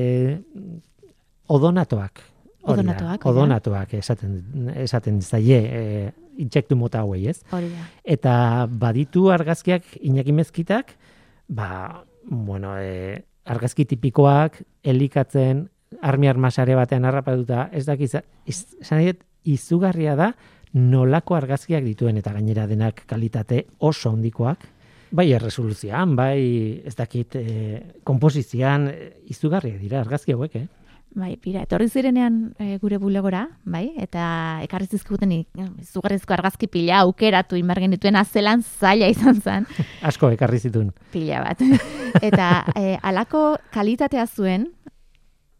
odonatoak. 1.52 2.24
Odonatoak. 2.68 3.26
Odonatoak 3.28 3.94
esaten, 4.00 4.40
esaten 4.76 5.20
zaie 5.22 5.60
e, 5.60 5.84
intsektu 6.38 6.76
mota 6.78 7.02
hauei, 7.04 7.26
ez? 7.30 7.40
Hori 7.52 7.70
da. 7.72 7.86
Eta 8.16 8.34
baditu 8.70 9.28
argazkiak 9.34 9.96
inakimezkitak, 10.00 10.94
ba, 11.48 12.04
bueno, 12.28 12.76
e, 12.78 13.18
argazki 13.48 13.88
tipikoak, 13.88 14.60
elikatzen, 14.82 15.66
armi 16.04 16.28
armasare 16.28 16.76
batean 16.76 17.08
harrapatuta, 17.08 17.68
ez 17.72 17.86
dakiz, 17.88 18.12
izan 18.46 19.04
izugarria 19.48 20.14
da, 20.18 20.32
nolako 20.76 21.36
argazkiak 21.38 21.84
dituen 21.84 22.18
eta 22.20 22.34
gainera 22.36 22.66
denak 22.68 23.06
kalitate 23.08 23.64
oso 23.80 24.12
hondikoak, 24.12 24.66
bai 25.10 25.30
erresoluzioan, 25.32 26.14
bai 26.16 26.82
ez 26.84 26.94
dakit 26.96 27.36
e, 27.40 27.44
komposizioan 28.04 28.88
eh, 28.92 29.06
izugarriak 29.32 29.78
dira 29.80 30.02
argazki 30.02 30.36
hauek, 30.36 30.58
eh? 30.60 30.66
Bai, 31.16 31.36
pira, 31.40 31.62
etorri 31.64 31.88
zirenean 31.88 32.54
e, 32.60 32.76
gure 32.82 32.98
bulegora, 33.00 33.46
bai, 33.64 33.88
eta 33.98 34.60
ekarri 34.62 34.86
zizkiguten 34.90 35.32
izugarrizko 35.32 36.34
argazki 36.36 36.68
pila 36.70 37.00
aukeratu 37.06 37.56
inbargen 37.56 37.94
dituen 37.96 38.18
azelan 38.20 38.62
zaila 38.62 39.08
izan 39.08 39.40
zen. 39.40 39.66
Asko 40.08 40.30
ekarri 40.34 40.60
zitun. 40.60 40.92
Pila 41.12 41.40
bat. 41.46 41.64
eta 42.28 42.50
e, 42.76 42.98
alako 43.02 43.56
kalitatea 43.74 44.26
zuen, 44.28 44.68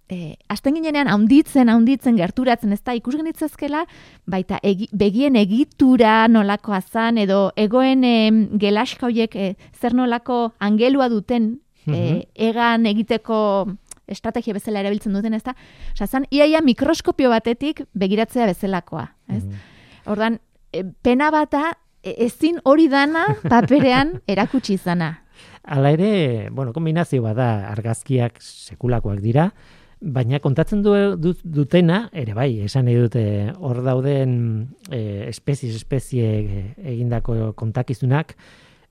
eh, 0.08 0.36
azten 0.48 0.76
ginenean 0.76 1.08
haunditzen, 1.08 1.68
haunditzen, 1.68 2.16
gerturatzen, 2.16 2.72
ez 2.72 2.82
da, 2.84 2.94
ikus 2.96 3.16
genitzazkela, 3.16 3.84
baita 4.26 4.60
begien 4.92 5.36
egitura 5.36 6.26
nolako 6.28 6.74
azan, 6.76 7.18
edo 7.18 7.48
egoen 7.56 8.04
eh, 8.04 8.28
gelaska 8.60 9.08
horiek 9.08 9.36
eh, 9.36 9.54
zer 9.80 9.96
nolako 9.96 10.52
angelua 10.58 11.08
duten 11.12 11.56
eh, 11.88 12.28
egan 12.34 12.86
egiteko 12.86 13.38
estrategia 14.08 14.56
bezala 14.56 14.82
erabiltzen 14.82 15.14
duten, 15.16 15.36
ez 15.36 15.42
da? 15.46 15.54
Osa, 15.94 16.06
zan, 16.06 16.26
iaia 16.34 16.62
mikroskopio 16.64 17.30
batetik 17.32 17.84
begiratzea 17.98 18.48
bezalakoa, 18.50 19.06
ez? 19.34 19.42
Ordan, 20.08 20.40
e, 20.72 20.84
pena 21.02 21.30
bata, 21.34 21.72
e, 22.02 22.14
ezin 22.26 22.60
hori 22.64 22.88
dana 22.92 23.26
paperean 23.48 24.18
erakutsi 24.34 24.78
izana. 24.78 25.14
Hala 25.68 25.92
ere, 25.94 26.48
bueno, 26.50 26.72
kombinazio 26.72 27.22
bada 27.22 27.68
argazkiak 27.72 28.40
sekulakoak 28.42 29.20
dira, 29.22 29.50
Baina 29.98 30.38
kontatzen 30.38 30.84
du, 30.84 30.92
dutena, 31.42 32.04
ere 32.14 32.34
bai, 32.36 32.60
esan 32.62 32.84
nahi 32.86 33.00
dute 33.00 33.22
hor 33.58 33.80
dauden 33.82 34.36
e, 34.94 35.26
espezies, 35.26 35.72
espezie 35.74 36.28
egindako 36.78 37.50
kontakizunak 37.58 38.36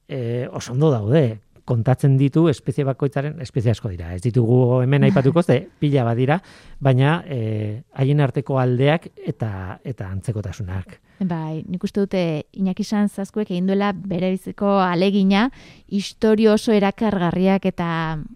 e, 0.07 0.49
oso 0.51 0.73
ondo 0.73 0.91
daude. 0.91 1.39
Kontatzen 1.67 2.15
ditu 2.15 2.45
espezie 2.47 2.85
bakoitzaren, 2.87 3.41
espezie 3.43 3.73
asko 3.73 3.89
dira. 3.91 4.13
Ez 4.15 4.21
ditugu 4.23 4.81
hemen 4.85 5.03
aipatuko 5.09 5.43
ze 5.43 5.59
pila 5.81 6.05
badira, 6.07 6.39
baina 6.79 7.17
e, 7.27 7.83
haien 7.99 8.23
arteko 8.23 8.59
aldeak 8.61 9.09
eta 9.17 9.51
eta 9.83 10.07
antzekotasunak. 10.07 10.97
Bai, 11.27 11.65
nik 11.67 11.83
uste 11.83 12.05
dute 12.05 12.23
Iñaki 12.55 12.85
Sanzazkuek 12.85 13.51
egin 13.51 13.67
duela 13.67 13.91
bere 13.91 14.29
biziko 14.31 14.77
alegina, 14.79 15.49
historio 15.87 16.53
oso 16.53 16.71
erakargarriak 16.71 17.65
eta 17.65 17.87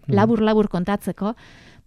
labur-labur 0.08 0.68
kontatzeko 0.68 1.36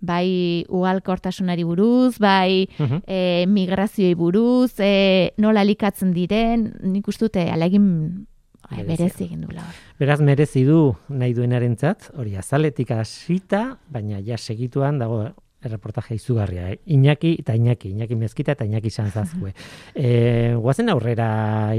bai 0.05 0.65
ugalkortasunari 0.69 1.63
buruz, 1.63 2.17
bai 2.19 2.67
uh 2.79 3.01
migrazioei 3.47 4.15
buruz, 4.15 4.79
e, 4.79 5.33
nola 5.37 5.63
likatzen 5.63 6.13
diren, 6.13 6.71
nik 6.81 7.07
uste 7.07 7.25
dute 7.25 7.49
alegin 7.51 8.25
berezi 8.69 9.29
egin 9.29 9.45
duela 9.45 9.61
hor. 9.65 9.84
Beraz 9.95 10.19
merezi 10.19 10.65
du 10.67 10.91
nahi 11.07 11.31
duenarentzat, 11.31 12.09
hori 12.19 12.33
azaletik 12.35 12.89
hasita, 12.91 13.77
baina 13.87 14.17
ja 14.19 14.35
segituan 14.35 14.97
dago 14.99 15.21
erreportaje 15.65 16.17
izugarria, 16.17 16.67
eh? 16.73 16.79
Iñaki 16.91 17.37
eta 17.39 17.53
Iñaki, 17.55 17.93
Iñaki 17.95 18.15
mezkita 18.19 18.51
eta 18.57 18.65
Iñaki 18.67 18.89
sanzazkue. 18.91 19.53
e, 19.95 20.53
guazen 20.59 20.91
aurrera 20.91 21.29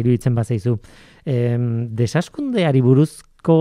iruditzen 0.00 0.34
bazaizu, 0.34 0.78
e, 1.28 1.58
desaskundeari 1.98 2.80
buruzko 2.80 3.58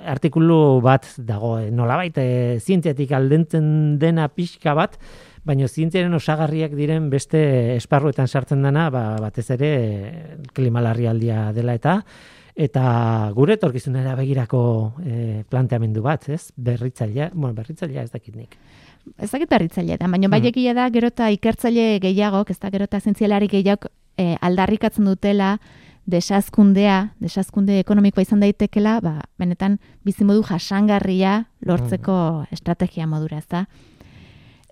artikulu 0.00 0.80
bat 0.84 1.10
dago, 1.18 1.58
e, 1.60 1.68
nolabait 1.70 2.16
e, 2.16 2.28
zientziatik 2.64 3.12
aldentzen 3.12 3.98
dena 4.00 4.30
pixka 4.32 4.72
bat, 4.78 4.96
baina 5.44 5.68
zientziaren 5.68 6.16
osagarriak 6.16 6.72
diren 6.72 7.10
beste 7.12 7.44
esparruetan 7.76 8.32
sartzen 8.32 8.64
dena, 8.64 8.88
ba, 8.88 9.04
batez 9.20 9.50
ere 9.58 9.74
klimalarrialdia 10.56 11.50
dela 11.52 11.76
eta, 11.76 11.98
eta 12.54 13.30
gure 13.34 13.56
etorkizunera 13.58 14.14
begirako 14.14 14.94
e, 15.02 15.44
planteamendu 15.50 16.02
bat, 16.02 16.28
ez? 16.28 16.52
Berritzailea, 16.56 17.30
bueno, 17.34 17.54
berritzailea 17.54 18.02
ez 18.02 18.10
dakit 18.12 18.36
nik. 18.36 18.56
Ez 19.18 19.30
dakit 19.30 19.50
berritzailea 19.50 19.98
da, 20.00 20.08
baina 20.08 20.28
bai 20.28 20.40
Mm. 20.40 20.46
egia 20.46 20.74
da 20.74 20.88
gerota 20.90 21.30
ikertzaile 21.30 21.98
gehiago, 22.00 22.44
ez 22.48 22.58
da 22.58 22.70
gerota 22.70 23.00
zientzialari 23.00 23.48
gehiago 23.48 23.88
e, 24.16 24.36
aldarrikatzen 24.40 25.04
dutela 25.04 25.58
desazkundea, 26.06 27.14
desazkunde 27.20 27.78
ekonomikoa 27.80 28.22
izan 28.22 28.40
daitekela, 28.40 29.00
ba, 29.00 29.20
benetan 29.38 29.78
bizimodu 30.04 30.42
jasangarria 30.42 31.46
lortzeko 31.64 32.44
estrategia 32.52 33.06
modura, 33.06 33.38
ez 33.38 33.48
da? 33.48 33.66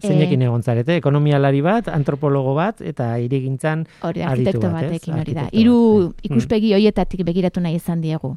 Zeinekin 0.08 0.42
egon 0.42 0.62
zarete, 0.62 0.96
ekonomialari 0.96 1.60
bat, 1.62 1.88
antropologo 1.88 2.54
bat, 2.54 2.80
eta 2.80 3.18
irigintzan 3.18 3.86
Hori 4.02 4.22
arkitekto 4.22 4.70
bat, 4.70 4.84
batekin 4.88 5.14
hori 5.20 5.34
da. 5.34 5.48
Hiru 5.52 5.76
bai. 6.08 6.28
ikuspegi 6.30 6.72
hoietatik 6.74 7.24
begiratu 7.24 7.60
nahi 7.60 7.76
izan 7.76 8.00
diegu. 8.00 8.36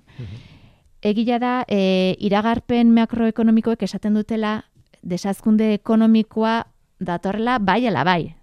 Egia 1.05 1.37
da, 1.39 1.65
e, 1.69 2.15
iragarpen 2.19 2.93
makroekonomikoek 2.95 3.83
esaten 3.85 4.13
dutela 4.17 4.63
desazkunde 5.03 5.73
ekonomikoa 5.75 6.63
datorrela 6.99 7.59
bai 7.59 7.85
ala 7.87 8.03
bai. 8.03 8.35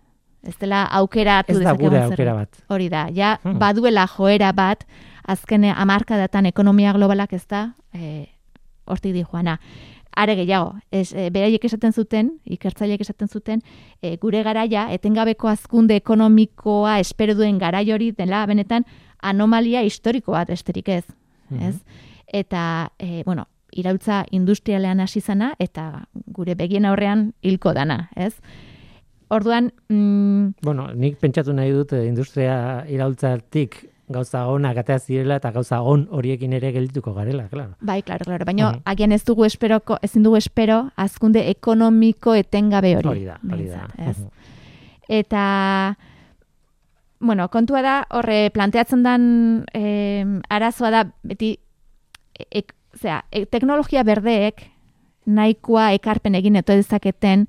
Ez 0.47 0.57
dela 0.59 0.85
aukeratu 0.91 1.53
Ez 1.55 1.63
da 1.63 1.73
gure 1.79 2.01
aukera 2.03 2.35
bat. 2.35 2.63
Hori 2.69 2.89
da, 2.89 3.09
ja 3.15 3.39
Hmm. 3.43 3.59
baduela 3.59 4.07
joera 4.07 4.53
bat 4.53 4.85
azken 5.27 5.65
hamarkadatan 5.65 6.47
ekonomia 6.47 6.93
globalak 6.93 7.33
ez 7.33 7.47
da 7.47 7.75
e, 7.95 8.27
hortik 8.87 9.13
di 9.13 9.23
joana. 9.25 9.59
Are 10.15 10.35
gehiago, 10.37 10.75
ez, 10.91 11.13
e, 11.15 11.31
beraiek 11.33 11.65
esaten 11.65 11.93
zuten, 11.93 12.35
ikertzaileek 12.45 13.01
esaten 13.01 13.29
zuten, 13.29 13.63
e, 14.03 14.17
gure 14.21 14.43
garaia, 14.45 14.89
etengabeko 14.93 15.49
azkunde 15.49 15.97
ekonomikoa 15.97 16.99
espero 17.01 17.35
duen 17.39 17.59
garai 17.59 17.87
hori 17.93 18.11
dela, 18.13 18.45
benetan 18.47 18.85
anomalia 19.23 19.83
historiko 19.83 20.33
bat 20.33 20.49
besterik 20.49 20.89
ez. 20.89 21.05
ez? 21.61 21.77
Eta, 22.27 22.93
e, 22.99 23.23
bueno, 23.25 23.47
irautza 23.73 24.25
industrialean 24.31 25.01
hasi 25.01 25.21
zana, 25.21 25.55
eta 25.59 26.05
gure 26.27 26.55
begien 26.55 26.85
aurrean 26.85 27.33
hilko 27.43 27.73
dana, 27.73 28.11
ez? 28.17 28.35
Orduan, 29.33 29.73
mm, 29.89 30.61
Bueno, 30.63 30.91
nik 30.93 31.17
pentsatu 31.19 31.55
nahi 31.57 31.73
dut 31.73 31.95
industria 31.97 32.85
iraultzatik 32.89 33.92
gauza 34.13 34.47
onak 34.49 34.77
atea 34.79 34.99
zirela 34.99 35.37
eta 35.37 35.51
gauza 35.53 35.81
on 35.83 36.07
horiekin 36.11 36.53
ere 36.53 36.73
geldituko 36.73 37.15
garela, 37.15 37.49
claro. 37.49 37.75
Bai, 37.81 38.03
claro, 38.03 38.25
claro. 38.25 38.45
Baina 38.45 38.71
Mhm. 38.73 38.83
agian 38.85 39.13
ez 39.13 39.25
dugu 39.25 39.45
esperoko, 39.45 39.99
ezin 40.03 40.23
dugu 40.23 40.37
espero 40.37 40.91
azkunde 40.97 41.49
ekonomiko 41.51 42.35
etengabe 42.35 42.97
hori. 42.97 43.09
Hori 43.09 43.25
da, 43.25 43.39
hori 43.51 43.67
da. 43.69 43.89
Eta 45.09 45.97
bueno, 47.21 47.49
kontua 47.49 47.83
da 47.83 48.07
horre 48.11 48.51
planteatzen 48.51 49.03
dan 49.03 49.65
eh, 49.75 50.25
arazoa 50.51 50.91
da 50.91 51.05
beti 51.23 51.57
ek, 52.51 52.75
zera, 52.99 53.25
e, 53.31 53.45
teknologia 53.47 54.03
berdeek 54.03 54.65
nahikoa 55.27 55.93
ekarpen 55.95 56.35
egin 56.35 56.57
eto 56.59 56.75
dezaketen 56.75 57.47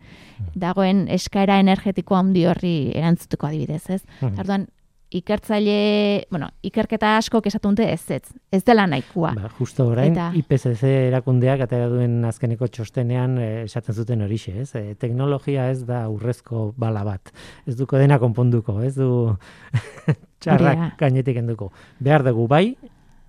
dagoen 0.53 1.07
eskaera 1.09 1.57
energetikoa 1.63 2.19
handi 2.19 2.45
horri 2.45 2.91
erantzuteko 2.93 3.47
adibidez, 3.47 3.89
ez? 3.89 4.03
Mhm. 4.21 4.39
Orduan 4.39 4.67
ikertzaile, 5.13 6.25
bueno, 6.31 6.47
ikerketa 6.65 7.15
askok 7.19 7.47
esatu 7.49 7.69
dute 7.73 7.85
ez, 7.93 8.01
ez, 8.11 8.23
ez 8.51 8.61
dela 8.65 8.85
nahikoa. 8.89 9.33
Ba, 9.37 9.49
justo 9.59 9.85
orain 9.91 10.13
Eta- 10.15 10.31
IPCC 10.39 10.83
erakundeak 11.09 11.65
atera 11.67 11.89
duen 11.91 12.23
azkeneko 12.25 12.67
txostenean 12.67 13.37
eh, 13.37 13.51
esaten 13.67 13.95
zuten 13.95 14.23
horixe, 14.25 14.55
ez? 14.63 14.71
E, 14.79 14.95
teknologia 14.99 15.69
ez 15.71 15.83
da 15.85 16.07
urrezko 16.09 16.71
bala 16.77 17.03
bat. 17.07 17.33
Ez 17.69 17.77
duko 17.79 18.01
dena 18.01 18.17
konponduko, 18.21 18.79
ez 18.81 18.95
du 18.97 19.09
Hori 20.07 20.17
txarrak 20.43 20.97
gainetik 20.99 21.37
enduko. 21.39 21.69
Behar 22.03 22.25
dugu 22.25 22.47
bai, 22.51 22.75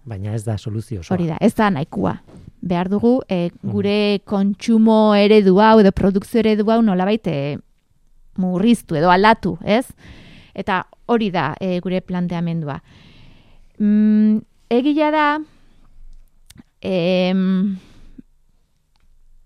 baina 0.05 0.35
ez 0.35 0.43
da 0.45 0.57
soluzio 0.59 1.01
osoa. 1.05 1.14
Hori 1.16 1.28
da, 1.30 1.39
ez 1.41 1.55
da 1.55 1.70
nahikoa. 1.70 2.16
Behar 2.64 2.89
dugu, 2.89 3.18
e, 3.28 3.51
gure 3.62 4.20
kontsumo 4.24 5.14
eredu 5.20 5.59
hau 5.61 5.78
edo 5.82 5.93
produkzio 5.93 6.41
eredu 6.41 6.64
hau 6.72 6.80
nolabait 6.82 7.26
e, 7.28 7.59
murriztu 8.41 8.97
edo 8.97 9.12
aldatu, 9.12 9.59
ez? 9.62 9.85
Eta 10.55 10.85
hori 11.07 11.31
da 11.35 11.55
e, 11.61 11.81
gure 11.83 12.01
planteamendua. 12.01 12.79
Mm, 13.79 14.39
egia 14.71 15.11
da, 15.11 15.27
em, 16.81 17.77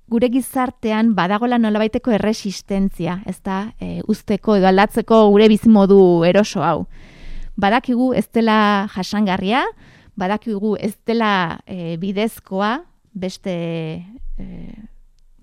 gure 0.09 0.29
gizartean 0.33 1.15
badagola 1.17 1.59
nolabaiteko 1.61 2.13
erresistentzia, 2.17 3.19
ez 3.29 3.41
da, 3.45 3.73
e, 3.81 4.01
usteko 4.09 4.57
edo 4.57 4.69
aldatzeko 4.71 5.23
gure 5.33 5.49
bizimodu 5.53 6.25
eroso 6.29 6.63
hau. 6.65 6.87
Badakigu 7.59 8.13
ez 8.15 8.27
dela 8.33 8.89
jasangarria, 8.95 9.65
badakigu 10.19 10.77
ez 10.81 10.95
dela 11.07 11.61
e, 11.67 11.97
bidezkoa 12.01 12.79
beste 13.19 13.55
e, 14.39 14.47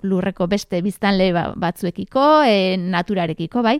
lurreko 0.05 0.47
beste 0.47 0.82
biztanle 0.86 1.32
ba- 1.34 1.51
batzuekiko, 1.57 2.43
e, 2.47 2.78
naturarekiko, 2.78 3.61
bai? 3.66 3.80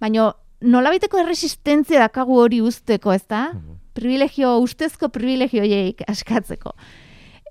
Baina 0.00 0.30
nolabaiteko 0.60 1.18
erresistentzia 1.22 2.00
dakagu 2.00 2.38
hori 2.40 2.60
usteko, 2.64 3.12
ez 3.12 3.24
da? 3.28 3.52
Privilegio, 3.94 4.56
ustezko 4.62 5.08
privilegio 5.14 5.62
horiek 5.62 6.02
askatzeko. 6.08 6.72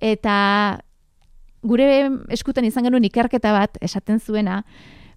Eta 0.02 0.80
gure 1.68 1.88
eskutan 2.32 2.66
izan 2.68 2.84
genuen 2.88 3.04
ikerketa 3.08 3.52
bat 3.56 3.78
esaten 3.82 4.20
zuena, 4.20 4.62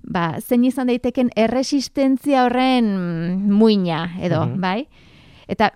ba, 0.03 0.39
zein 0.41 0.65
izan 0.65 0.89
daiteken 0.89 1.31
erresistentzia 1.37 2.47
horren 2.47 2.87
muina 3.53 4.11
edo, 4.21 4.47
Mhm. 4.47 4.61
bai? 4.61 4.89
Eta 5.49 5.73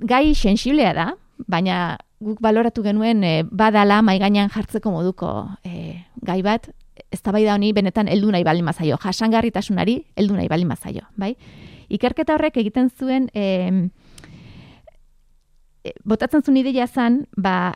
gai 0.00 0.34
sensiblea 0.34 0.92
da, 0.92 1.14
baina 1.48 1.96
guk 2.20 2.40
baloratu 2.40 2.82
genuen 2.82 3.22
e, 3.24 3.42
badala 3.50 4.02
mai 4.02 4.18
gainean 4.18 4.50
jartzeko 4.50 4.90
moduko 4.90 5.48
e, 5.64 6.04
gai 6.22 6.42
bat, 6.42 6.68
eztabaida 7.14 7.54
honi 7.54 7.72
benetan 7.76 8.10
heldu 8.10 8.32
nahi 8.34 8.44
baldin 8.46 8.66
mazaio, 8.66 8.98
jasangarritasunari 9.02 10.00
heldu 10.16 10.36
nahi 10.38 10.50
baldin 10.50 10.68
mazaio, 10.68 11.06
bai? 11.16 11.34
Ikerketa 11.92 12.34
horrek 12.34 12.58
egiten 12.62 12.90
zuen 12.90 13.28
e, 13.34 13.88
botatzen 16.04 16.42
zuen 16.42 16.60
ideia 16.60 16.86
zan, 16.86 17.24
ba, 17.36 17.74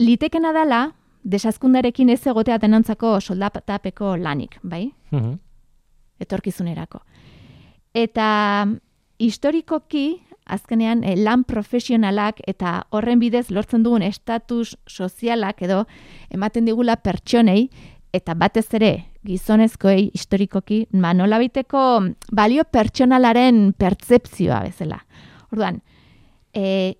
litekena 0.00 0.52
dala 0.54 0.82
desazkundarekin 1.22 2.10
ez 2.10 2.20
egotea 2.26 2.58
denontzako 2.58 3.18
soldatapeko 3.20 4.16
lanik, 4.16 4.58
bai? 4.62 4.90
Mhm. 5.10 5.38
etorkizunerako. 6.22 7.00
Eta 7.98 8.68
historikoki, 9.18 10.22
azkenean, 10.46 11.04
eh, 11.04 11.16
lan 11.16 11.44
profesionalak 11.44 12.40
eta 12.46 12.86
horren 12.90 13.18
bidez 13.18 13.50
lortzen 13.50 13.82
dugun 13.82 14.02
estatus 14.02 14.76
sozialak 14.86 15.62
edo 15.62 15.84
ematen 16.30 16.64
digula 16.64 16.96
pertsonei, 16.96 17.70
eta 18.12 18.34
batez 18.34 18.66
ere 18.76 18.92
gizonezkoei 19.24 20.10
historikoki, 20.14 20.86
ba, 20.92 21.12
nolabiteko 21.14 21.82
balio 22.32 22.64
pertsonalaren 22.64 23.72
pertzepzioa 23.78 24.60
bezala. 24.66 24.98
Orduan, 25.52 25.80
e, 26.54 26.94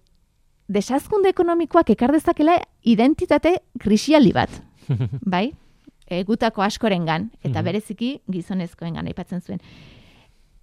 desazkunde 0.72 1.28
ekonomikoak 1.34 1.90
ekar 1.92 2.12
dezakela 2.14 2.58
identitate 2.88 3.58
krisialdi 3.80 4.32
bat, 4.32 4.54
bai? 5.34 5.50
E, 6.06 6.22
gutako 6.28 6.62
askorengan 6.62 7.30
eta 7.42 7.58
Mhm. 7.60 7.64
bereziki 7.64 8.20
gizonezkoengan 8.30 9.06
aipatzen 9.06 9.40
zuen. 9.40 9.60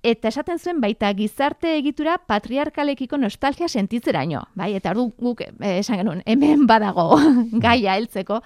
Eta 0.02 0.30
esaten 0.30 0.60
zuen 0.60 0.80
baita 0.80 1.12
gizarte 1.14 1.74
egitura 1.78 2.18
patriarkalekiko 2.26 3.18
nostalgia 3.18 3.68
sentitzeraino, 3.68 4.46
bai? 4.56 4.74
Eta 4.78 4.92
ordu 4.92 5.10
guk 5.20 5.42
eh, 5.42 5.80
esan 5.80 5.98
genuen 6.00 6.22
hemen 6.26 6.66
badago 6.68 7.18
gaia 7.66 7.98
heltzeko 8.00 8.42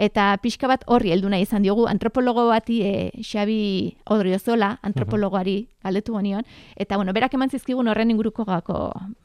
eta 0.00 0.32
pixka 0.40 0.68
bat 0.70 0.84
horri 0.88 1.12
heldu 1.12 1.28
nahi 1.28 1.44
izan 1.44 1.64
diogu 1.66 1.84
antropologo 1.90 2.46
bati 2.48 2.80
e, 2.86 2.92
Xabi 3.20 3.60
Odriozola 4.08 4.78
antropologoari 4.86 5.58
galdetu 5.84 6.16
genion 6.16 6.46
eta 6.80 6.96
bueno, 6.96 7.12
berak 7.12 7.34
eman 7.36 7.52
zizkigun 7.52 7.88
horren 7.88 8.10
inguruko 8.10 8.46
gako 8.48 8.78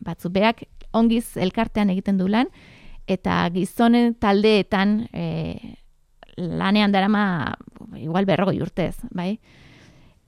batzu. 0.04 0.30
Berak 0.36 0.66
ongiz 0.92 1.38
elkartean 1.38 1.94
egiten 1.94 2.20
du 2.20 2.28
lan 2.28 2.52
eta 3.08 3.46
gizonen 3.56 4.18
taldeetan 4.20 5.06
e, 5.14 5.78
lanean 6.36 6.92
darama 6.92 7.56
igual 7.96 8.28
berrogoi 8.28 8.60
urtez, 8.60 8.98
bai? 9.16 9.38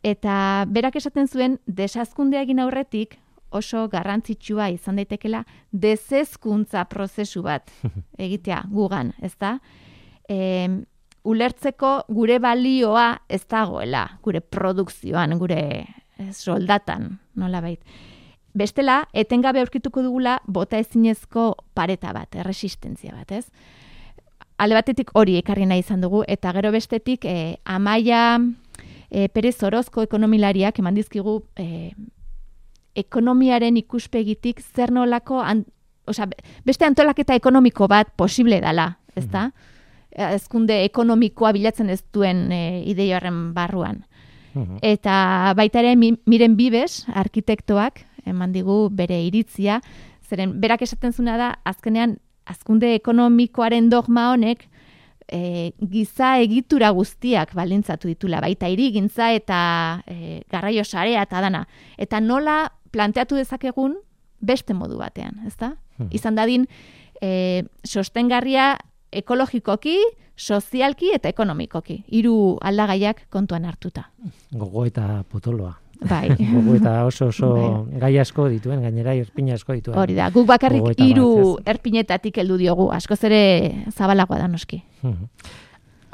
Eta 0.07 0.63
berak 0.71 0.95
esaten 0.95 1.27
zuen 1.27 1.57
desazkundea 1.67 2.45
egin 2.45 2.61
aurretik 2.63 3.17
oso 3.51 3.87
garrantzitsua 3.91 4.69
izan 4.71 4.95
daitekela 4.99 5.43
desezkuntza 5.71 6.85
prozesu 6.87 7.43
bat 7.43 7.67
egitea 8.29 8.63
gugan, 8.71 9.11
ezta? 9.19 9.57
E, 10.27 10.67
ulertzeko 11.27 12.05
gure 12.07 12.39
balioa 12.39 13.23
ez 13.27 13.43
dagoela, 13.49 14.05
gure 14.23 14.41
produkzioan, 14.41 15.37
gure 15.39 15.61
eh, 15.83 16.31
soldatan, 16.31 17.17
nolabait. 17.35 17.81
Bestela, 18.57 19.03
etengabe 19.13 19.61
aurkituko 19.61 20.01
dugula 20.01 20.39
bota 20.47 20.79
ezinezko 20.79 21.51
pareta 21.77 22.13
bat, 22.15 22.39
erresistentzia 22.39 23.13
bat, 23.13 23.31
ez? 23.31 23.45
alde 24.57 24.73
batetik 24.73 25.11
hori 25.13 25.37
ekarri 25.37 25.67
nahi 25.69 25.83
izan 25.83 26.01
dugu, 26.01 26.23
eta 26.27 26.51
gero 26.55 26.71
bestetik 26.73 27.25
e, 27.29 27.57
amaia 27.65 28.39
e, 29.09 29.27
Perez 29.29 29.61
Orozko 29.63 30.01
ekonomilariak 30.07 30.79
eman 30.81 30.97
dizkigu 30.97 31.39
e, 31.61 31.91
ekonomiaren 32.97 33.77
ikuspegitik 33.77 34.63
zer 34.63 34.91
nolako, 34.91 35.43
an, 35.45 35.65
osea, 36.09 36.25
beste 36.65 36.87
antolaketa 36.89 37.37
ekonomiko 37.37 37.85
bat 37.91 38.09
posible 38.17 38.61
dela, 38.63 38.95
ezta? 39.15 39.49
Mm 39.49 39.73
Ezkunde 40.17 40.83
ekonomikoa 40.85 41.51
bilatzen 41.53 41.89
ez 41.93 42.01
duen 42.13 42.51
e, 42.51 42.83
ideioaren 42.89 43.53
barruan. 43.53 44.03
Mhm. 44.53 44.79
Eta 44.81 45.53
baita 45.55 45.79
ere 45.79 45.95
mi- 45.95 46.17
miren 46.25 46.55
bibes, 46.57 47.05
arkitektoak, 47.13 48.01
eman 48.25 48.51
digu 48.51 48.89
bere 48.91 49.21
iritzia, 49.23 49.81
zeren 50.27 50.59
berak 50.59 50.81
esaten 50.81 51.13
zuna 51.13 51.37
da, 51.37 51.59
azkenean, 51.63 52.17
azkunde 52.45 52.95
ekonomikoaren 52.95 53.89
dogma 53.89 54.31
honek, 54.33 54.67
e, 55.27 55.73
giza 55.79 56.39
egitura 56.39 56.89
guztiak 56.95 57.53
balintzatu 57.53 58.07
ditula, 58.07 58.39
baita 58.41 58.69
irigintza 58.71 59.31
eta 59.35 60.03
e, 60.07 60.41
garraio 60.49 60.83
sarea 60.83 61.21
eta 61.27 61.41
dana. 61.41 61.67
Eta 61.97 62.19
nola 62.19 62.71
planteatu 62.91 63.35
dezakegun 63.35 63.97
beste 64.39 64.73
modu 64.73 64.97
batean, 64.97 65.43
ezta? 65.45 65.75
Mhm. 65.97 66.09
Izan 66.11 66.35
dadin, 66.35 66.67
e, 67.21 67.63
sostengarria 67.83 68.77
ekologikoki, 69.11 69.97
sozialki 70.37 71.11
eta 71.15 71.29
ekonomikoki. 71.29 72.03
Hiru 72.13 72.57
aldagaiak 72.61 73.27
kontuan 73.33 73.65
hartuta. 73.65 74.09
Gogo 74.53 74.85
eta 74.85 75.23
potoloa. 75.29 75.75
Bai. 75.97 76.29
Gogo 76.53 76.75
eta 76.77 77.05
oso 77.05 77.31
oso 77.31 77.51
gai 77.97 78.13
asko 78.21 78.47
dituen, 78.51 78.81
gainera 78.85 79.15
irpina 79.17 79.55
asko 79.57 79.73
dituen. 79.73 79.97
Hori 79.97 80.17
da, 80.17 80.29
guk 80.33 80.45
bakarrik 80.49 80.99
hiru 81.01 81.57
erpinetatik 81.65 82.37
heldu 82.37 82.59
diogu, 82.61 82.91
askoz 82.93 83.23
ere 83.29 83.41
zabalagoa 83.95 84.43
da 84.43 84.51
noski. 84.51 84.83
Mhm. 85.01 85.55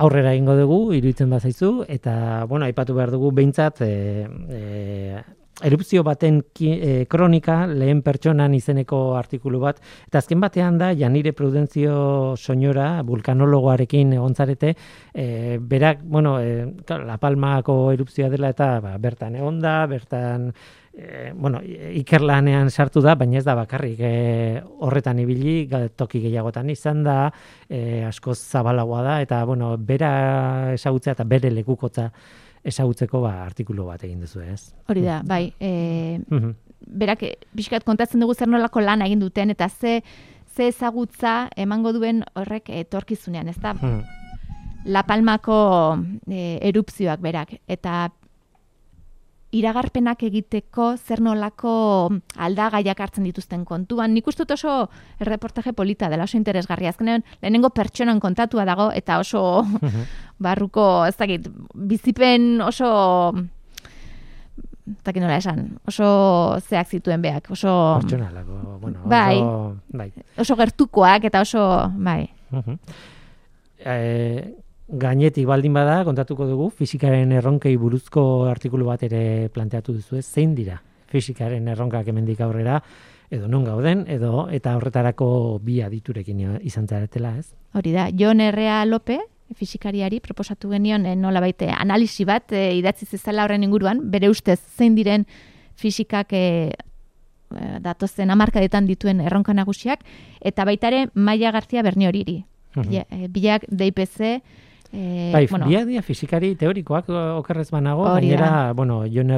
Aurrera 0.03 0.31
egingo 0.33 0.55
dugu, 0.57 0.77
iruditzen 0.97 1.29
bazaizu, 1.29 1.83
eta, 1.87 2.45
bueno, 2.49 2.65
aipatu 2.65 2.95
behar 2.97 3.11
dugu 3.13 3.29
behintzat, 3.31 3.83
e, 3.85 4.25
e, 4.49 5.21
erupzio 5.61 6.03
baten 6.03 6.41
ki, 6.55 6.69
e, 6.73 7.05
kronika, 7.09 7.63
lehen 7.69 8.01
pertsonan 8.01 8.53
izeneko 8.57 9.15
artikulu 9.19 9.59
bat, 9.61 9.81
eta 10.07 10.21
azken 10.23 10.41
batean 10.41 10.79
da, 10.81 10.91
Janire 10.97 11.33
Prudentzio 11.37 12.35
soinora, 12.37 13.03
vulkanologoarekin 13.05 14.15
egontzarete, 14.17 14.73
e, 15.13 15.57
berak, 15.61 16.01
bueno, 16.03 16.39
e, 16.41 16.65
La 17.05 17.17
Palmako 17.21 17.91
erupzioa 17.93 18.31
dela 18.33 18.49
eta 18.53 18.79
ba, 18.81 18.97
bertan 18.97 19.35
egon 19.35 19.59
da, 19.61 19.83
bertan 19.89 20.49
e, 20.93 21.31
bueno, 21.35 21.61
ikerlanean 21.63 22.69
sartu 22.69 23.01
da, 23.01 23.15
baina 23.19 23.39
ez 23.39 23.45
da 23.45 23.55
bakarrik 23.57 23.99
e, 23.99 24.13
horretan 24.85 25.19
ibili, 25.23 25.67
toki 25.97 26.21
gehiagotan 26.23 26.69
izan 26.73 27.03
da, 27.05 27.17
e, 27.69 28.03
askoz 28.07 28.37
zabalagoa 28.39 29.03
da, 29.05 29.19
eta 29.25 29.43
bueno, 29.49 29.75
bera 29.77 30.73
ezagutzea 30.73 31.17
eta 31.17 31.25
bere 31.29 31.51
lekukotza 31.53 32.09
ezagutzeko 32.63 33.21
ba, 33.23 33.33
artikulu 33.43 33.87
bat 33.89 34.03
egin 34.07 34.23
duzu, 34.23 34.41
ez? 34.41 34.73
Hori 34.89 35.03
da, 35.05 35.21
bai, 35.27 35.53
e, 35.59 36.23
berak 36.87 37.23
eh, 37.27 37.35
pixkat 37.55 37.85
kontatzen 37.87 38.23
dugu 38.23 38.35
zer 38.35 38.49
nolako 38.51 38.83
lan 38.83 39.03
egin 39.05 39.21
duten, 39.23 39.51
eta 39.53 39.69
ze, 39.69 40.01
ze 40.55 40.69
ezagutza 40.71 41.49
emango 41.57 41.93
duen 41.95 42.23
horrek 42.39 42.69
etorkizunean, 42.83 43.49
ez 43.49 43.59
da? 43.59 43.73
Mhm. 43.73 44.01
La 44.93 45.05
Palmako 45.07 45.55
e, 46.27 46.59
erupzioak 46.69 47.21
berak, 47.23 47.55
eta 47.67 48.11
iragarpenak 49.53 50.23
egiteko 50.25 50.95
zer 50.97 51.21
nolako 51.21 52.09
aldagaiak 52.41 52.99
hartzen 52.99 53.23
dituzten 53.27 53.63
kontuan. 53.69 54.13
Nik 54.13 54.27
uste 54.27 54.45
oso 54.53 54.89
erreportaje 55.21 55.73
polita 55.77 56.09
dela, 56.09 56.23
oso 56.25 56.37
interesgarria. 56.37 56.89
Azkenean, 56.89 57.23
lehenengo 57.41 57.69
pertsonan 57.69 58.19
kontatua 58.19 58.65
dago, 58.65 58.91
eta 58.91 59.19
oso 59.19 59.63
Mhm. 59.63 60.03
barruko, 60.43 61.05
ez 61.05 61.15
dakit, 61.17 61.47
bizipen 61.73 62.61
oso 62.61 63.33
dakit 65.05 65.21
nola 65.23 65.37
esan, 65.39 65.77
oso 65.87 66.59
zeak 66.67 66.89
zituen 66.89 67.21
beak, 67.21 67.47
oso, 67.51 67.99
Pertsonalako, 68.01 68.79
bueno, 68.81 68.99
Bai. 69.05 69.37
oso, 69.37 69.77
bai. 69.93 70.09
oso 70.37 70.55
gertukoak 70.59 71.23
eta 71.29 71.41
oso, 71.41 71.91
bai, 71.95 72.29
Mhm. 72.51 72.77
E, 73.85 74.62
gainetik 74.87 75.45
baldin 75.47 75.73
bada, 75.73 76.03
kontatuko 76.05 76.45
dugu, 76.47 76.69
fisikaren 76.75 77.31
erronkei 77.31 77.75
buruzko 77.79 78.45
artikulu 78.51 78.85
bat 78.85 79.03
ere 79.07 79.49
planteatu 79.53 79.93
duzu, 79.93 80.17
ez? 80.19 80.25
zein 80.25 80.55
dira 80.55 80.81
fisikaren 81.13 81.67
erronkak 81.69 82.07
hemendik 82.09 82.39
aurrera, 82.41 82.79
edo 83.33 83.47
non 83.47 83.63
gauden, 83.65 84.03
edo 84.09 84.47
eta 84.53 84.75
horretarako 84.77 85.59
bi 85.61 85.79
aditurekin 85.85 86.41
izan 86.65 86.87
zaretela, 86.87 87.35
ez? 87.37 87.53
hori 87.73 87.91
da. 87.93 88.07
Jon 88.09 88.41
Errea 88.41 88.83
Lope, 88.85 89.19
fisikariari, 89.53 90.19
proposatu 90.19 90.71
genion 90.73 91.05
eh, 91.05 91.15
nola 91.15 91.39
baite 91.43 91.69
analisi 91.69 92.25
bat 92.25 92.51
eh, 92.53 92.71
idatzi 92.79 93.05
zezala 93.05 93.45
horren 93.45 93.63
inguruan, 93.63 94.01
bere 94.11 94.29
ustez 94.29 94.59
zein 94.77 94.95
diren 94.97 95.27
fisikak 95.77 96.33
eh, 96.33 96.73
eh, 97.53 97.77
datozen 97.81 98.33
amarkadetan 98.33 98.87
dituen 98.89 99.21
erronka 99.21 99.53
nagusiak, 99.53 100.01
eta 100.41 100.65
baita 100.65 100.89
ere 100.89 101.07
Maia 101.13 101.51
Garzia 101.51 101.83
Bernioriri. 101.85 102.43
Mhm. 102.75 102.89
Bila- 102.89 103.05
eh, 103.11 103.27
Biak 103.29 103.65
DIPC, 103.69 104.41
eh, 104.93 105.31
Bai, 105.33 105.47
bueno, 105.47 105.67
biak 105.67 105.87
dira 105.89 106.01
fisikari 106.05 106.53
teorikoak 106.55 107.09
okerrez 107.39 107.69
banago, 107.71 108.05
gainera, 108.05 108.73
bueno, 108.73 109.03
Jon 109.09 109.33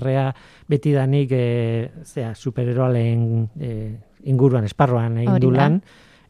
beti 0.67 0.91
danik 0.91 1.31
e, 1.31 1.91
zera, 2.03 2.35
supereroalen 2.35 3.49
e, 3.59 3.71
inguruan, 4.25 4.65
esparroan 4.65 5.17
egin 5.23 5.39
du 5.39 5.51
lan, 5.51 5.81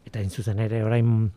eta 0.06 0.22
in 0.22 0.30
zuzen 0.30 0.60
ere 0.60 0.84
orain 0.84 1.32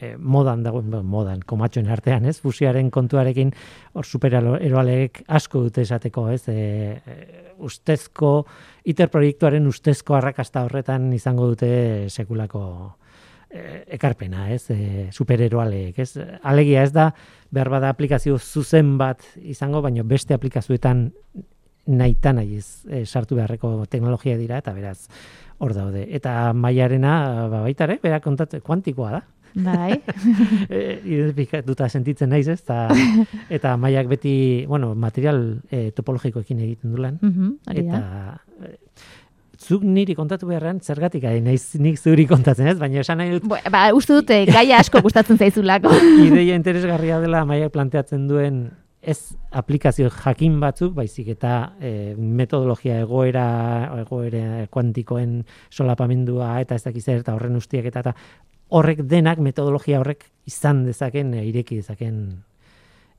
e, 0.00 0.16
modan 0.16 0.62
dago, 0.62 0.80
bueno, 0.80 1.02
modan, 1.02 1.42
komatxoen 1.46 1.90
artean, 1.90 2.26
ez? 2.26 2.38
Fusiaren 2.40 2.90
kontuarekin 2.90 3.52
hor 3.92 4.06
supereroalek 4.06 5.24
asko 5.26 5.66
dute 5.66 5.82
esateko, 5.82 6.28
ez? 6.32 6.48
E, 6.48 6.56
e, 7.04 7.44
ustezko, 7.58 8.32
ITER 8.88 9.10
proiektuaren 9.12 9.66
ustezko 9.66 10.16
arrakasta 10.16 10.64
horretan 10.64 11.12
izango 11.12 11.50
dute 11.50 12.08
sekulako 12.08 12.62
e, 13.50 13.84
ekarpena, 13.98 14.48
ez? 14.54 14.70
E, 14.70 15.08
supereroaleek, 15.12 15.98
ez? 15.98 16.12
Alegia 16.42 16.84
ez 16.84 16.92
da 16.92 17.10
behar 17.50 17.70
bada 17.72 17.92
aplikazio 17.92 18.38
zuzen 18.38 18.96
bat 19.00 19.24
izango, 19.40 19.82
baina 19.84 20.04
beste 20.04 20.36
aplikazioetan 20.36 21.08
nahitan 21.88 22.36
nahi 22.36 22.58
ez 22.60 22.84
e, 22.88 23.04
sartu 23.06 23.38
beharreko 23.38 23.86
teknologia 23.88 24.36
dira 24.36 24.58
eta 24.60 24.74
beraz 24.76 25.08
hor 25.58 25.74
daude. 25.74 26.04
Eta 26.14 26.52
maiarena 26.52 27.48
ba, 27.48 27.64
baita 27.64 27.88
ere, 27.88 27.98
berak 28.02 28.24
kontatzen 28.24 28.62
kuantikoa 28.64 29.10
da. 29.16 29.22
bai, 29.58 29.96
e, 30.68 31.00
identifikatuta 31.02 31.88
sentitzen 31.88 32.30
naiz, 32.30 32.46
ez? 32.52 32.60
Ta, 32.62 32.86
eta 33.56 33.76
maiak 33.80 34.10
beti, 34.10 34.34
bueno, 34.68 34.92
material 34.94 35.62
e, 35.70 35.88
topologikoekin 35.96 36.60
egiten 36.68 36.92
du 36.92 37.00
lan. 37.00 37.18
hori 37.24 37.86
da. 37.88 38.02
Eta 38.02 38.76
zuk 39.68 39.84
niri 39.84 40.16
kontatu 40.16 40.48
beharrean 40.48 40.80
zergatik 40.80 41.26
ari 41.28 41.42
naiz 41.44 41.76
nik 41.76 41.98
zuri 42.00 42.24
kontatzen, 42.30 42.70
ez? 42.72 42.78
Baina 42.80 43.02
esan 43.04 43.20
nahi 43.20 43.36
dut 43.36 43.48
Bo, 43.48 43.58
ba, 43.72 43.88
uste 43.96 44.16
dute 44.16 44.42
gaia 44.48 44.80
asko 44.80 45.02
gustatzen 45.04 45.38
zaizulako. 45.38 45.92
ideia 46.28 46.56
interesgarria 46.56 47.20
dela 47.24 47.44
maiak 47.48 47.74
planteatzen 47.74 48.26
duen 48.30 48.68
ez 48.98 49.36
aplikazio 49.54 50.10
jakin 50.10 50.58
batzuk, 50.60 50.92
baizik 50.96 51.30
eta 51.36 51.52
e, 51.80 52.14
metodologia 52.18 52.98
egoera, 53.04 53.46
egoera 54.02 54.66
kuantikoen 54.74 55.38
solapamendua 55.70 56.56
eta 56.64 56.76
ez 56.76 56.84
dakiz 56.88 57.06
eta 57.14 57.36
horren 57.36 57.56
ustiak 57.60 57.86
eta, 57.92 58.02
eta 58.02 58.14
horrek 58.74 59.04
denak 59.08 59.40
metodologia 59.40 60.00
horrek 60.02 60.26
izan 60.50 60.84
dezaken, 60.88 61.32
e, 61.38 61.46
ireki 61.48 61.78
dezaken 61.80 62.20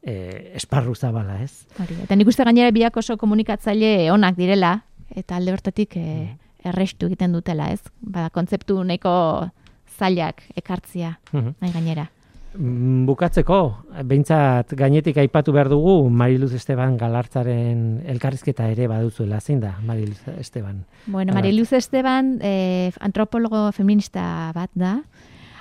e, 0.03 0.13
esparru 0.59 0.95
zabala, 0.95 1.39
ez? 1.43 1.65
Hori. 1.79 1.97
Eta 2.05 2.17
nik 2.19 2.29
uste 2.29 2.45
gainera 2.45 2.75
biak 2.75 2.99
oso 3.01 3.17
komunikatzaile 3.17 4.11
onak 4.13 4.37
direla, 4.37 4.79
eta 5.15 5.35
alde 5.37 5.51
hortatik 5.53 5.95
e, 5.97 6.37
errestu 6.63 7.07
egiten 7.07 7.31
dutela, 7.33 7.71
ez? 7.71 7.81
Ba, 8.01 8.29
kontzeptu 8.29 8.83
nahiko 8.83 9.49
zailak 9.97 10.43
ekartzia, 10.55 11.19
Mhm. 11.33 11.55
nahi 11.61 11.71
gainera. 11.73 12.09
Mm, 12.57 13.05
Bukatzeko, 13.05 13.77
behintzat 14.09 14.73
gainetik 14.73 15.17
aipatu 15.21 15.51
behar 15.53 15.69
dugu 15.69 16.09
Mariluz 16.09 16.51
Esteban 16.57 16.97
galartzaren 16.97 18.01
elkarrizketa 18.09 18.67
ere 18.71 18.87
baduzuela, 18.87 19.39
zein 19.39 19.59
da 19.59 19.75
Mariluz 19.85 20.17
Esteban? 20.39 20.83
Bueno. 21.05 21.33
Mariluz 21.33 21.71
Esteban, 21.73 22.39
eh, 22.41 22.91
antropologo 22.99 23.71
feminista 23.71 24.51
bat 24.55 24.71
da, 24.73 25.03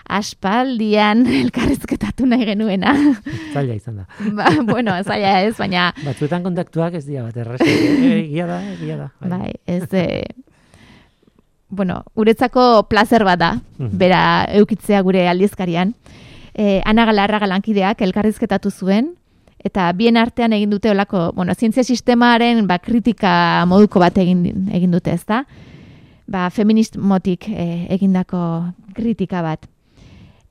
aspaldian 0.08 1.26
elkarrizketatu 1.42 2.26
nahi 2.26 2.46
genuena. 2.48 2.94
Zaila 3.54 3.74
izan 3.76 3.96
da. 4.02 4.06
ba, 4.38 4.48
bueno, 4.64 4.96
zaila 5.04 5.42
ez, 5.44 5.54
baina 5.58 5.92
Batzuetan 6.04 6.42
kontaktuak 6.42 6.94
ez 6.98 7.04
dira 7.06 7.22
bat 7.28 7.36
errazik. 7.36 7.68
Eh, 7.68 8.24
Egia 8.24 8.46
da, 8.48 8.60
egia 8.74 8.96
da. 9.04 9.08
Bai, 9.20 9.52
ez 9.66 9.84
e, 9.92 10.24
bueno, 11.68 12.02
uretzako 12.16 12.86
placer 12.88 13.24
bat 13.24 13.38
da, 13.38 13.52
Mhm. 13.78 13.98
bera 13.98 14.22
eukitzea 14.56 15.00
gure 15.02 15.28
aldizkarian. 15.28 15.94
E, 16.54 16.80
Ana 16.84 17.04
Galarraga 17.06 17.46
lankideak 17.46 18.00
elkarrizketatu 18.02 18.70
zuen, 18.70 19.12
eta 19.62 19.92
bien 19.92 20.16
artean 20.16 20.52
egin 20.52 20.70
dute 20.70 20.90
olako, 20.90 21.32
bueno, 21.34 21.54
zientzia 21.54 21.84
sistemaren 21.84 22.66
ba, 22.66 22.78
kritika 22.78 23.64
moduko 23.66 24.00
bat 24.00 24.16
egin, 24.18 24.68
egin 24.72 24.90
dute, 24.90 25.12
ezta? 25.12 25.44
Ba, 26.26 26.48
feminismotik 26.50 27.48
e, 27.48 27.86
egindako 27.94 28.40
kritika 28.94 29.42
bat. 29.42 29.66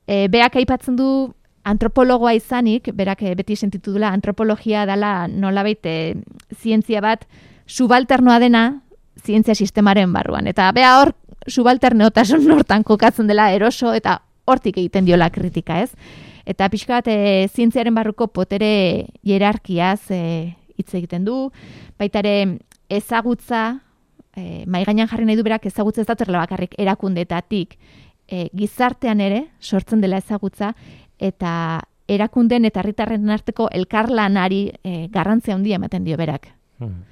E, 0.08 0.26
beak 0.32 0.56
aipatzen 0.56 0.96
du 0.96 1.34
antropologoa 1.68 2.32
izanik, 2.38 2.88
berak 2.96 3.22
eh, 3.22 3.34
beti 3.36 3.56
sentitu 3.56 3.92
dula, 3.92 4.08
antropologia 4.16 4.86
dela 4.88 5.28
nolabait 5.28 5.84
e, 5.84 5.96
zientzia 6.56 7.02
bat 7.04 7.26
subalternoa 7.68 8.38
dena 8.40 8.62
zientzia 9.20 9.54
sistemaren 9.54 10.12
barruan. 10.14 10.48
Eta 10.48 10.70
bea 10.72 10.94
hor 11.00 11.12
subalterneotasun 11.48 12.48
hortan 12.56 12.86
kokatzen 12.88 13.28
dela 13.28 13.50
eroso 13.52 13.92
eta 13.92 14.22
hortik 14.48 14.78
egiten 14.80 15.04
diola 15.04 15.28
kritika, 15.30 15.82
ez? 15.84 15.92
Eta 16.48 16.70
pixka 16.72 17.02
bat 17.02 17.10
e, 17.12 17.44
zientziaren 17.52 17.94
barruko 17.94 18.30
potere 18.32 19.10
hierarkiaz 19.20 20.08
e, 20.14 20.22
hitz 20.80 20.94
egiten 20.96 21.26
du, 21.26 21.50
baita 22.00 22.22
ere 22.24 22.56
ezagutza, 22.88 23.82
e, 24.32 24.64
mai 24.64 24.86
gainean 24.88 25.10
jarri 25.10 25.28
nahi 25.28 25.36
du 25.36 25.44
berak 25.44 25.68
ezagutza 25.68 26.00
ez 26.00 26.08
datorrela 26.08 26.46
bakarrik 26.46 26.78
erakundetatik, 26.80 27.76
e, 28.28 28.48
gizartean 28.54 29.20
ere 29.20 29.46
sortzen 29.60 30.00
dela 30.00 30.20
ezagutza 30.20 30.74
eta 31.18 31.80
erakunden 32.08 32.64
eta 32.64 32.80
herritarren 32.80 33.28
arteko 33.30 33.68
elkarlanari 33.72 34.62
e, 34.84 35.08
garrantzia 35.12 35.54
handia 35.54 35.76
ematen 35.76 36.04
dio 36.04 36.16
berak. 36.16 36.48
Hmm. 36.78 37.02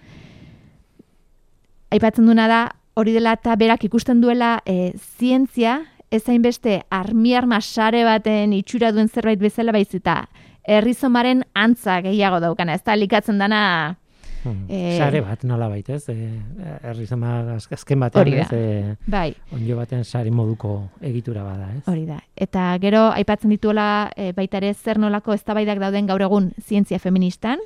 Aipatzen 1.91 2.27
duna 2.27 2.47
da 2.49 2.61
hori 2.95 3.13
dela 3.13 3.35
eta 3.37 3.57
berak 3.57 3.85
ikusten 3.85 4.21
duela 4.21 4.61
e, 4.65 4.93
zientzia 5.19 5.83
ez 6.11 6.23
hainbeste 6.29 6.81
armi 6.91 7.35
arma 7.35 7.61
sare 7.61 8.05
baten 8.05 8.53
itxura 8.57 8.93
duen 8.93 9.09
zerbait 9.09 9.41
bezala 9.41 9.73
baizita 9.73 10.27
herrizomaren 10.67 11.45
antza 11.55 12.01
gehiago 12.03 12.41
daukana. 12.43 12.75
Ez 12.75 12.83
da 12.85 12.97
likatzen 12.97 13.39
dana 13.39 13.99
Hmm. 14.47 14.67
E, 14.71 14.95
sare 14.95 15.21
bat 15.25 15.43
nola 15.49 15.67
baita, 15.67 15.97
ez? 15.97 16.07
E, 16.09 17.07
zama 17.07 17.57
azken 17.57 18.01
batean, 18.01 18.29
ez? 18.45 18.47
E, 18.55 18.95
bai. 19.11 19.33
Onjo 19.57 19.79
batean 19.81 20.05
sare 20.05 20.31
moduko 20.31 20.77
egitura 21.03 21.43
bada, 21.43 21.73
ez? 21.75 21.83
Hori 21.91 22.07
da. 22.07 22.21
Eta 22.37 22.69
gero 22.83 23.09
aipatzen 23.11 23.51
dituela 23.51 24.13
e, 24.15 24.31
baita 24.37 24.61
ere 24.63 24.73
zer 24.75 25.03
nolako 25.03 25.35
eztabaidak 25.35 25.83
dauden 25.83 26.07
gaur 26.07 26.23
egun 26.23 26.53
zientzia 26.63 27.03
feministan. 27.03 27.59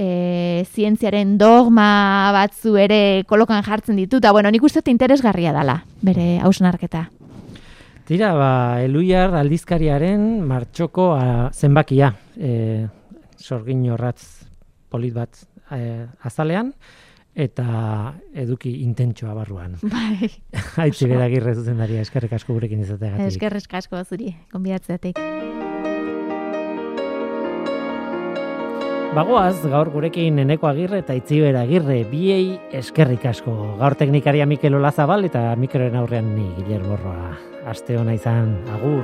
E, 0.00 0.66
zientziaren 0.66 1.36
dogma 1.38 2.32
batzu 2.34 2.74
ere 2.80 3.22
kolokan 3.28 3.62
jartzen 3.62 3.98
ditu, 4.00 4.18
eta 4.18 4.32
bueno, 4.32 4.50
nik 4.50 4.64
uste 4.64 4.82
interesgarria 4.90 5.52
dela, 5.54 5.84
bere 6.02 6.38
hausnarketa. 6.42 7.06
Tira, 8.10 8.32
ba, 8.34 8.52
eluiar 8.82 9.36
aldizkariaren 9.38 10.40
martxoko 10.42 11.12
zenbakia, 11.54 12.14
e, 12.34 12.88
sorgin 13.38 13.84
horratz 13.92 14.50
polit 14.90 15.14
bat 15.14 15.44
eh, 15.76 16.06
azalean, 16.22 16.74
eta 17.34 18.14
eduki 18.34 18.80
intentsoa 18.84 19.34
barruan. 19.34 19.76
Bai. 19.94 20.30
Aitzi 20.84 21.08
bera 21.10 21.28
girre 21.32 21.54
zuzen 21.54 21.78
daria, 21.80 22.02
eskerrik 22.06 22.34
asko 22.38 22.56
gurekin 22.56 22.82
izateagatik. 22.86 23.34
Eskerrik 23.34 23.80
asko 23.82 24.04
zuri, 24.04 24.34
konbiatzeatik. 24.52 25.20
Bagoaz, 29.10 29.64
gaur 29.66 29.88
gurekin 29.90 30.38
eneko 30.38 30.68
agirre 30.68 31.00
eta 31.02 31.16
itzibera 31.18 31.64
agirre, 31.66 32.04
biei 32.06 32.60
eskerrik 32.78 33.26
asko. 33.26 33.56
Gaur 33.80 33.98
teknikaria 33.98 34.46
Mikel 34.46 34.78
Olazabal 34.78 35.26
eta 35.26 35.48
mikroen 35.58 35.98
aurrean 35.98 36.30
ni, 36.36 36.46
Guillermo 36.60 36.94
Roa. 37.02 37.34
Aste 37.66 37.98
hona 37.98 38.14
izan, 38.14 38.54
agur. 38.70 39.02